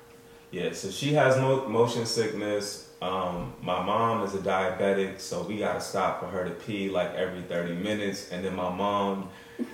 Yeah, 0.52 0.74
so 0.74 0.89
she 0.91 1.14
has 1.14 1.38
mo- 1.38 1.68
motion 1.68 2.06
sickness. 2.06 2.89
Um, 3.02 3.54
my 3.62 3.82
mom 3.82 4.24
is 4.24 4.36
a 4.36 4.39
diabetic, 4.39 5.20
so 5.20 5.43
we 5.43 5.58
gotta 5.58 5.82
stop 5.82 6.20
for 6.20 6.28
her 6.28 6.43
to 6.43 6.52
pee 6.52 6.89
like 6.89 7.14
every 7.16 7.41
30 7.41 7.76
minutes. 7.76 8.32
And 8.32 8.43
then 8.45 8.56
my 8.56 8.70
mom, 8.70 9.30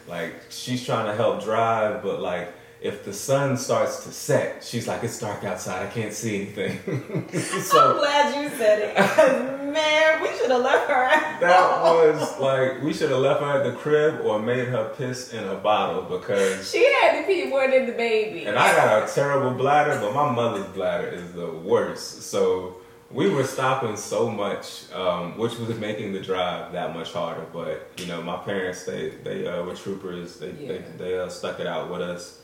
like, 0.07 0.33
she's 0.49 0.85
trying 0.85 1.07
to 1.07 1.15
help 1.15 1.43
drive, 1.43 2.03
but 2.03 2.21
like, 2.21 2.53
if 2.79 3.03
the 3.03 3.11
sun 3.11 3.57
starts 3.57 4.03
to 4.03 4.11
set, 4.11 4.63
she's 4.63 4.87
like, 4.87 5.03
it's 5.03 5.19
dark 5.19 5.43
outside, 5.43 5.85
I 5.87 5.89
can't 5.89 6.13
see 6.13 6.41
anything. 6.41 7.27
so, 7.61 7.93
I'm 7.93 7.97
glad 7.97 8.43
you 8.43 8.49
said 8.55 8.93
it. 8.95 9.63
Man, 9.73 10.21
we 10.21 10.29
should 10.37 10.51
have 10.51 10.61
left 10.61 10.89
her. 10.89 11.03
at 11.03 11.39
that 11.41 11.81
was 11.83 12.39
like, 12.39 12.81
we 12.81 12.93
should 12.93 13.09
have 13.11 13.19
left 13.19 13.41
her 13.41 13.57
at 13.59 13.63
the 13.63 13.73
crib 13.77 14.21
or 14.25 14.39
made 14.39 14.67
her 14.67 14.93
piss 14.97 15.33
in 15.33 15.43
a 15.43 15.55
bottle 15.55 16.03
because 16.03 16.69
She 16.71 16.85
had 17.01 17.19
to 17.21 17.27
pee 17.27 17.45
more 17.45 17.67
than 17.69 17.85
the 17.85 17.91
baby. 17.93 18.45
And 18.45 18.57
I 18.57 18.75
got 18.75 19.09
a 19.09 19.13
terrible 19.13 19.51
bladder, 19.51 19.99
but 20.01 20.13
my 20.13 20.31
mother's 20.31 20.67
bladder 20.67 21.07
is 21.07 21.31
the 21.33 21.47
worst. 21.51 22.23
So 22.23 22.77
we 23.11 23.29
were 23.29 23.43
stopping 23.45 23.95
so 23.95 24.29
much, 24.29 24.91
um, 24.93 25.37
which 25.37 25.57
was 25.57 25.77
making 25.79 26.11
the 26.13 26.19
drive 26.21 26.71
that 26.73 26.93
much 26.93 27.11
harder. 27.13 27.45
But 27.53 27.89
you 27.97 28.05
know, 28.07 28.21
my 28.21 28.37
parents 28.37 28.83
they 28.85 29.11
they 29.23 29.47
uh, 29.47 29.63
were 29.63 29.75
troopers. 29.75 30.39
They 30.39 30.51
Yeah. 30.51 30.67
they, 30.67 30.83
they 30.97 31.19
uh, 31.19 31.29
stuck 31.29 31.59
it 31.61 31.67
out 31.67 31.89
with 31.89 32.01
us, 32.01 32.41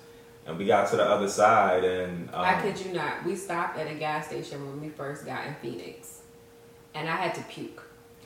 and 0.47 0.57
we 0.57 0.65
got 0.65 0.89
to 0.91 0.95
the 0.95 1.03
other 1.03 1.27
side. 1.27 1.83
And 1.83 2.29
um, 2.33 2.41
I 2.45 2.61
kid 2.61 2.79
you 2.85 2.93
not. 2.93 3.25
We 3.25 3.35
stopped 3.35 3.77
at 3.77 3.87
a 3.91 3.95
gas 3.95 4.27
station 4.27 4.65
when 4.65 4.79
we 4.79 4.87
first 4.89 5.25
got 5.25 5.45
in 5.47 5.55
Phoenix, 5.61 6.21
and 6.93 7.09
I 7.09 7.15
had 7.15 7.35
to 7.35 7.41
puke. 7.43 7.83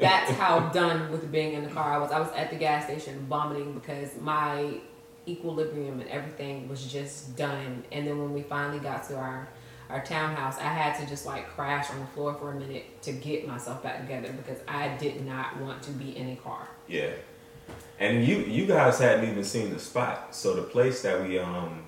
That's 0.00 0.30
how 0.32 0.70
done 0.72 1.10
with 1.10 1.30
being 1.32 1.54
in 1.54 1.64
the 1.64 1.70
car 1.70 1.92
I 1.94 1.98
was. 1.98 2.12
I 2.12 2.20
was 2.20 2.30
at 2.36 2.50
the 2.50 2.56
gas 2.56 2.84
station 2.84 3.26
vomiting 3.28 3.72
because 3.72 4.10
my 4.20 4.74
equilibrium 5.26 6.00
and 6.00 6.08
everything 6.10 6.68
was 6.68 6.84
just 6.90 7.36
done. 7.36 7.82
And 7.90 8.06
then 8.06 8.18
when 8.18 8.32
we 8.32 8.42
finally 8.42 8.78
got 8.78 9.06
to 9.08 9.16
our 9.16 9.48
our 9.90 10.02
townhouse, 10.02 10.58
I 10.58 10.64
had 10.64 10.98
to 11.00 11.06
just 11.06 11.26
like 11.26 11.48
crash 11.50 11.90
on 11.90 12.00
the 12.00 12.06
floor 12.06 12.34
for 12.34 12.52
a 12.52 12.54
minute 12.54 13.02
to 13.02 13.12
get 13.12 13.46
myself 13.46 13.82
back 13.82 14.00
together 14.00 14.32
because 14.32 14.58
I 14.66 14.96
did 14.96 15.26
not 15.26 15.60
want 15.60 15.82
to 15.82 15.90
be 15.90 16.16
in 16.16 16.30
a 16.30 16.36
car. 16.36 16.68
yeah, 16.88 17.10
and 17.98 18.24
you 18.24 18.38
you 18.38 18.66
guys 18.66 18.98
hadn't 18.98 19.28
even 19.28 19.44
seen 19.44 19.72
the 19.72 19.78
spot. 19.78 20.34
So 20.34 20.54
the 20.54 20.62
place 20.62 21.02
that 21.02 21.20
we 21.22 21.38
um 21.38 21.83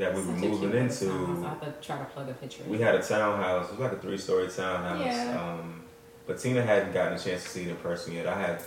that 0.00 0.14
we 0.14 0.22
were 0.22 0.32
Such 0.32 0.40
moving 0.48 0.72
into. 0.72 1.06
townhouse. 1.06 1.44
I 1.44 1.48
have 1.66 1.80
to 1.80 1.86
try 1.86 1.98
to 1.98 2.04
plug 2.06 2.28
a 2.28 2.32
picture. 2.32 2.62
We 2.66 2.78
had 2.78 2.94
a 2.94 3.02
townhouse. 3.02 3.68
It 3.68 3.72
was 3.72 3.80
like 3.80 3.92
a 3.92 3.96
three-story 4.00 4.48
townhouse. 4.48 5.04
Yeah. 5.04 5.40
Um, 5.60 5.82
but 6.26 6.38
Tina 6.38 6.62
hadn't 6.62 6.92
gotten 6.92 7.14
a 7.18 7.18
chance 7.18 7.42
to 7.44 7.48
see 7.48 7.62
it 7.64 7.68
in 7.68 7.76
person 7.76 8.14
yet. 8.14 8.26
I 8.26 8.38
had 8.40 8.62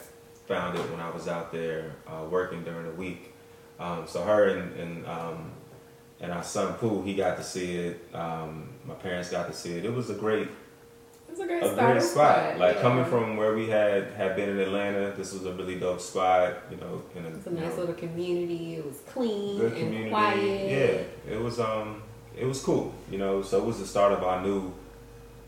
found 0.48 0.78
it 0.78 0.90
when 0.92 1.00
I 1.00 1.10
was 1.10 1.28
out 1.28 1.52
there 1.52 1.96
uh, 2.08 2.24
working 2.30 2.64
during 2.64 2.86
the 2.86 2.94
week. 2.94 3.34
Um, 3.80 4.06
so 4.08 4.24
her 4.24 4.48
and 4.50 4.80
and, 4.80 5.08
um, 5.08 5.52
and 6.22 6.32
our 6.32 6.44
son 6.44 6.74
Pooh, 6.76 7.02
he 7.04 7.16
got 7.16 7.38
to 7.38 7.44
see 7.44 7.78
it. 7.78 8.08
Um, 8.14 8.70
my 8.86 8.94
parents 8.94 9.30
got 9.30 9.48
to 9.48 9.54
see 9.54 9.76
it. 9.78 9.86
It 9.86 9.94
was 9.94 10.10
a 10.10 10.14
great 10.16 10.50
It's 11.34 11.42
a 11.42 11.48
great 11.48 11.64
a 11.64 11.74
starting 11.74 11.98
great 11.98 12.04
spot. 12.04 12.60
Like 12.60 12.76
yeah. 12.76 12.82
coming 12.84 13.06
from 13.06 13.38
where 13.38 13.56
we 13.56 13.68
had 13.68 14.04
had 14.12 14.36
been 14.36 14.50
in 14.50 14.60
Atlanta, 14.60 15.14
this 15.18 15.34
was 15.34 15.48
a 15.48 15.54
really 15.54 15.80
dope 15.80 16.00
spot. 16.00 16.58
You 16.70 16.78
know, 16.78 17.02
in 17.16 17.26
a, 17.26 17.30
It's 17.30 17.48
a 17.48 17.50
you 17.50 17.56
nice 17.56 17.70
know, 17.74 17.80
little 17.80 17.96
community. 17.96 18.76
It 18.76 18.86
was 18.86 19.00
clean 19.12 19.58
good 19.58 19.72
and 19.74 19.82
community. 19.82 20.10
quiet. 20.12 20.72
Yeah, 21.28 21.34
it 21.34 21.42
was 21.42 21.60
um 21.60 22.04
it 22.38 22.46
was 22.46 22.62
cool. 22.62 22.94
You 23.10 23.18
know, 23.18 23.42
so 23.42 23.58
it 23.58 23.66
was 23.66 23.80
the 23.80 23.88
start 23.88 24.12
of 24.14 24.22
our 24.24 24.44
new 24.44 24.74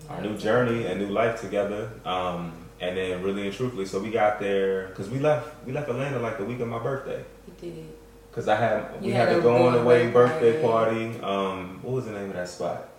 our 0.10 0.22
new 0.22 0.36
journey 0.40 0.88
and 0.88 1.00
new 1.00 1.10
life 1.10 1.40
together. 1.40 1.92
Um, 2.04 2.54
and 2.82 2.98
then 2.98 3.22
really 3.22 3.46
and 3.46 3.56
truthfully, 3.56 3.86
so 3.86 4.00
we 4.00 4.10
got 4.10 4.40
there 4.40 4.88
because 4.88 5.08
we 5.08 5.20
left 5.20 5.66
we 5.68 5.72
left 5.72 5.88
Atlanta 5.88 6.18
like 6.18 6.40
the 6.40 6.46
week 6.46 6.62
of 6.62 6.68
my 6.68 6.80
birthday. 6.80 7.24
We 7.48 7.54
did. 7.70 7.86
Cause 8.32 8.48
I 8.48 8.56
had 8.56 9.00
we 9.02 9.08
You 9.10 9.14
had, 9.14 9.28
had 9.28 9.38
a 9.38 9.40
a 9.40 9.42
going 9.44 9.76
away 9.76 10.10
birthday 10.10 10.62
party. 10.64 11.14
party. 11.14 11.22
Um, 11.22 11.80
what 11.84 11.94
was 11.94 12.06
the 12.06 12.12
name 12.12 12.30
of 12.32 12.34
that 12.34 12.50
spot? 12.50 12.90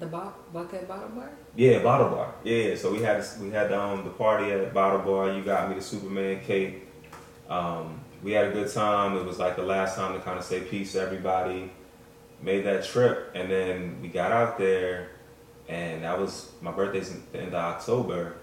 The 0.00 0.06
bo- 0.06 0.32
bucket 0.52 0.88
bottle 0.88 1.10
bar. 1.10 1.30
Yeah, 1.54 1.82
Bottle 1.82 2.08
Bar. 2.08 2.34
Yeah, 2.42 2.74
so 2.74 2.90
we 2.90 3.02
had 3.02 3.22
we 3.38 3.50
had 3.50 3.70
um, 3.70 4.02
the 4.02 4.10
party 4.10 4.50
at 4.50 4.72
Bottle 4.72 5.00
Bar. 5.00 5.32
You 5.32 5.44
got 5.44 5.68
me 5.68 5.74
the 5.74 5.82
Superman 5.82 6.40
cake. 6.40 6.88
Um, 7.50 8.00
we 8.22 8.32
had 8.32 8.46
a 8.46 8.50
good 8.50 8.72
time. 8.72 9.16
It 9.18 9.26
was 9.26 9.38
like 9.38 9.56
the 9.56 9.62
last 9.62 9.96
time 9.96 10.14
to 10.14 10.20
kind 10.20 10.38
of 10.38 10.44
say 10.44 10.60
peace 10.62 10.92
to 10.92 11.02
everybody. 11.02 11.70
Made 12.40 12.64
that 12.64 12.84
trip, 12.84 13.32
and 13.34 13.50
then 13.50 13.98
we 14.00 14.08
got 14.08 14.32
out 14.32 14.56
there, 14.56 15.10
and 15.68 16.02
that 16.04 16.18
was 16.18 16.50
my 16.62 16.70
birthday's 16.72 17.10
in 17.10 17.22
the 17.32 17.38
end 17.38 17.48
of 17.48 17.54
October. 17.62 18.36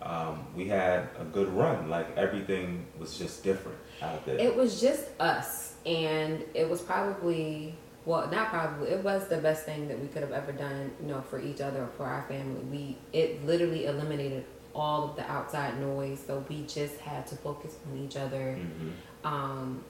Um, 0.00 0.44
we 0.56 0.66
had 0.66 1.10
a 1.20 1.24
good 1.24 1.48
run. 1.50 1.88
Like 1.88 2.16
everything 2.16 2.86
was 2.98 3.16
just 3.16 3.44
different 3.44 3.78
out 4.02 4.26
there. 4.26 4.36
It 4.36 4.56
was 4.56 4.80
just 4.80 5.04
us, 5.20 5.74
and 5.86 6.42
it 6.54 6.68
was 6.68 6.80
probably 6.80 7.76
well, 8.04 8.28
not 8.30 8.48
probably. 8.50 8.88
It 8.90 9.02
was 9.04 9.28
the 9.28 9.38
best 9.38 9.64
thing 9.64 9.88
that 9.88 9.98
we 9.98 10.08
could 10.08 10.22
have 10.22 10.32
ever 10.32 10.52
done, 10.52 10.90
you 11.00 11.08
know, 11.08 11.20
for 11.20 11.40
each 11.40 11.60
other, 11.60 11.82
or 11.82 11.90
for 11.96 12.04
our 12.06 12.22
family. 12.28 12.60
We 12.70 12.96
it 13.12 13.44
literally 13.46 13.86
eliminated 13.86 14.44
all 14.74 15.04
of 15.10 15.16
the 15.16 15.30
outside 15.30 15.78
noise, 15.80 16.20
so 16.26 16.44
we 16.48 16.62
just 16.66 16.98
had 16.98 17.26
to 17.28 17.36
focus 17.36 17.76
on 17.90 17.98
each 17.98 18.16
other. 18.16 18.58
Mhm. 18.58 18.92
Um, 19.26 19.84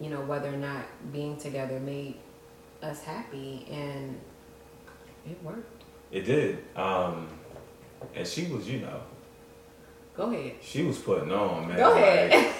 you 0.00 0.10
know, 0.10 0.20
whether 0.22 0.48
or 0.48 0.56
not 0.56 0.82
being 1.12 1.36
together 1.36 1.78
made 1.80 2.14
us 2.82 3.02
happy, 3.02 3.66
and 3.70 4.18
it 5.28 5.42
worked. 5.42 5.82
It 6.12 6.22
did. 6.22 6.58
Um, 6.76 7.28
and 8.14 8.26
she 8.26 8.46
was, 8.46 8.70
you 8.70 8.78
know, 8.80 9.00
Go 10.16 10.30
ahead. 10.32 10.54
she 10.62 10.84
was 10.84 10.98
putting 10.98 11.32
on, 11.32 11.68
man. 11.68 11.76
Go 11.76 11.90
Like, 11.90 12.02
ahead. 12.04 12.54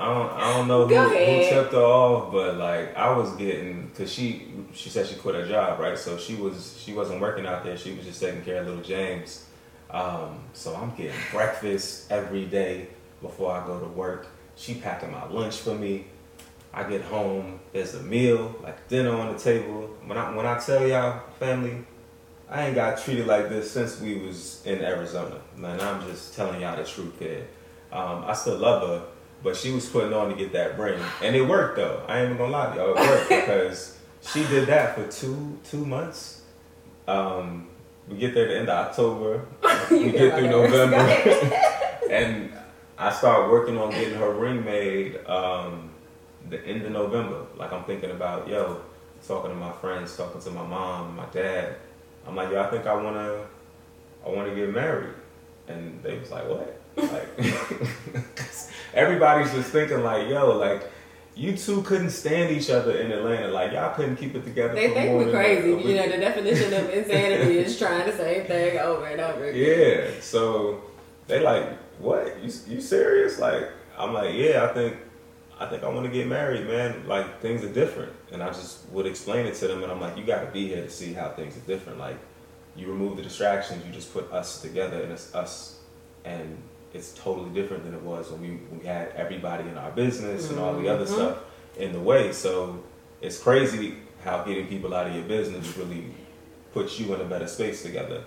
I 0.00 0.06
don't, 0.06 0.32
I 0.32 0.56
don't 0.56 0.68
know 0.68 0.86
who, 0.86 0.94
who 0.94 1.50
tipped 1.50 1.72
her 1.72 1.78
off, 1.78 2.32
but 2.32 2.56
like 2.56 2.96
I 2.96 3.14
was 3.16 3.32
getting, 3.36 3.90
cause 3.90 4.10
she 4.10 4.46
she 4.72 4.88
said 4.88 5.06
she 5.06 5.16
quit 5.16 5.34
her 5.34 5.46
job, 5.46 5.78
right? 5.78 5.98
So 5.98 6.16
she 6.16 6.36
was 6.36 6.80
she 6.82 6.94
wasn't 6.94 7.20
working 7.20 7.46
out 7.46 7.64
there. 7.64 7.76
She 7.76 7.92
was 7.92 8.06
just 8.06 8.20
taking 8.20 8.42
care 8.42 8.62
of 8.62 8.66
little 8.66 8.82
James. 8.82 9.44
Um, 9.90 10.40
so 10.54 10.74
I'm 10.74 10.94
getting 10.94 11.20
breakfast 11.30 12.10
every 12.10 12.46
day 12.46 12.88
before 13.20 13.52
I 13.52 13.66
go 13.66 13.78
to 13.78 13.86
work. 13.86 14.28
She 14.56 14.74
packing 14.74 15.12
my 15.12 15.26
lunch 15.28 15.56
for 15.58 15.74
me. 15.74 16.06
I 16.72 16.84
get 16.84 17.02
home, 17.02 17.58
there's 17.72 17.94
a 17.94 18.02
meal, 18.02 18.54
like 18.62 18.88
dinner 18.88 19.14
on 19.14 19.32
the 19.32 19.38
table. 19.38 19.96
When 20.06 20.16
I 20.16 20.34
when 20.34 20.46
I 20.46 20.58
tell 20.58 20.86
y'all, 20.86 21.20
family, 21.38 21.84
I 22.48 22.66
ain't 22.66 22.74
got 22.74 23.02
treated 23.02 23.26
like 23.26 23.48
this 23.48 23.70
since 23.70 24.00
we 24.00 24.18
was 24.18 24.64
in 24.64 24.80
Arizona. 24.80 25.40
And 25.56 25.66
I'm 25.66 26.08
just 26.08 26.34
telling 26.34 26.60
y'all 26.60 26.76
the 26.76 26.84
truth 26.84 27.18
here. 27.18 27.48
Um, 27.92 28.24
I 28.24 28.34
still 28.34 28.56
love 28.56 28.88
her, 28.88 29.06
but 29.42 29.56
she 29.56 29.72
was 29.72 29.88
putting 29.88 30.12
on 30.12 30.30
to 30.30 30.36
get 30.36 30.52
that 30.52 30.78
ring, 30.78 31.00
and 31.22 31.34
it 31.34 31.42
worked 31.42 31.76
though. 31.76 32.04
I 32.08 32.20
ain't 32.20 32.26
even 32.26 32.38
gonna 32.38 32.52
lie 32.52 32.74
to 32.74 32.76
y'all, 32.76 32.94
it 32.96 33.00
worked 33.00 33.28
because 33.28 33.98
she 34.20 34.44
did 34.46 34.66
that 34.68 34.94
for 34.94 35.06
two 35.10 35.58
two 35.68 35.84
months. 35.84 36.42
Um, 37.08 37.68
we 38.08 38.18
get 38.18 38.34
there 38.34 38.48
the 38.48 38.58
end 38.58 38.68
of 38.68 38.88
October, 38.88 39.46
we 39.90 40.12
get 40.12 40.34
through 40.34 40.46
my 40.46 40.50
nerves. 40.50 40.72
Go 40.72 40.86
November, 40.86 41.50
and 42.10 42.52
I 42.98 43.10
start 43.12 43.50
working 43.50 43.78
on 43.78 43.90
getting 43.90 44.18
her 44.18 44.32
ring 44.32 44.64
made 44.64 45.24
um, 45.26 45.90
the 46.48 46.64
end 46.66 46.82
of 46.82 46.92
November. 46.92 47.46
Like 47.56 47.72
I'm 47.72 47.84
thinking 47.84 48.10
about 48.10 48.48
yo, 48.48 48.82
talking 49.26 49.50
to 49.50 49.56
my 49.56 49.72
friends, 49.72 50.16
talking 50.16 50.40
to 50.40 50.50
my 50.50 50.66
mom, 50.66 51.16
my 51.16 51.26
dad. 51.26 51.76
I'm 52.26 52.36
like, 52.36 52.50
yo, 52.50 52.60
I 52.60 52.70
think 52.70 52.86
I 52.86 52.94
wanna, 52.94 53.46
I 54.24 54.28
wanna 54.28 54.54
get 54.54 54.72
married, 54.74 55.14
and 55.68 56.02
they 56.02 56.18
was 56.18 56.30
like, 56.30 56.48
what? 56.48 56.76
Like, 56.96 57.38
everybody's 58.94 59.52
just 59.52 59.70
thinking 59.70 60.02
like, 60.02 60.28
yo, 60.28 60.56
like. 60.56 60.90
You 61.36 61.56
two 61.56 61.80
couldn't 61.82 62.10
stand 62.10 62.54
each 62.54 62.68
other 62.68 62.98
in 62.98 63.10
Atlanta. 63.12 63.48
Like 63.48 63.72
y'all 63.72 63.94
couldn't 63.94 64.16
keep 64.16 64.34
it 64.34 64.44
together. 64.44 64.74
They 64.74 64.90
think 64.90 65.16
we're 65.16 65.30
crazy. 65.30 65.72
a 65.72 65.78
You 65.78 65.94
know, 65.94 66.10
the 66.10 66.18
definition 66.18 66.74
of 66.74 66.90
insanity 66.92 67.58
is 67.58 67.78
trying 67.78 68.04
the 68.04 68.14
same 68.14 68.44
thing 68.44 68.78
over 68.78 69.06
and 69.06 69.20
over 69.20 69.44
again. 69.46 70.10
Yeah. 70.12 70.20
So 70.20 70.82
they 71.28 71.40
like, 71.40 71.78
what? 71.98 72.42
You 72.42 72.52
you 72.66 72.80
serious? 72.82 73.38
Like 73.38 73.70
I'm 73.96 74.12
like, 74.12 74.34
yeah. 74.34 74.66
I 74.68 74.74
think 74.74 74.96
I 75.60 75.66
think 75.66 75.84
I 75.84 75.88
want 75.88 76.06
to 76.06 76.12
get 76.12 76.26
married, 76.26 76.66
man. 76.66 77.06
Like 77.06 77.40
things 77.40 77.62
are 77.62 77.72
different, 77.72 78.12
and 78.32 78.42
I 78.42 78.48
just 78.48 78.88
would 78.90 79.06
explain 79.06 79.46
it 79.46 79.54
to 79.56 79.68
them, 79.68 79.82
and 79.82 79.92
I'm 79.92 80.00
like, 80.00 80.16
you 80.16 80.24
got 80.24 80.40
to 80.40 80.50
be 80.50 80.68
here 80.68 80.82
to 80.82 80.90
see 80.90 81.12
how 81.12 81.28
things 81.28 81.56
are 81.56 81.60
different. 81.60 81.98
Like 81.98 82.16
you 82.74 82.86
remove 82.86 83.18
the 83.18 83.22
distractions, 83.22 83.84
you 83.86 83.92
just 83.92 84.12
put 84.12 84.30
us 84.32 84.62
together, 84.62 85.02
and 85.02 85.12
it's 85.12 85.34
us, 85.34 85.78
and 86.24 86.56
it's 86.92 87.12
totally 87.12 87.50
different 87.50 87.84
than 87.84 87.94
it 87.94 88.02
was 88.02 88.30
when 88.30 88.40
we 88.40 88.48
when 88.68 88.80
we 88.80 88.86
had 88.86 89.08
everybody 89.16 89.68
in 89.68 89.76
our 89.78 89.90
business 89.92 90.50
and 90.50 90.58
all 90.58 90.74
the 90.74 90.88
other 90.88 91.04
Mhm. 91.04 91.14
stuff 91.14 91.38
in 91.76 91.92
the 91.92 92.00
way. 92.00 92.32
So 92.32 92.80
it's 93.20 93.38
crazy 93.38 93.96
how 94.24 94.42
getting 94.42 94.66
people 94.66 94.92
out 94.94 95.06
of 95.06 95.14
your 95.14 95.24
business 95.24 95.76
really 95.76 96.12
puts 96.74 96.98
you 97.00 97.14
in 97.14 97.20
a 97.20 97.24
better 97.24 97.46
space 97.46 97.82
together. 97.82 98.24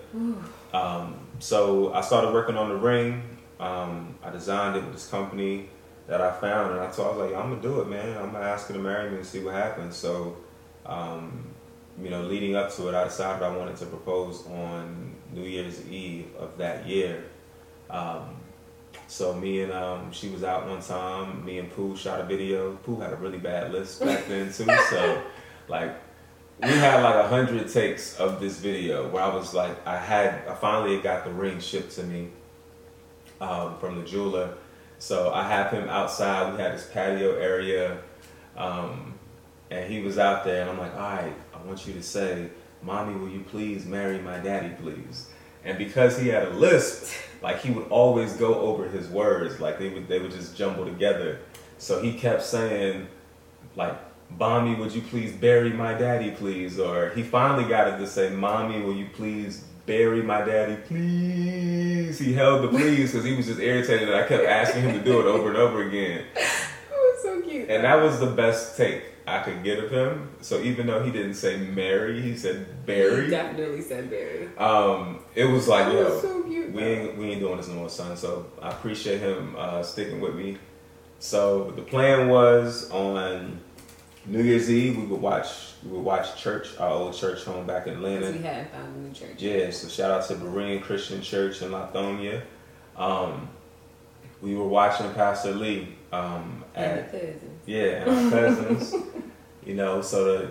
Um, 0.72 1.14
so 1.38 1.92
I 1.94 2.00
started 2.00 2.32
working 2.32 2.56
on 2.56 2.68
the 2.68 2.76
ring. 2.76 3.22
Um, 3.60 4.16
I 4.22 4.30
designed 4.30 4.76
it 4.76 4.84
with 4.84 4.92
this 4.94 5.08
company 5.08 5.68
that 6.06 6.20
I 6.20 6.30
found, 6.32 6.72
and 6.72 6.80
I 6.80 6.90
told 6.90 7.08
I 7.08 7.10
was 7.16 7.30
like, 7.30 7.40
I'm 7.40 7.50
gonna 7.50 7.62
do 7.62 7.80
it, 7.80 7.88
man. 7.88 8.18
I'm 8.18 8.32
gonna 8.32 8.44
ask 8.44 8.66
her 8.68 8.74
to 8.74 8.80
marry 8.80 9.10
me 9.10 9.16
and 9.18 9.26
see 9.26 9.42
what 9.42 9.54
happens. 9.54 9.96
So, 9.96 10.36
um, 10.84 11.44
you 12.02 12.10
know, 12.10 12.22
leading 12.22 12.56
up 12.56 12.70
to 12.74 12.88
it, 12.88 12.94
I 12.94 13.04
decided 13.04 13.42
I 13.42 13.56
wanted 13.56 13.76
to 13.76 13.86
propose 13.86 14.46
on 14.48 15.14
New 15.32 15.44
Year's 15.44 15.86
Eve 15.88 16.26
of 16.38 16.58
that 16.58 16.86
year. 16.86 17.24
Um, 17.88 18.36
so 19.06 19.34
me 19.34 19.62
and 19.62 19.72
um, 19.72 20.12
she 20.12 20.28
was 20.28 20.44
out 20.44 20.66
one 20.68 20.80
time. 20.80 21.44
Me 21.44 21.58
and 21.58 21.70
Pooh 21.70 21.96
shot 21.96 22.20
a 22.20 22.24
video. 22.24 22.74
Pooh 22.76 23.00
had 23.00 23.12
a 23.12 23.16
really 23.16 23.38
bad 23.38 23.72
list 23.72 24.04
back 24.04 24.24
then 24.28 24.52
too. 24.52 24.66
so 24.90 25.22
like 25.68 25.94
we 26.60 26.68
had 26.68 27.02
like 27.02 27.16
a 27.16 27.28
hundred 27.28 27.68
takes 27.68 28.16
of 28.18 28.40
this 28.40 28.58
video 28.58 29.08
where 29.08 29.22
I 29.22 29.34
was 29.34 29.54
like, 29.54 29.86
I 29.86 29.96
had, 29.96 30.46
I 30.48 30.54
finally 30.54 31.00
got 31.00 31.24
the 31.24 31.32
ring 31.32 31.60
shipped 31.60 31.92
to 31.96 32.04
me 32.04 32.28
um, 33.40 33.78
from 33.78 33.98
the 33.98 34.04
jeweler. 34.04 34.54
So 34.98 35.32
I 35.32 35.46
have 35.48 35.70
him 35.70 35.88
outside. 35.88 36.52
We 36.52 36.60
had 36.60 36.74
this 36.74 36.88
patio 36.92 37.36
area, 37.36 37.98
um, 38.56 39.14
and 39.70 39.92
he 39.92 40.00
was 40.00 40.18
out 40.18 40.44
there. 40.44 40.62
And 40.62 40.70
I'm 40.70 40.78
like, 40.78 40.94
all 40.94 41.00
right, 41.00 41.34
I 41.52 41.66
want 41.66 41.86
you 41.86 41.92
to 41.94 42.02
say, 42.02 42.48
"Mommy, 42.80 43.14
will 43.18 43.28
you 43.28 43.40
please 43.40 43.84
marry 43.84 44.18
my 44.18 44.38
daddy, 44.38 44.74
please?" 44.80 45.28
And 45.64 45.78
because 45.78 46.18
he 46.18 46.28
had 46.28 46.44
a 46.44 46.50
lisp, 46.50 47.12
like 47.42 47.60
he 47.60 47.70
would 47.70 47.88
always 47.88 48.34
go 48.34 48.54
over 48.60 48.88
his 48.88 49.08
words, 49.08 49.60
like 49.60 49.78
they 49.78 49.88
would 49.88 50.08
they 50.08 50.18
would 50.18 50.30
just 50.30 50.56
jumble 50.56 50.84
together. 50.84 51.40
So 51.78 52.02
he 52.02 52.14
kept 52.14 52.42
saying, 52.42 53.08
like 53.76 53.96
Mommy, 54.38 54.74
would 54.74 54.92
you 54.92 55.02
please 55.02 55.32
bury 55.32 55.70
my 55.70 55.94
daddy, 55.94 56.30
please? 56.30 56.78
Or 56.78 57.10
he 57.10 57.22
finally 57.22 57.68
got 57.68 57.88
it 57.88 57.98
to 57.98 58.06
say, 58.06 58.30
Mommy, 58.30 58.82
will 58.82 58.94
you 58.94 59.08
please 59.14 59.64
bury 59.86 60.22
my 60.22 60.42
daddy, 60.42 60.76
please? 60.76 62.18
He 62.18 62.32
held 62.32 62.64
the 62.64 62.68
please 62.68 63.12
because 63.12 63.24
he 63.24 63.34
was 63.34 63.46
just 63.46 63.60
irritated 63.60 64.08
that 64.08 64.24
I 64.24 64.26
kept 64.26 64.44
asking 64.44 64.82
him 64.82 64.98
to 64.98 65.04
do 65.04 65.20
it 65.20 65.26
over 65.26 65.48
and 65.48 65.56
over 65.56 65.86
again. 65.86 66.24
Oh, 66.96 67.18
so 67.22 67.40
cute. 67.42 67.68
And 67.68 67.84
that 67.84 67.96
was 67.96 68.20
the 68.20 68.26
best 68.26 68.76
take 68.76 69.02
I 69.26 69.38
could 69.40 69.64
get 69.64 69.82
of 69.82 69.90
him. 69.90 70.30
So 70.40 70.60
even 70.60 70.86
though 70.86 71.02
he 71.02 71.10
didn't 71.10 71.34
say 71.34 71.56
Mary, 71.56 72.20
he 72.20 72.36
said 72.36 72.84
Barry. 72.84 73.24
He 73.24 73.30
definitely 73.30 73.80
said 73.80 74.10
Barry. 74.10 74.48
Um, 74.58 75.20
it 75.34 75.44
was 75.44 75.66
like, 75.66 75.86
That 75.86 75.94
yo, 75.94 76.04
was 76.04 76.22
so 76.22 76.42
cute, 76.42 76.72
we 76.72 76.82
ain't 76.82 77.16
we 77.16 77.30
ain't 77.30 77.40
doing 77.40 77.56
this 77.56 77.68
no 77.68 77.74
more, 77.74 77.88
son. 77.88 78.16
So 78.16 78.46
I 78.60 78.70
appreciate 78.70 79.20
him 79.20 79.54
uh, 79.56 79.82
sticking 79.82 80.20
with 80.20 80.34
me. 80.34 80.58
So 81.20 81.70
the 81.70 81.82
plan 81.82 82.28
was 82.28 82.90
on 82.90 83.60
New 84.26 84.42
Year's 84.42 84.70
Eve 84.70 84.96
we 84.98 85.04
would 85.04 85.20
watch 85.20 85.72
we 85.82 85.90
would 85.92 86.04
watch 86.04 86.36
church 86.36 86.76
our 86.78 86.90
old 86.90 87.14
church 87.14 87.44
home 87.44 87.66
back 87.66 87.86
in 87.86 88.02
Because 88.02 88.34
we 88.34 88.42
hadn't 88.42 88.70
found 88.72 88.96
a 88.96 88.98
new 88.98 89.12
church. 89.14 89.40
Yeah, 89.40 89.70
so 89.70 89.88
shout 89.88 90.10
out 90.10 90.26
to 90.28 90.34
Berean 90.34 90.82
Christian 90.82 91.22
Church 91.22 91.62
in 91.62 91.70
Lithonia. 91.70 92.42
Um, 92.96 93.48
we 94.42 94.54
were 94.54 94.68
watching 94.68 95.10
Pastor 95.14 95.52
Lee 95.52 95.96
um, 96.12 96.62
at. 96.74 97.10
Yeah, 97.66 98.04
and 98.04 98.10
our 98.10 98.30
cousins. 98.30 98.94
you 99.64 99.74
know, 99.74 100.02
so 100.02 100.50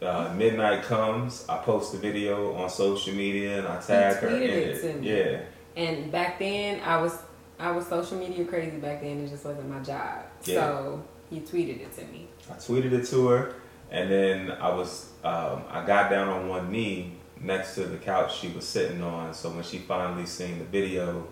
the 0.00 0.08
uh, 0.08 0.32
midnight 0.34 0.84
comes, 0.84 1.44
I 1.48 1.58
post 1.58 1.92
the 1.92 1.98
video 1.98 2.54
on 2.54 2.68
social 2.70 3.14
media 3.14 3.58
and 3.58 3.68
I 3.68 3.80
tag 3.80 4.16
her 4.16 4.28
in 4.28 4.34
tweeted 4.34 4.48
it 4.50 4.80
to 4.80 4.88
it. 4.88 5.00
me. 5.00 5.08
Yeah. 5.08 5.40
And 5.76 6.12
back 6.12 6.38
then, 6.38 6.80
I 6.80 7.00
was 7.00 7.18
I 7.58 7.70
was 7.70 7.86
social 7.86 8.18
media 8.18 8.44
crazy 8.44 8.76
back 8.76 9.00
then. 9.00 9.20
It 9.20 9.28
just 9.28 9.44
wasn't 9.44 9.68
my 9.68 9.80
job. 9.80 10.24
Yeah. 10.44 10.54
So 10.54 11.04
he 11.30 11.40
tweeted 11.40 11.80
it 11.80 11.96
to 11.96 12.04
me. 12.06 12.28
I 12.50 12.54
tweeted 12.54 12.92
it 12.92 13.06
to 13.06 13.28
her, 13.28 13.54
and 13.90 14.10
then 14.10 14.50
I 14.52 14.74
was 14.74 15.10
um, 15.24 15.64
I 15.68 15.84
got 15.86 16.10
down 16.10 16.28
on 16.28 16.48
one 16.48 16.70
knee 16.70 17.12
next 17.40 17.74
to 17.74 17.84
the 17.84 17.98
couch 17.98 18.38
she 18.38 18.48
was 18.48 18.66
sitting 18.66 19.02
on. 19.02 19.34
So 19.34 19.50
when 19.50 19.62
she 19.62 19.78
finally 19.78 20.26
seen 20.26 20.58
the 20.58 20.64
video, 20.64 21.26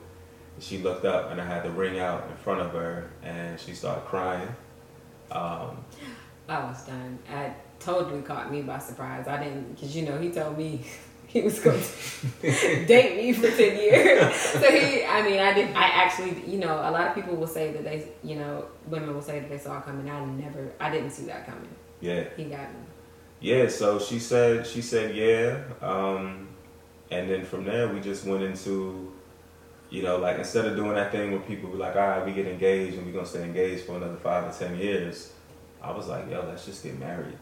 she 0.59 0.79
looked 0.79 1.05
up 1.05 1.31
and 1.31 1.41
I 1.41 1.47
had 1.47 1.65
the 1.65 1.71
ring 1.71 1.99
out 1.99 2.29
in 2.31 2.37
front 2.37 2.61
of 2.61 2.73
her, 2.73 3.11
and 3.23 3.59
she 3.59 3.75
started 3.75 4.05
crying. 4.05 4.49
Um, 5.31 5.85
I 6.49 6.65
was 6.65 6.85
done. 6.87 7.19
I 7.31 7.55
totally 7.81 8.23
caught 8.23 8.51
me 8.51 8.63
by 8.63 8.79
surprise. 8.79 9.27
I 9.29 9.43
didn't, 9.43 9.75
because 9.75 9.97
you 9.97 10.05
know, 10.07 10.19
he 10.19 10.31
told 10.31 10.57
me 10.59 10.85
he 11.27 11.41
was 11.43 11.59
going 11.61 11.81
to 12.43 12.87
date 12.87 13.17
me 13.17 13.33
for 13.33 13.51
10 13.51 13.59
years. 13.77 14.35
So 14.55 14.71
he, 14.71 15.05
I 15.05 15.23
mean, 15.23 15.41
I 15.41 15.53
did, 15.53 15.71
I 15.75 15.85
actually, 16.05 16.45
you 16.47 16.59
know, 16.59 16.75
a 16.77 16.91
lot 16.91 17.09
of 17.09 17.15
people 17.15 17.35
will 17.37 17.47
say 17.47 17.73
that 17.73 17.83
they, 17.85 18.09
you 18.23 18.37
know, 18.37 18.67
women 18.87 19.15
will 19.15 19.23
say 19.23 19.41
that 19.41 19.49
they 19.51 19.59
saw 19.59 19.79
it 19.79 19.85
coming. 19.85 20.09
I 20.09 20.25
never, 20.25 20.73
I 20.79 20.91
didn't 20.91 21.11
see 21.11 21.25
that 21.27 21.47
coming. 21.47 21.69
yeah, 22.01 22.25
He 22.37 22.45
got 22.45 22.71
me. 22.73 22.81
yeah. 23.41 23.69
So 23.69 23.99
she 23.99 24.19
said 24.19 24.67
she 24.67 24.81
said 24.83 25.15
yeah, 25.17 25.63
um, 25.83 26.49
and 27.11 27.29
then 27.31 27.45
from 27.45 27.65
there 27.65 27.89
we 27.89 28.01
just 28.01 28.25
went 28.27 28.43
into. 28.43 29.13
You 29.95 30.03
know, 30.03 30.17
like 30.17 30.39
instead 30.39 30.65
of 30.65 30.75
doing 30.75 30.97
that 30.97 31.13
thing 31.13 31.31
where 31.31 31.39
people 31.39 31.71
be 31.71 31.77
like, 31.77 31.95
all 31.95 32.03
right, 32.03 32.27
we 32.27 32.33
get 32.33 32.49
engaged 32.49 32.97
and 32.97 33.07
we're 33.07 33.13
gonna 33.13 33.25
stay 33.25 33.45
engaged 33.45 33.85
for 33.85 33.97
another 33.97 34.17
five 34.17 34.43
or 34.43 34.51
ten 34.51 34.77
years, 34.77 35.33
I 35.81 35.93
was 35.93 36.09
like, 36.09 36.29
yo, 36.29 36.45
let's 36.49 36.67
just 36.67 36.83
get 36.83 36.99
married. 36.99 37.39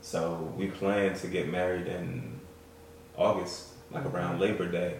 So 0.00 0.52
we 0.56 0.66
planned 0.66 1.14
to 1.18 1.28
get 1.28 1.48
married 1.48 1.86
in 1.86 2.40
August, 3.16 3.68
like 3.92 4.04
around 4.04 4.32
mm-hmm. 4.32 4.42
Labor 4.42 4.68
Day. 4.68 4.96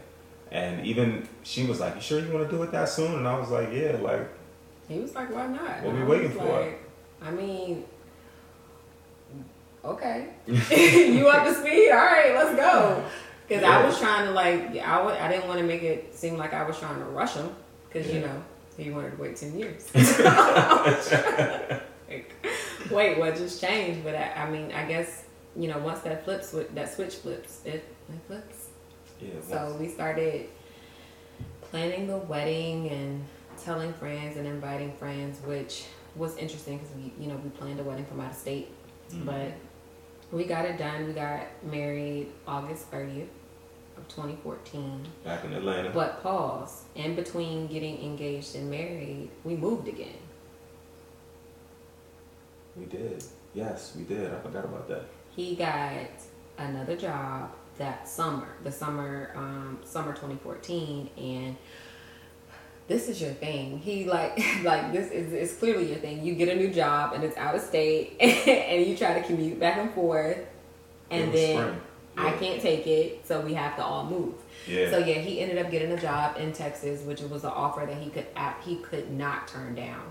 And 0.53 0.87
even 0.87 1.29
she 1.43 1.67
was 1.67 1.81
like, 1.81 1.97
You 1.97 2.01
sure 2.01 2.21
you 2.21 2.33
want 2.33 2.49
to 2.49 2.57
do 2.57 2.63
it 2.63 2.71
that 2.71 2.89
soon? 2.89 3.17
And 3.17 3.27
I 3.27 3.37
was 3.37 3.51
like, 3.51 3.73
Yeah, 3.73 3.97
like, 4.01 4.29
He 4.87 5.01
was 5.01 5.13
like, 5.13 5.35
why 5.35 5.49
not? 5.49 5.83
What 5.83 5.97
we 5.97 6.05
waiting 6.05 6.31
for? 6.31 6.45
like, 6.45 6.89
I 7.21 7.33
mean, 7.33 7.85
okay. 9.85 10.29
you 10.47 11.27
up 11.27 11.49
to 11.49 11.53
speed? 11.53 11.91
All 11.91 11.97
right, 11.97 12.33
let's 12.33 12.55
go. 12.55 13.05
Because 13.61 13.65
I 13.71 13.85
was 13.87 13.99
trying 14.01 14.27
to 14.27 14.33
like, 14.33 14.63
I 14.77 14.97
w- 14.99 15.17
I 15.17 15.29
didn't 15.29 15.47
want 15.49 15.59
to 15.61 15.67
make 15.67 15.83
it 15.83 16.15
seem 16.15 16.37
like 16.39 16.53
I 16.55 16.65
was 16.65 16.79
trying 16.79 16.99
to 16.99 17.05
rush 17.07 17.35
him. 17.35 17.51
Because, 17.89 18.11
you 18.13 18.21
know, 18.21 18.43
he 18.79 18.91
wanted 18.91 19.11
to 19.17 19.23
wait 19.23 19.37
10 19.37 19.59
years. 19.59 19.91
I 19.95 20.83
was 20.87 21.09
trying 21.09 21.23
to, 21.69 21.83
like, 22.09 22.33
wait, 22.91 23.19
what 23.19 23.37
just 23.37 23.61
changed? 23.61 24.03
But 24.05 24.15
I, 24.15 24.33
I 24.45 24.51
mean, 24.51 24.73
I 24.73 24.87
guess, 24.87 25.25
you 25.55 25.69
know, 25.69 25.79
once 25.79 26.01
that 26.01 26.25
flips, 26.25 26.55
that 26.75 26.93
switch 26.95 27.17
flips, 27.17 27.61
it, 27.67 27.85
it 28.09 28.21
flips. 28.27 28.69
yeah, 29.21 29.29
So 29.47 29.77
we 29.79 29.89
started 29.89 30.49
planning 31.71 32.07
the 32.07 32.17
wedding 32.19 32.89
and 32.91 33.25
telling 33.63 33.93
friends 33.95 34.37
and 34.37 34.47
inviting 34.47 34.93
friends, 34.95 35.39
which 35.45 35.85
was 36.17 36.37
interesting 36.37 36.79
because 36.79 36.95
we, 36.97 37.13
you 37.23 37.31
know, 37.31 37.39
we 37.43 37.51
planned 37.51 37.81
a 37.81 37.83
wedding 37.83 38.05
from 38.07 38.21
out 38.21 38.31
of 38.31 38.37
state, 38.37 38.69
Mhm. 39.13 39.25
but 39.27 39.53
we 40.31 40.45
got 40.45 40.65
it 40.65 40.79
done. 40.79 41.07
We 41.07 41.13
got 41.13 41.41
married 41.63 42.29
August 42.47 42.91
30th 42.91 43.23
of 43.25 43.29
2014. 44.15 45.07
back 45.25 45.45
in 45.45 45.53
Atlanta. 45.53 45.91
But 45.91 46.23
pause, 46.23 46.85
in 46.95 47.15
between 47.15 47.67
getting 47.67 48.03
engaged 48.03 48.55
and 48.55 48.71
married, 48.71 49.31
we 49.45 49.57
moved 49.57 49.89
again. 49.89 50.19
we 52.77 52.87
did. 52.87 53.23
Yes, 53.55 53.95
we 53.97 54.05
did. 54.05 54.33
I 54.33 54.39
forgot 54.41 54.65
about 54.65 54.89
that. 54.89 55.05
He 55.35 55.55
got 55.55 56.09
another 56.59 56.97
job 56.97 57.51
that 57.79 58.09
summer, 58.09 58.49
the 58.65 58.73
summer, 58.73 59.33
um, 59.35 59.79
summer 59.85 60.13
2014, 60.13 61.11
and 61.17 61.57
this 62.89 63.09
is 63.09 63.21
your 63.21 63.33
thing. 63.33 63.79
He 63.79 64.05
like, 64.05 64.39
like 64.65 64.93
this 64.93 65.11
is 65.11 65.33
it's 65.33 65.55
clearly 65.55 65.89
your 65.89 65.99
thing. 65.99 66.23
You 66.25 66.35
get 66.35 66.49
a 66.49 66.57
new 66.57 66.71
job 66.71 67.13
and 67.15 67.25
it's 67.25 67.37
out 67.37 67.55
of 67.55 67.61
state, 67.61 68.17
and 68.21 68.87
you 68.87 68.97
try 68.97 69.21
to 69.21 69.27
commute 69.27 69.59
back 69.61 69.79
and 69.79 69.93
forth, 69.93 70.39
and 71.11 71.33
then 71.33 71.57
spring. 71.57 71.81
I 72.17 72.33
can't 72.33 72.61
take 72.61 72.87
it, 72.87 73.27
so 73.27 73.41
we 73.41 73.55
have 73.55 73.77
to 73.77 73.85
all 73.85 74.05
move. 74.05 74.35
Yeah. 74.67 74.91
So 74.91 74.99
yeah, 74.99 75.15
he 75.15 75.41
ended 75.41 75.59
up 75.59 75.71
getting 75.71 75.93
a 75.93 76.01
job 76.01 76.37
in 76.37 76.53
Texas, 76.53 77.03
which 77.03 77.21
was 77.23 77.45
an 77.45 77.51
offer 77.51 77.87
that 77.87 77.97
he 77.97 78.11
could 78.11 78.27
he 78.65 78.77
could 78.77 79.11
not 79.11 79.49
turn 79.49 79.75
down. 79.75 80.03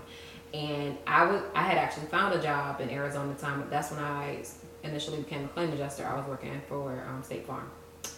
And 0.52 0.98
I 1.06 1.24
was 1.24 1.42
I 1.54 1.62
had 1.62 1.78
actually 1.78 2.06
found 2.06 2.34
a 2.34 2.42
job 2.42 2.80
in 2.80 2.90
Arizona 2.90 3.30
at 3.30 3.38
the 3.38 3.46
time. 3.46 3.66
That's 3.70 3.90
when 3.90 4.00
I 4.00 4.44
initially 4.82 5.18
became 5.18 5.44
a 5.44 5.48
claim 5.48 5.72
adjuster. 5.72 6.06
I 6.06 6.16
was 6.16 6.26
working 6.26 6.60
for 6.68 7.04
um, 7.08 7.22
State 7.22 7.46
Farm, 7.46 7.70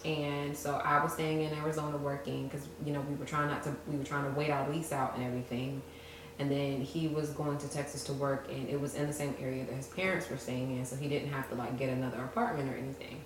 and 0.03 0.57
so 0.57 0.75
I 0.83 1.01
was 1.03 1.13
staying 1.13 1.43
in 1.43 1.53
Arizona 1.53 1.95
working 1.97 2.47
because 2.47 2.67
you 2.85 2.91
know 2.91 3.01
we 3.01 3.15
were 3.15 3.25
trying 3.25 3.47
not 3.47 3.63
to 3.63 3.75
we 3.87 3.97
were 3.97 4.03
trying 4.03 4.25
to 4.25 4.37
wait 4.37 4.49
our 4.49 4.69
lease 4.69 4.91
out 4.91 5.15
and 5.15 5.23
everything. 5.23 5.81
And 6.37 6.51
then 6.51 6.81
he 6.81 7.07
was 7.07 7.29
going 7.29 7.57
to 7.59 7.69
Texas 7.69 8.03
to 8.05 8.13
work, 8.13 8.49
and 8.51 8.67
it 8.67 8.77
was 8.77 8.95
in 8.95 9.07
the 9.07 9.13
same 9.13 9.35
area 9.39 9.63
that 9.63 9.73
his 9.73 9.87
parents 9.87 10.29
were 10.29 10.35
staying 10.35 10.77
in, 10.77 10.83
so 10.83 10.97
he 10.97 11.07
didn't 11.07 11.29
have 11.29 11.47
to 11.47 11.55
like 11.55 11.77
get 11.77 11.89
another 11.89 12.21
apartment 12.25 12.69
or 12.69 12.75
anything 12.75 13.21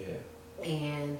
yeah. 0.00 0.64
and 0.66 1.18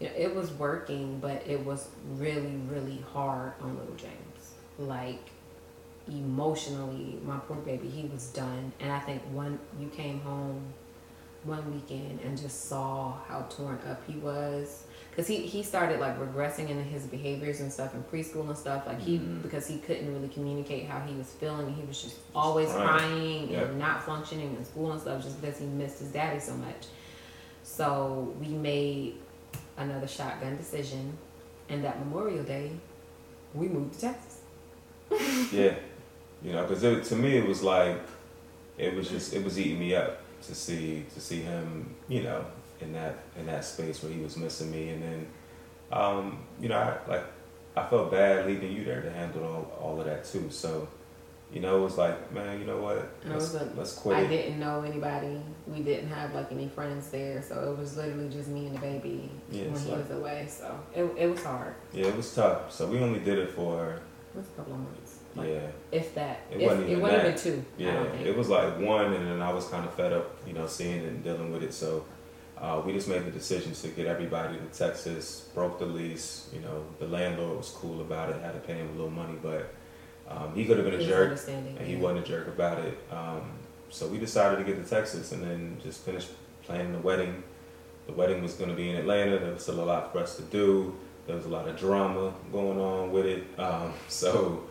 you 0.00 0.08
know, 0.08 0.12
it 0.16 0.34
was 0.34 0.50
working, 0.52 1.18
but 1.20 1.42
it 1.46 1.64
was 1.64 1.88
really, 2.16 2.56
really 2.68 3.02
hard 3.12 3.52
on 3.62 3.78
little 3.78 3.94
James. 3.94 4.54
Like 4.78 5.30
emotionally, 6.08 7.18
my 7.24 7.38
poor 7.38 7.56
baby, 7.56 7.88
he 7.88 8.06
was 8.08 8.26
done. 8.28 8.72
And 8.80 8.92
I 8.92 8.98
think 9.00 9.22
when 9.32 9.58
you 9.80 9.88
came 9.88 10.20
home 10.20 10.62
one 11.44 11.72
weekend 11.72 12.20
and 12.24 12.36
just 12.36 12.68
saw 12.68 13.14
how 13.28 13.42
torn 13.48 13.78
up 13.88 14.02
he 14.06 14.18
was, 14.18 14.84
because 15.10 15.26
he 15.26 15.38
he 15.46 15.62
started 15.62 16.00
like 16.00 16.18
regressing 16.18 16.68
in 16.68 16.82
his 16.84 17.04
behaviors 17.06 17.60
and 17.60 17.72
stuff 17.72 17.94
in 17.94 18.02
preschool 18.04 18.46
and 18.48 18.56
stuff. 18.58 18.86
Like 18.86 19.00
he 19.00 19.18
Mhm. 19.18 19.42
because 19.42 19.66
he 19.66 19.78
couldn't 19.78 20.12
really 20.12 20.28
communicate 20.28 20.86
how 20.86 21.00
he 21.00 21.14
was 21.16 21.28
feeling. 21.32 21.72
He 21.72 21.82
was 21.84 22.02
just 22.02 22.16
always 22.34 22.70
crying. 22.70 22.86
crying 22.98 23.50
Yep. 23.50 23.68
and 23.70 23.78
not 23.78 24.02
functioning 24.02 24.54
in 24.56 24.64
school 24.64 24.92
and 24.92 25.00
stuff 25.00 25.22
just 25.22 25.40
because 25.40 25.58
he 25.58 25.66
missed 25.66 26.00
his 26.00 26.08
daddy 26.08 26.38
so 26.40 26.54
much. 26.54 26.86
So 27.66 28.32
we 28.40 28.46
made 28.46 29.16
another 29.76 30.06
shotgun 30.06 30.56
decision, 30.56 31.18
and 31.68 31.84
that 31.84 31.98
Memorial 31.98 32.44
Day, 32.44 32.70
we 33.54 33.66
moved 33.66 33.94
to 33.94 34.00
Texas. 34.02 35.52
Yeah, 35.52 35.74
you 36.42 36.52
know, 36.52 36.64
because 36.64 37.08
to 37.08 37.16
me 37.16 37.36
it 37.36 37.46
was 37.46 37.62
like 37.62 38.00
it 38.78 38.94
was 38.94 39.08
just 39.08 39.34
it 39.34 39.42
was 39.44 39.58
eating 39.58 39.80
me 39.80 39.96
up 39.96 40.20
to 40.42 40.54
see 40.54 41.04
to 41.12 41.20
see 41.20 41.42
him, 41.42 41.94
you 42.08 42.22
know, 42.22 42.44
in 42.80 42.92
that 42.92 43.18
in 43.36 43.46
that 43.46 43.64
space 43.64 44.00
where 44.00 44.12
he 44.12 44.20
was 44.20 44.36
missing 44.36 44.70
me, 44.70 44.90
and 44.90 45.02
then 45.02 45.26
um, 45.90 46.38
you 46.60 46.68
know, 46.68 46.78
I, 46.78 47.10
like 47.10 47.24
I 47.76 47.84
felt 47.88 48.12
bad 48.12 48.46
leaving 48.46 48.72
you 48.72 48.84
there 48.84 49.02
to 49.02 49.10
handle 49.10 49.44
all, 49.44 49.78
all 49.80 50.00
of 50.00 50.06
that 50.06 50.24
too. 50.24 50.50
So, 50.50 50.88
you 51.52 51.60
know, 51.60 51.78
it 51.78 51.80
was 51.82 51.96
like, 51.96 52.32
man, 52.32 52.58
you 52.60 52.66
know 52.66 52.78
what? 52.78 53.08
Let's, 53.24 53.54
a, 53.54 53.70
let's 53.76 53.94
quit. 53.94 54.16
I 54.16 54.20
it. 54.22 54.28
didn't 54.28 54.58
know 54.60 54.82
anybody. 54.82 55.40
We 55.66 55.80
didn't 55.80 56.08
have 56.10 56.34
like 56.34 56.50
any 56.50 56.68
friends 56.68 57.08
there, 57.10 57.40
so 57.42 57.72
it 57.72 57.78
was 57.78 57.96
literally 57.96 58.28
just 58.28 58.48
me 58.48 58.66
and 58.66 58.74
the 58.76 58.80
baby 58.80 59.30
Yeah, 59.50 59.68
when 59.68 59.80
he 59.80 59.90
like- 59.90 60.08
was 60.08 60.10
away. 60.18 60.46
So 60.48 60.78
it, 60.94 61.04
it 61.16 61.26
was 61.30 61.42
hard. 61.42 61.74
Yeah, 61.92 62.06
it 62.06 62.16
was 62.16 62.34
tough. 62.34 62.72
So 62.72 62.86
we 62.88 62.98
only 62.98 63.20
did 63.20 63.38
it 63.38 63.50
for 63.50 63.94
It 64.34 64.36
was 64.36 64.46
a 64.46 64.56
couple 64.56 64.74
of 64.74 64.80
months. 64.80 65.18
Like, 65.36 65.48
yeah, 65.48 65.66
If 65.92 66.14
that. 66.14 66.40
It 66.50 66.60
if, 66.60 66.66
wasn't 66.68 66.84
it 66.88 66.90
even 66.92 67.02
wasn't 67.02 67.22
that. 67.22 67.46
even 67.46 67.60
two. 67.60 67.64
Yeah. 67.78 68.02
It 68.04 68.36
was 68.36 68.48
like 68.48 68.78
one, 68.80 69.12
and 69.12 69.26
then 69.26 69.40
I 69.42 69.52
was 69.52 69.68
kind 69.68 69.84
of 69.86 69.94
fed 69.94 70.12
up, 70.12 70.36
you 70.46 70.52
know, 70.54 70.66
seeing 70.66 71.04
and 71.06 71.22
dealing 71.22 71.52
with 71.52 71.62
it. 71.62 71.72
So 71.74 72.04
uh, 72.58 72.82
we 72.84 72.92
just 72.92 73.06
made 73.06 73.24
the 73.24 73.30
decision 73.30 73.72
to 73.74 73.88
get 73.88 74.06
everybody 74.06 74.56
to 74.58 74.64
Texas. 74.76 75.48
Broke 75.54 75.78
the 75.78 75.86
lease. 75.86 76.48
You 76.54 76.60
know, 76.60 76.84
the 76.98 77.06
landlord 77.06 77.58
was 77.58 77.68
cool 77.70 78.00
about 78.00 78.30
it. 78.30 78.40
Had 78.42 78.54
to 78.54 78.60
pay 78.60 78.74
him 78.74 78.88
a 78.88 78.92
little 78.92 79.10
money, 79.10 79.36
but 79.42 79.72
um, 80.28 80.54
he 80.54 80.64
could 80.64 80.76
have 80.78 80.86
been 80.86 81.00
a 81.00 81.04
jerk. 81.04 81.38
and 81.48 81.78
he 81.78 81.94
yeah. 81.94 81.98
wasn't 81.98 82.24
a 82.24 82.28
jerk 82.28 82.48
about 82.48 82.78
it. 82.78 82.98
Um, 83.10 83.42
so 83.90 84.08
we 84.08 84.18
decided 84.18 84.56
to 84.56 84.64
get 84.64 84.82
to 84.82 84.88
Texas 84.88 85.32
and 85.32 85.42
then 85.42 85.78
just 85.82 86.04
finish 86.04 86.26
planning 86.64 86.92
the 86.92 86.98
wedding. 86.98 87.42
The 88.06 88.12
wedding 88.12 88.42
was 88.42 88.54
going 88.54 88.70
to 88.70 88.76
be 88.76 88.90
in 88.90 88.96
Atlanta. 88.96 89.38
There 89.38 89.52
was 89.52 89.62
still 89.62 89.80
a 89.80 89.84
lot 89.84 90.12
for 90.12 90.18
us 90.18 90.36
to 90.36 90.42
do. 90.42 90.96
There 91.26 91.36
was 91.36 91.44
a 91.44 91.48
lot 91.48 91.68
of 91.68 91.76
drama 91.76 92.32
going 92.52 92.78
on 92.78 93.12
with 93.12 93.26
it. 93.26 93.44
Um, 93.58 93.92
so, 94.08 94.64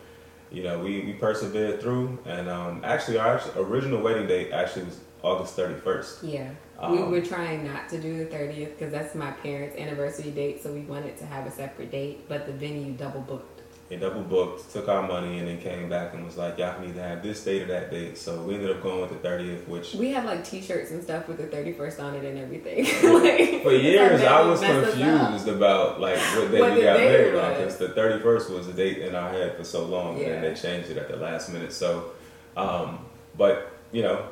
you 0.50 0.62
know, 0.62 0.78
we, 0.78 1.02
we 1.02 1.12
persevered 1.14 1.80
through. 1.80 2.18
And 2.26 2.48
um, 2.48 2.82
actually, 2.84 3.18
our 3.18 3.40
original 3.56 4.00
wedding 4.00 4.26
date 4.26 4.52
actually 4.52 4.84
was 4.84 5.00
August 5.22 5.56
31st. 5.56 6.18
Yeah. 6.22 6.50
Um, 6.78 6.92
we 6.92 7.18
were 7.18 7.24
trying 7.24 7.64
not 7.64 7.88
to 7.88 8.00
do 8.00 8.18
the 8.18 8.26
30th 8.26 8.78
because 8.78 8.92
that's 8.92 9.14
my 9.14 9.30
parents' 9.30 9.76
anniversary 9.76 10.30
date, 10.30 10.62
so 10.62 10.72
we 10.72 10.80
wanted 10.80 11.16
to 11.18 11.26
have 11.26 11.46
a 11.46 11.50
separate 11.50 11.90
date, 11.90 12.28
but 12.28 12.46
the 12.46 12.52
venue 12.52 12.92
double 12.92 13.22
booked. 13.22 13.55
They 13.88 13.96
double 13.96 14.22
booked, 14.22 14.72
took 14.72 14.88
our 14.88 15.06
money, 15.06 15.38
and 15.38 15.46
then 15.46 15.60
came 15.60 15.88
back 15.88 16.12
and 16.12 16.24
was 16.24 16.36
like, 16.36 16.58
y'all 16.58 16.74
can 16.74 16.88
either 16.88 17.02
have 17.02 17.22
this 17.22 17.44
date 17.44 17.62
or 17.62 17.66
that 17.66 17.88
date. 17.88 18.18
So 18.18 18.42
we 18.42 18.56
ended 18.56 18.70
up 18.76 18.82
going 18.82 19.00
with 19.00 19.10
the 19.22 19.28
30th, 19.28 19.68
which 19.68 19.94
We 19.94 20.10
had 20.10 20.24
like 20.24 20.44
T-shirts 20.44 20.90
and 20.90 21.00
stuff 21.04 21.28
with 21.28 21.36
the 21.36 21.44
31st 21.44 22.02
on 22.02 22.14
it 22.16 22.24
and 22.24 22.36
everything. 22.36 22.84
like, 23.22 23.62
For 23.62 23.70
years, 23.70 24.22
I 24.22 24.40
was 24.44 24.60
mess 24.60 24.88
us 24.88 25.00
up. 25.00 25.20
confused 25.20 25.46
about 25.48 26.00
like 26.00 26.16
what 26.18 26.50
day 26.50 26.60
What 26.60 26.74
we 26.74 26.82
got 26.82 26.98
married 26.98 27.34
on 27.36 27.54
because 27.54 27.76
the 27.76 27.90
thirty 27.90 28.20
first 28.22 28.50
was 28.50 28.66
the 28.66 28.72
date 28.72 28.98
in 28.98 29.14
our 29.14 29.30
head 29.30 29.56
for 29.56 29.62
so 29.62 29.84
long, 29.84 30.16
and 30.20 30.26
then 30.32 30.42
they 30.42 30.54
changed 30.60 30.90
it 30.90 30.96
at 30.98 31.06
the 31.08 31.16
last 31.16 31.52
minute. 31.52 31.72
So, 31.72 32.10
um, 32.56 32.98
but 33.38 33.72
you 33.92 34.02
know, 34.02 34.26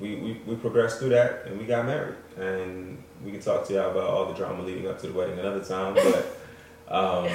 we, 0.00 0.16
we 0.16 0.40
we 0.46 0.56
progressed 0.56 1.00
through 1.00 1.10
that 1.10 1.44
and 1.46 1.58
we 1.58 1.66
got 1.66 1.84
married, 1.84 2.16
and 2.38 3.02
we 3.22 3.30
can 3.30 3.40
talk 3.40 3.66
to 3.66 3.74
y'all 3.74 3.90
about 3.90 4.04
all 4.08 4.24
the 4.26 4.34
drama 4.34 4.62
leading 4.62 4.88
up 4.88 4.98
to 5.00 5.08
the 5.08 5.12
wedding 5.12 5.38
another 5.38 5.62
time. 5.62 5.92
But 5.94 6.38
um, 6.88 7.28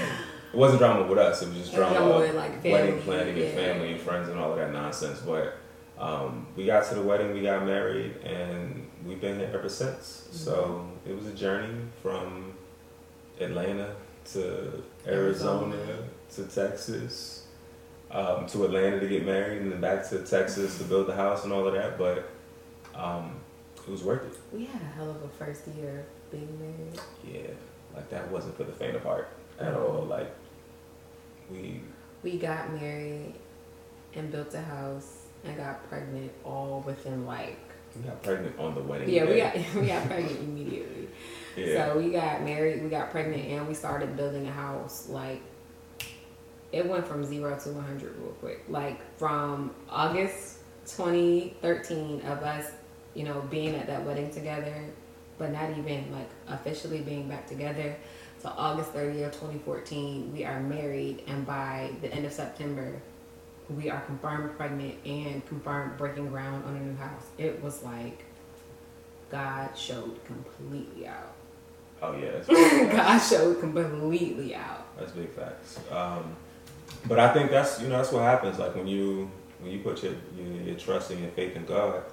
it 0.54 0.58
wasn't 0.58 0.80
drama 0.80 1.08
with 1.08 1.18
us; 1.18 1.42
it 1.42 1.50
was 1.50 1.58
just 1.58 1.74
drama, 1.74 1.96
drama 1.96 2.20
with, 2.20 2.36
like, 2.36 2.64
wedding 2.64 3.02
planning 3.02 3.38
yeah. 3.38 3.46
and 3.46 3.56
family 3.56 3.92
and 3.94 4.02
friends 4.02 4.30
and 4.30 4.40
all 4.40 4.52
of 4.52 4.58
that 4.58 4.72
nonsense. 4.72 5.20
But 5.20 5.58
um, 5.98 6.48
we 6.56 6.66
got 6.66 6.88
to 6.90 6.96
the 6.96 7.02
wedding, 7.02 7.34
we 7.34 7.42
got 7.42 7.66
married, 7.66 8.18
and 8.24 8.90
we've 9.06 9.22
been 9.22 9.38
here 9.38 9.52
ever 9.54 9.70
since. 9.70 10.28
So 10.32 10.88
it 11.08 11.16
was 11.16 11.28
a 11.28 11.34
journey 11.34 11.82
from 12.02 12.54
Atlanta 13.40 13.96
to 14.34 14.84
Arizona, 15.08 15.76
Arizona. 15.76 16.04
to 16.36 16.44
Texas, 16.44 17.48
um, 18.10 18.46
to 18.48 18.66
Atlanta 18.66 19.00
to 19.00 19.08
get 19.08 19.26
married, 19.26 19.62
and 19.62 19.72
then 19.72 19.80
back 19.82 20.08
to 20.10 20.20
Texas 20.20 20.78
to 20.80 20.84
build 20.84 21.08
the 21.08 21.16
house 21.16 21.44
and 21.44 21.54
all 21.54 21.68
of 21.68 21.74
that. 21.74 21.98
But 21.98 22.30
um, 22.96 23.40
it 23.76 23.90
was 23.90 24.04
worth 24.04 24.26
it. 24.26 24.38
We 24.52 24.66
had 24.66 24.82
a 24.82 24.86
hell 24.86 25.10
of 25.10 25.24
a 25.24 25.30
first 25.30 25.68
year 25.68 26.06
being 26.30 26.60
married. 26.60 27.00
Yeah, 27.26 27.54
like 27.96 28.10
that 28.10 28.30
wasn't 28.32 28.58
for 28.58 28.64
the 28.64 28.74
faint 28.74 28.96
of 28.96 29.04
heart 29.04 29.30
at 29.60 29.74
all. 29.74 30.06
Like 30.06 30.32
we, 31.52 31.82
We 32.24 32.38
got 32.38 32.74
married 32.74 33.34
and 34.14 34.32
built 34.32 34.54
a 34.54 34.62
house 34.62 35.26
and 35.44 35.58
got 35.58 35.88
pregnant 35.90 36.32
all 36.44 36.84
within 36.86 37.26
like 37.26 37.58
we 37.96 38.04
got 38.04 38.22
pregnant 38.24 38.58
on 38.60 38.76
the 38.76 38.82
wedding 38.82 39.10
yeah 39.10 39.26
we 39.26 39.38
got 39.38 39.56
we 39.82 39.88
got 39.88 40.06
pregnant 40.08 40.40
immediately. 40.48 41.10
yeah. 41.58 41.88
So 41.92 41.98
we 41.98 42.12
got 42.12 42.44
married, 42.44 42.84
we 42.84 42.90
got 42.90 43.12
pregnant, 43.12 43.44
and 43.46 43.68
we 43.68 43.74
started 43.74 44.16
building 44.16 44.48
a 44.48 44.52
house. 44.52 45.10
Like 45.10 45.42
it 46.72 46.88
went 46.88 47.06
from 47.06 47.26
zero 47.26 47.58
to 47.60 47.70
one 47.70 47.84
hundred 47.84 48.16
real 48.18 48.32
quick. 48.34 48.64
Like 48.70 49.00
from 49.18 49.74
August 49.90 50.60
2013 50.86 52.22
of 52.22 52.44
us, 52.44 52.72
you 53.14 53.24
know, 53.24 53.42
being 53.50 53.76
at 53.76 53.88
that 53.88 54.06
wedding 54.06 54.32
together, 54.32 54.86
but 55.38 55.52
not 55.52 55.70
even 55.78 56.12
like 56.12 56.30
officially 56.48 57.02
being 57.02 57.28
back 57.28 57.46
together. 57.48 57.96
To 58.42 58.50
August 58.50 58.94
30th, 58.94 59.34
2014, 59.34 60.34
we 60.34 60.44
are 60.46 60.60
married, 60.60 61.24
and 61.28 61.46
by 61.46 61.92
the 62.02 62.12
end 62.12 62.26
of 62.26 62.34
September, 62.34 63.00
we 63.70 63.90
are 63.90 64.02
confirmed 64.02 64.58
pregnant 64.58 64.96
and 65.06 65.46
confirmed 65.48 65.96
breaking 65.98 66.30
ground 66.30 66.66
on 66.66 66.76
a 66.76 66.80
new 66.80 66.96
house. 66.96 67.28
It 67.38 67.62
was 67.62 67.84
like 67.84 68.24
God 69.30 69.78
showed 69.78 70.26
completely 70.26 71.08
out. 71.08 71.36
Oh 72.02 72.18
yeah, 72.18 72.32
that's 72.32 72.48
big 72.50 72.90
facts. 72.90 72.96
God 72.96 73.20
showed 73.20 73.60
completely 73.60 74.56
out. 74.56 74.88
That's 74.98 75.12
big 75.12 75.30
facts. 75.30 75.80
Um, 75.92 76.36
but 77.08 77.20
I 77.20 77.32
think 77.34 77.52
that's 77.52 77.80
you 77.80 77.90
know 77.90 77.98
that's 77.98 78.12
what 78.12 78.24
happens. 78.24 78.58
Like 78.58 78.76
when 78.76 78.88
you 78.88 79.30
when 79.60 79.72
you 79.72 79.80
put 79.80 80.02
your 80.02 80.14
your, 80.36 80.48
your 80.64 80.76
trust 80.76 81.12
and 81.12 81.20
your 81.22 81.30
faith 81.32 81.56
in 81.56 81.66
God, 81.66 82.04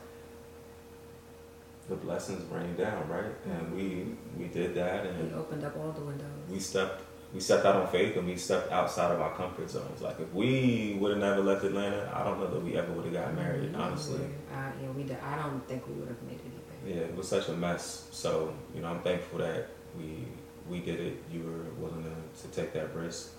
the 1.89 1.97
blessings 1.97 2.45
rain 2.53 2.74
down, 2.76 3.09
right? 3.09 3.32
And 3.47 3.74
we 3.74 4.14
we 4.36 4.49
did 4.49 4.74
that, 4.74 5.07
and 5.07 5.30
we 5.30 5.36
opened 5.36 5.64
up 5.64 5.76
all 5.76 5.93
the 5.93 6.01
windows. 6.03 6.26
we 6.51 6.59
stepped 6.59 7.03
we 7.34 7.41
stepped 7.41 7.64
out 7.66 7.76
on 7.76 7.86
faith, 7.89 8.16
and 8.16 8.26
we 8.26 8.36
stepped 8.36 8.70
outside 8.72 9.11
of 9.12 9.20
our 9.20 9.34
comfort 9.34 9.68
zones. 9.70 10.01
Like 10.01 10.18
if 10.20 10.32
we 10.32 10.97
would 11.01 11.11
have 11.12 11.20
never 11.20 11.43
left 11.43 11.64
Atlanta, 11.64 12.11
I 12.14 12.24
don't 12.24 12.41
know 12.41 12.47
that 12.49 12.62
we 12.62 12.76
ever 12.76 12.93
would 12.93 13.05
have 13.05 13.14
got 13.14 13.34
married. 13.34 13.72
Mhm. 13.72 13.78
Honestly, 13.78 14.20
Uh, 14.53 14.70
yeah, 14.82 14.91
we 14.97 15.03
did. 15.05 15.18
I 15.22 15.36
don't 15.43 15.66
think 15.68 15.86
we 15.86 15.95
would 15.95 16.09
have 16.09 16.22
made 16.22 16.41
anything. 16.41 16.97
yeah, 16.99 17.05
it 17.09 17.16
was 17.16 17.28
such 17.28 17.49
a 17.49 17.53
mess. 17.53 18.09
So 18.12 18.53
you 18.74 18.80
know, 18.82 18.89
I'm 18.89 19.01
thankful 19.01 19.39
that 19.41 19.68
we 19.99 20.26
we 20.68 20.80
did 20.80 21.01
it. 21.01 21.16
You 21.32 21.41
were 21.45 21.82
willing 21.82 22.05
to, 22.05 22.43
to 22.43 22.55
take 22.55 22.72
that 22.74 22.95
risk. 22.95 23.30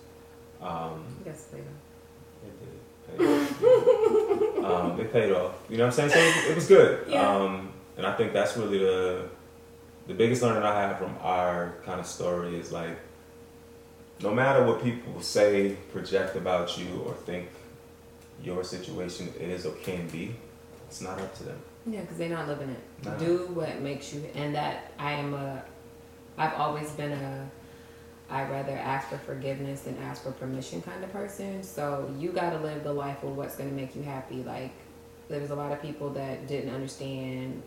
Um, 0.60 1.04
Yes, 1.24 1.46
later. 1.52 1.64
It 2.44 2.58
did. 2.60 2.68
It 3.14 3.18
paid 3.18 4.64
off. 4.64 4.64
um, 4.94 5.00
it 5.00 5.12
paid 5.12 5.32
off. 5.32 5.52
You 5.68 5.78
know 5.78 5.86
what 5.86 5.98
I'm 6.00 6.08
saying? 6.08 6.10
So 6.10 6.18
it, 6.18 6.50
it 6.50 6.54
was 6.54 6.66
good. 6.68 7.06
Yeah. 7.08 7.26
Um, 7.28 7.69
and 8.00 8.06
I 8.06 8.16
think 8.16 8.32
that's 8.32 8.56
really 8.56 8.78
the 8.78 9.28
the 10.06 10.14
biggest 10.14 10.40
learning 10.40 10.62
I 10.62 10.74
have 10.80 10.96
from 10.96 11.14
our 11.20 11.74
kind 11.84 12.00
of 12.00 12.06
story 12.06 12.58
is 12.58 12.72
like, 12.72 12.98
no 14.22 14.32
matter 14.32 14.64
what 14.64 14.82
people 14.82 15.20
say, 15.20 15.76
project 15.92 16.34
about 16.34 16.78
you, 16.78 17.02
or 17.06 17.12
think 17.12 17.50
your 18.42 18.64
situation 18.64 19.28
is 19.38 19.66
or 19.66 19.72
can 19.82 20.08
be, 20.08 20.34
it's 20.88 21.02
not 21.02 21.20
up 21.20 21.34
to 21.36 21.42
them. 21.44 21.58
Yeah, 21.84 22.00
because 22.00 22.16
they're 22.16 22.30
not 22.30 22.48
living 22.48 22.70
it. 22.70 23.04
Nah. 23.04 23.18
Do 23.18 23.48
what 23.52 23.80
makes 23.82 24.14
you, 24.14 24.24
and 24.34 24.54
that 24.54 24.92
I 24.98 25.12
am 25.12 25.34
a. 25.34 25.62
I've 26.38 26.54
always 26.54 26.90
been 26.92 27.12
a. 27.12 27.50
I 28.30 28.44
rather 28.44 28.72
ask 28.72 29.08
for 29.08 29.18
forgiveness 29.18 29.82
than 29.82 29.98
ask 29.98 30.22
for 30.22 30.32
permission 30.32 30.80
kind 30.80 31.04
of 31.04 31.12
person. 31.12 31.62
So 31.62 32.10
you 32.18 32.30
got 32.30 32.50
to 32.50 32.58
live 32.60 32.82
the 32.82 32.94
life 32.94 33.22
of 33.24 33.36
what's 33.36 33.56
going 33.56 33.68
to 33.68 33.76
make 33.76 33.94
you 33.94 34.02
happy. 34.02 34.42
Like 34.42 34.72
there's 35.28 35.50
a 35.50 35.54
lot 35.54 35.70
of 35.70 35.82
people 35.82 36.08
that 36.10 36.46
didn't 36.46 36.74
understand 36.74 37.62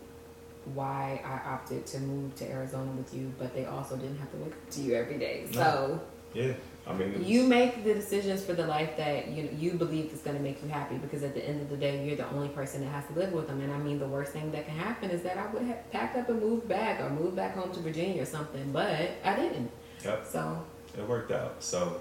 why 0.74 1.20
I 1.24 1.50
opted 1.54 1.86
to 1.86 1.98
move 2.00 2.34
to 2.36 2.50
Arizona 2.50 2.90
with 2.92 3.12
you, 3.14 3.32
but 3.38 3.54
they 3.54 3.66
also 3.66 3.96
didn't 3.96 4.18
have 4.18 4.30
to 4.32 4.36
look 4.38 4.52
up 4.52 4.70
to 4.70 4.80
you 4.80 4.94
every 4.94 5.18
day. 5.18 5.46
So. 5.52 6.00
Yeah. 6.32 6.52
I 6.86 6.92
mean, 6.92 7.14
was- 7.18 7.22
You 7.26 7.44
make 7.44 7.84
the 7.84 7.94
decisions 7.94 8.44
for 8.44 8.52
the 8.54 8.66
life 8.66 8.96
that 8.96 9.28
you 9.28 9.48
you 9.56 9.72
believe 9.74 10.12
is 10.12 10.20
going 10.20 10.36
to 10.36 10.42
make 10.42 10.62
you 10.62 10.68
happy 10.68 10.96
because 10.98 11.22
at 11.22 11.32
the 11.34 11.42
end 11.48 11.62
of 11.62 11.70
the 11.70 11.76
day, 11.76 12.04
you're 12.04 12.16
the 12.16 12.28
only 12.30 12.48
person 12.48 12.80
that 12.82 12.88
has 12.90 13.06
to 13.06 13.12
live 13.14 13.32
with 13.32 13.46
them. 13.46 13.60
And 13.60 13.72
I 13.72 13.78
mean, 13.78 13.98
the 13.98 14.08
worst 14.08 14.32
thing 14.32 14.50
that 14.52 14.66
can 14.66 14.76
happen 14.76 15.10
is 15.10 15.22
that 15.22 15.38
I 15.38 15.46
would 15.52 15.62
have 15.62 15.90
packed 15.92 16.16
up 16.18 16.28
and 16.28 16.40
moved 16.40 16.68
back 16.68 17.00
or 17.00 17.08
moved 17.10 17.36
back 17.36 17.54
home 17.54 17.72
to 17.72 17.80
Virginia 17.80 18.20
or 18.22 18.26
something, 18.26 18.70
but 18.72 19.10
I 19.24 19.34
didn't. 19.36 19.70
Yep. 20.04 20.26
So 20.26 20.62
It 20.98 21.08
worked 21.08 21.30
out. 21.32 21.54
So, 21.62 22.00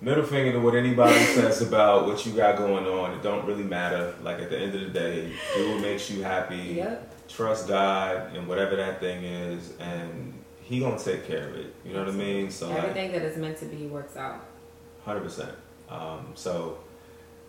middle 0.00 0.24
finger 0.24 0.52
to 0.52 0.60
what 0.60 0.74
anybody 0.74 1.18
says 1.34 1.62
about 1.62 2.06
what 2.06 2.24
you 2.24 2.32
got 2.32 2.56
going 2.56 2.86
on. 2.86 3.12
It 3.14 3.22
don't 3.22 3.44
really 3.46 3.64
matter. 3.64 4.14
Like 4.22 4.38
at 4.40 4.50
the 4.50 4.58
end 4.58 4.74
of 4.74 4.80
the 4.82 4.88
day, 4.90 5.32
do 5.56 5.72
what 5.72 5.80
makes 5.82 6.10
you 6.10 6.22
happy. 6.22 6.56
yep, 6.76 7.12
Trust 7.34 7.68
God 7.68 8.34
and 8.34 8.46
whatever 8.48 8.76
that 8.76 9.00
thing 9.00 9.24
is, 9.24 9.72
and 9.78 10.34
He 10.62 10.80
gonna 10.80 10.98
take 10.98 11.26
care 11.26 11.48
of 11.48 11.56
it. 11.56 11.74
You 11.84 11.92
know 11.92 12.00
what 12.00 12.08
I 12.08 12.16
mean? 12.16 12.50
So 12.50 12.68
like, 12.68 12.78
everything 12.78 13.12
that 13.12 13.22
is 13.22 13.36
meant 13.36 13.58
to 13.58 13.66
be 13.66 13.86
works 13.86 14.16
out. 14.16 14.44
hundred 15.04 15.22
percent. 15.22 15.52
Um, 15.88 16.32
so 16.34 16.78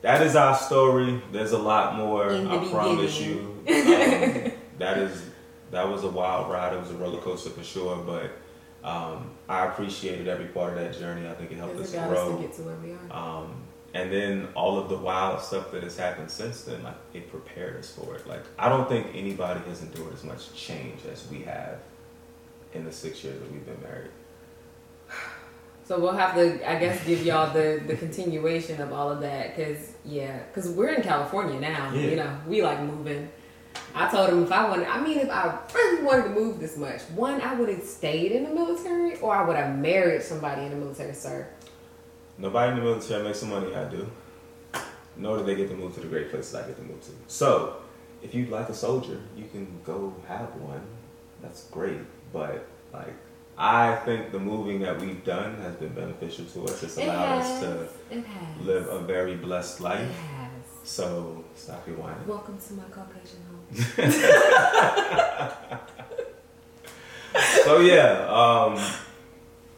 that 0.02 0.22
is 0.22 0.36
our 0.36 0.56
story. 0.56 1.22
There's 1.32 1.52
a 1.52 1.58
lot 1.58 1.96
more. 1.96 2.32
I 2.32 2.68
promise 2.70 3.20
you. 3.20 3.58
Um, 3.60 3.66
that 4.78 4.98
is 4.98 5.24
that 5.72 5.88
was 5.88 6.04
a 6.04 6.10
wild 6.10 6.52
ride. 6.52 6.74
It 6.74 6.80
was 6.80 6.92
a 6.92 6.96
roller 6.96 7.22
coaster 7.22 7.50
for 7.50 7.64
sure, 7.64 7.98
but. 7.98 8.32
Um, 8.84 9.30
I 9.48 9.68
appreciated 9.68 10.28
every 10.28 10.48
part 10.48 10.76
of 10.76 10.80
that 10.80 10.98
journey. 10.98 11.30
I 11.30 11.34
think 11.36 11.52
it 11.52 11.58
helped 11.60 11.80
us 11.80 11.94
it 11.94 11.98
got 11.98 12.10
us 12.10 12.18
grow. 12.18 12.36
to 12.36 12.42
get 12.42 12.54
to 12.56 12.62
where 12.64 12.76
we 12.78 12.94
are. 12.94 13.16
And 13.94 14.12
then 14.12 14.48
all 14.56 14.80
of 14.80 14.88
the 14.88 14.98
wild 14.98 15.42
stuff 15.42 15.72
that 15.72 15.84
has 15.84 15.98
happened 15.98 16.32
since 16.32 16.62
then, 16.62 16.82
like 16.84 16.96
it 17.14 17.30
prepared 17.30 17.78
us 17.78 17.92
for 17.92 18.16
it. 18.16 18.26
Like 18.26 18.44
I 18.58 18.70
don't 18.70 18.88
think 18.88 19.08
anybody 19.14 19.60
has 19.68 19.82
endured 19.82 20.14
as 20.14 20.24
much 20.24 20.54
change 20.54 21.02
as 21.12 21.28
we 21.30 21.42
have 21.42 21.80
in 22.74 22.86
the 22.86 22.92
six 22.92 23.24
years 23.24 23.40
that 23.40 23.52
we've 23.52 23.66
been 23.66 23.82
married. 23.82 24.12
So 25.84 26.00
we'll 26.00 26.14
have 26.14 26.36
to, 26.36 26.72
I 26.72 26.80
guess, 26.80 27.04
give 27.06 27.26
y'all 27.26 27.52
the 27.52 27.84
the 27.86 27.98
continuation 27.98 28.80
of 28.80 28.94
all 28.94 29.12
of 29.12 29.20
that, 29.22 29.58
cause 29.58 29.94
yeah, 30.06 30.40
cause 30.54 30.70
we're 30.70 30.94
in 30.94 31.02
California 31.02 31.60
now. 31.60 31.92
Yeah. 31.94 32.02
You 32.02 32.16
know, 32.16 32.38
we 32.48 32.64
like 32.64 32.80
moving. 32.82 33.28
I 33.94 34.10
told 34.10 34.30
him 34.30 34.44
if 34.44 34.52
I 34.54 34.70
wanted, 34.70 34.88
I 34.88 35.02
mean, 35.02 35.18
if 35.18 35.30
I 35.30 35.58
really 35.74 36.04
wanted 36.04 36.24
to 36.24 36.30
move 36.30 36.60
this 36.60 36.78
much, 36.78 37.02
one, 37.16 37.42
I 37.42 37.56
would 37.56 37.68
have 37.68 37.84
stayed 37.84 38.32
in 38.32 38.44
the 38.44 38.52
military, 38.52 39.18
or 39.18 39.36
I 39.36 39.46
would 39.46 39.58
have 39.58 39.78
married 39.78 40.22
somebody 40.22 40.64
in 40.64 40.70
the 40.70 40.78
military, 40.78 41.14
sir. 41.14 41.48
Nobody 42.42 42.72
in 42.72 42.78
the 42.78 42.84
military 42.84 43.24
makes 43.24 43.40
the 43.42 43.46
money 43.46 43.76
I 43.76 43.84
do. 43.86 44.10
Nor 45.16 45.38
do 45.38 45.44
they 45.44 45.56
get 45.56 45.70
to 45.70 45.76
move 45.76 45.94
to 45.96 46.00
the 46.02 46.08
great 46.08 46.32
places 46.32 46.56
I 46.56 46.66
get 46.66 46.76
to 46.78 46.82
move 46.82 47.00
to. 47.02 47.12
So, 47.28 47.76
if 48.24 48.34
you'd 48.34 48.50
like 48.50 48.68
a 48.70 48.74
soldier, 48.74 49.20
you 49.38 49.46
can 49.52 49.80
go 49.86 50.14
have 50.28 50.50
one. 50.56 50.82
That's 51.44 51.66
great. 51.66 52.00
But 52.34 52.66
like, 52.92 53.14
I 53.58 53.96
think 54.06 54.32
the 54.32 54.40
moving 54.40 54.80
that 54.82 55.00
we've 55.00 55.24
done 55.24 55.58
has 55.62 55.76
been 55.76 55.94
beneficial 55.94 56.46
to 56.46 56.66
us. 56.66 56.82
It's 56.82 56.98
It 56.98 57.04
allowed 57.04 57.42
has. 57.42 57.46
us 57.52 57.60
to 58.10 58.16
It 58.18 58.24
live 58.62 58.88
a 58.88 59.00
very 59.00 59.36
blessed 59.36 59.80
It 59.80 59.84
life. 59.84 60.12
has. 60.20 60.50
So 60.84 61.44
stop 61.56 61.86
your 61.88 61.98
whining. 61.98 62.26
Welcome 62.28 62.58
to 62.58 62.74
my 62.74 62.84
Caucasian 62.86 63.42
home. 63.50 63.62
so 67.66 67.80
yeah, 67.82 68.26
um, 68.30 68.80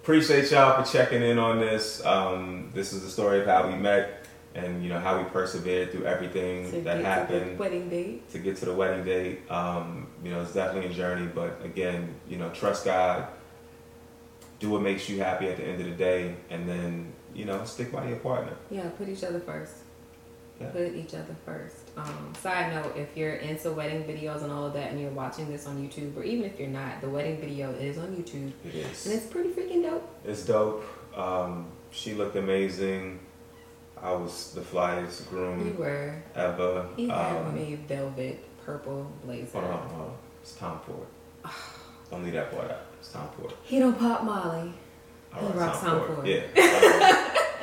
appreciate 0.07 0.51
y'all 0.51 0.83
for 0.83 0.91
checking 0.91 1.21
in 1.21 1.39
on 1.39 1.59
this. 1.59 2.05
Um, 2.05 2.69
this 2.73 2.91
is 2.91 3.01
the 3.03 3.09
story 3.09 3.39
of 3.39 3.47
how 3.47 3.67
we 3.69 3.75
met 3.75 4.19
and 4.55 4.83
you 4.83 4.89
know 4.89 4.99
how 4.99 5.17
we 5.17 5.23
persevered 5.29 5.91
through 5.91 6.05
everything 6.05 6.65
To 6.69 6.81
that 6.81 6.83
get 6.83 6.97
to 6.97 7.03
happened 7.05 7.51
the 7.57 7.59
wedding 7.59 7.89
date. 7.89 8.29
to 8.31 8.37
get 8.37 8.57
to 8.57 8.65
the 8.65 8.73
wedding 8.73 9.03
date. 9.05 9.49
Um, 9.49 10.07
you 10.23 10.29
know, 10.31 10.41
it's 10.41 10.53
definitely 10.53 10.91
a 10.91 10.93
journey, 10.93 11.25
but 11.33 11.59
again, 11.63 12.13
you 12.27 12.37
know, 12.37 12.49
trust 12.49 12.85
God. 12.85 13.27
Do 14.59 14.69
what 14.69 14.81
makes 14.81 15.09
you 15.09 15.19
happy 15.19 15.47
at 15.47 15.57
the 15.57 15.63
end 15.63 15.81
of 15.81 15.87
the 15.87 15.93
day, 15.95 16.35
and 16.49 16.67
then 16.69 17.11
you 17.33 17.45
know, 17.45 17.63
stick 17.65 17.91
by 17.91 18.07
your 18.07 18.17
partner. 18.17 18.53
Yeah, 18.69 18.89
put 18.89 19.09
each 19.09 19.23
other 19.23 19.39
first. 19.39 19.73
Yeah. 20.61 20.67
Put 20.69 20.93
each 20.95 21.13
other 21.15 21.35
first. 21.45 21.75
Um, 21.97 22.33
side 22.41 22.73
note: 22.73 22.95
If 22.95 23.17
you're 23.17 23.35
into 23.35 23.71
wedding 23.71 24.03
videos 24.03 24.43
and 24.43 24.51
all 24.51 24.65
of 24.65 24.73
that, 24.73 24.91
and 24.91 24.99
you're 25.01 25.09
watching 25.11 25.49
this 25.51 25.65
on 25.67 25.77
YouTube, 25.77 26.15
or 26.15 26.23
even 26.23 26.45
if 26.45 26.59
you're 26.59 26.69
not, 26.69 27.01
the 27.01 27.09
wedding 27.09 27.39
video 27.39 27.71
is 27.71 27.97
on 27.97 28.15
YouTube, 28.15 28.51
It 28.65 28.75
is. 28.75 29.05
and 29.05 29.15
it's 29.15 29.25
pretty 29.27 29.49
freaking 29.49 29.81
dope. 29.83 30.07
It's 30.25 30.45
dope. 30.45 30.83
Um, 31.17 31.67
she 31.91 32.13
looked 32.13 32.35
amazing. 32.35 33.19
I 34.01 34.11
was 34.13 34.51
the 34.53 34.61
flyest 34.61 35.21
You 35.21 35.29
groom 35.29 35.77
were. 35.77 36.15
ever. 36.35 36.87
He 36.97 37.07
had 37.07 37.35
Um, 37.37 37.57
a 37.57 37.75
velvet 37.87 38.43
purple 38.65 39.11
blazer. 39.23 39.59
Hold 39.59 39.71
on, 39.71 39.89
hold 39.89 40.01
on. 40.09 40.15
It's 40.41 40.53
Tom 40.55 40.79
Ford. 40.85 41.07
Don't 42.11 42.23
leave 42.23 42.33
that 42.33 42.51
part 42.51 42.69
out. 42.69 42.81
It's 42.99 43.11
Tom 43.11 43.27
Ford. 43.37 43.53
He 43.63 43.79
don't 43.79 43.97
pop 43.97 44.23
Molly. 44.23 44.71
I 45.35 45.45
rock 45.47 45.75
Ford. 45.75 46.27
Yeah. 46.27 46.41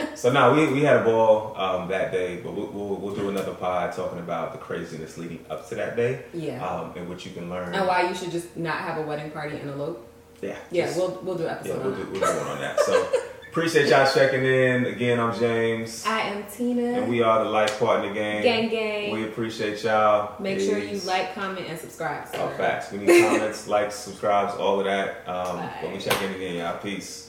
Um, 0.01 0.17
so 0.17 0.31
now 0.33 0.55
we, 0.55 0.67
we 0.73 0.81
had 0.83 0.97
a 0.99 1.05
ball 1.05 1.57
um, 1.57 1.89
that 1.89 2.13
day, 2.13 2.41
but 2.43 2.53
we'll, 2.53 2.67
we'll, 2.69 2.97
we'll 2.97 3.15
do 3.15 3.29
another 3.31 3.55
pod 3.55 3.93
talking 3.95 4.19
about 4.19 4.53
the 4.53 4.59
craziness 4.59 5.17
leading 5.19 5.45
up 5.51 5.69
to 5.69 5.75
that 5.77 5.97
day 5.97 6.25
Yeah. 6.35 6.65
um, 6.67 6.93
and 6.97 7.09
what 7.09 7.25
you 7.25 7.33
can 7.33 7.49
learn. 7.51 7.75
and 7.75 7.87
why 7.87 8.09
you 8.09 8.15
should 8.15 8.31
just 8.31 8.57
not 8.57 8.79
have 8.81 8.99
a 8.99 9.03
wedding 9.03 9.31
party 9.31 9.57
and 9.57 9.71
elope. 9.71 10.07
Yeah. 10.43 10.57
Yeah, 10.71 10.87
just- 10.87 10.97
we'll 10.99 11.21
we'll 11.23 11.37
do 11.37 11.47
an 11.47 11.59
yeah, 11.65 11.75
we'll 11.77 11.87
on 11.89 11.95
do, 11.95 12.03
that. 12.05 12.11
we'll 12.13 12.21
do 12.21 12.39
one 12.39 12.49
on 12.49 12.61
that. 12.61 12.81
So 12.81 13.13
appreciate 13.51 13.89
y'all 13.89 14.11
checking 14.13 14.45
in. 14.45 14.87
Again, 14.87 15.21
I'm 15.21 15.39
James. 15.39 16.05
I 16.07 16.21
am 16.21 16.45
Tina. 16.51 17.01
And 17.01 17.09
we 17.11 17.23
are 17.23 17.45
the 17.45 17.51
Life 17.51 17.79
Partner 17.79 18.13
Gang. 18.15 18.43
gang 18.43 18.69
gang. 18.71 19.13
We 19.13 19.25
appreciate 19.25 19.83
y'all. 19.85 20.41
Make 20.41 20.61
sure 20.61 20.79
you 20.79 20.99
like, 21.01 21.35
comment, 21.35 21.67
and 21.69 21.79
subscribe. 21.79 22.27
Oh, 22.35 22.49
sir. 22.51 22.57
facts. 22.57 22.91
We 22.93 22.99
need 22.99 23.23
comments, 23.23 23.69
likes, 23.69 23.97
subscribes, 23.97 24.55
all 24.57 24.79
of 24.81 24.87
that. 24.87 25.29
Um, 25.29 25.57
Bye. 25.59 25.79
but 25.83 25.93
we 25.93 25.99
check 25.99 26.21
in 26.23 26.33
again, 26.35 26.57
y'all. 26.57 26.79
Peace. 26.79 27.27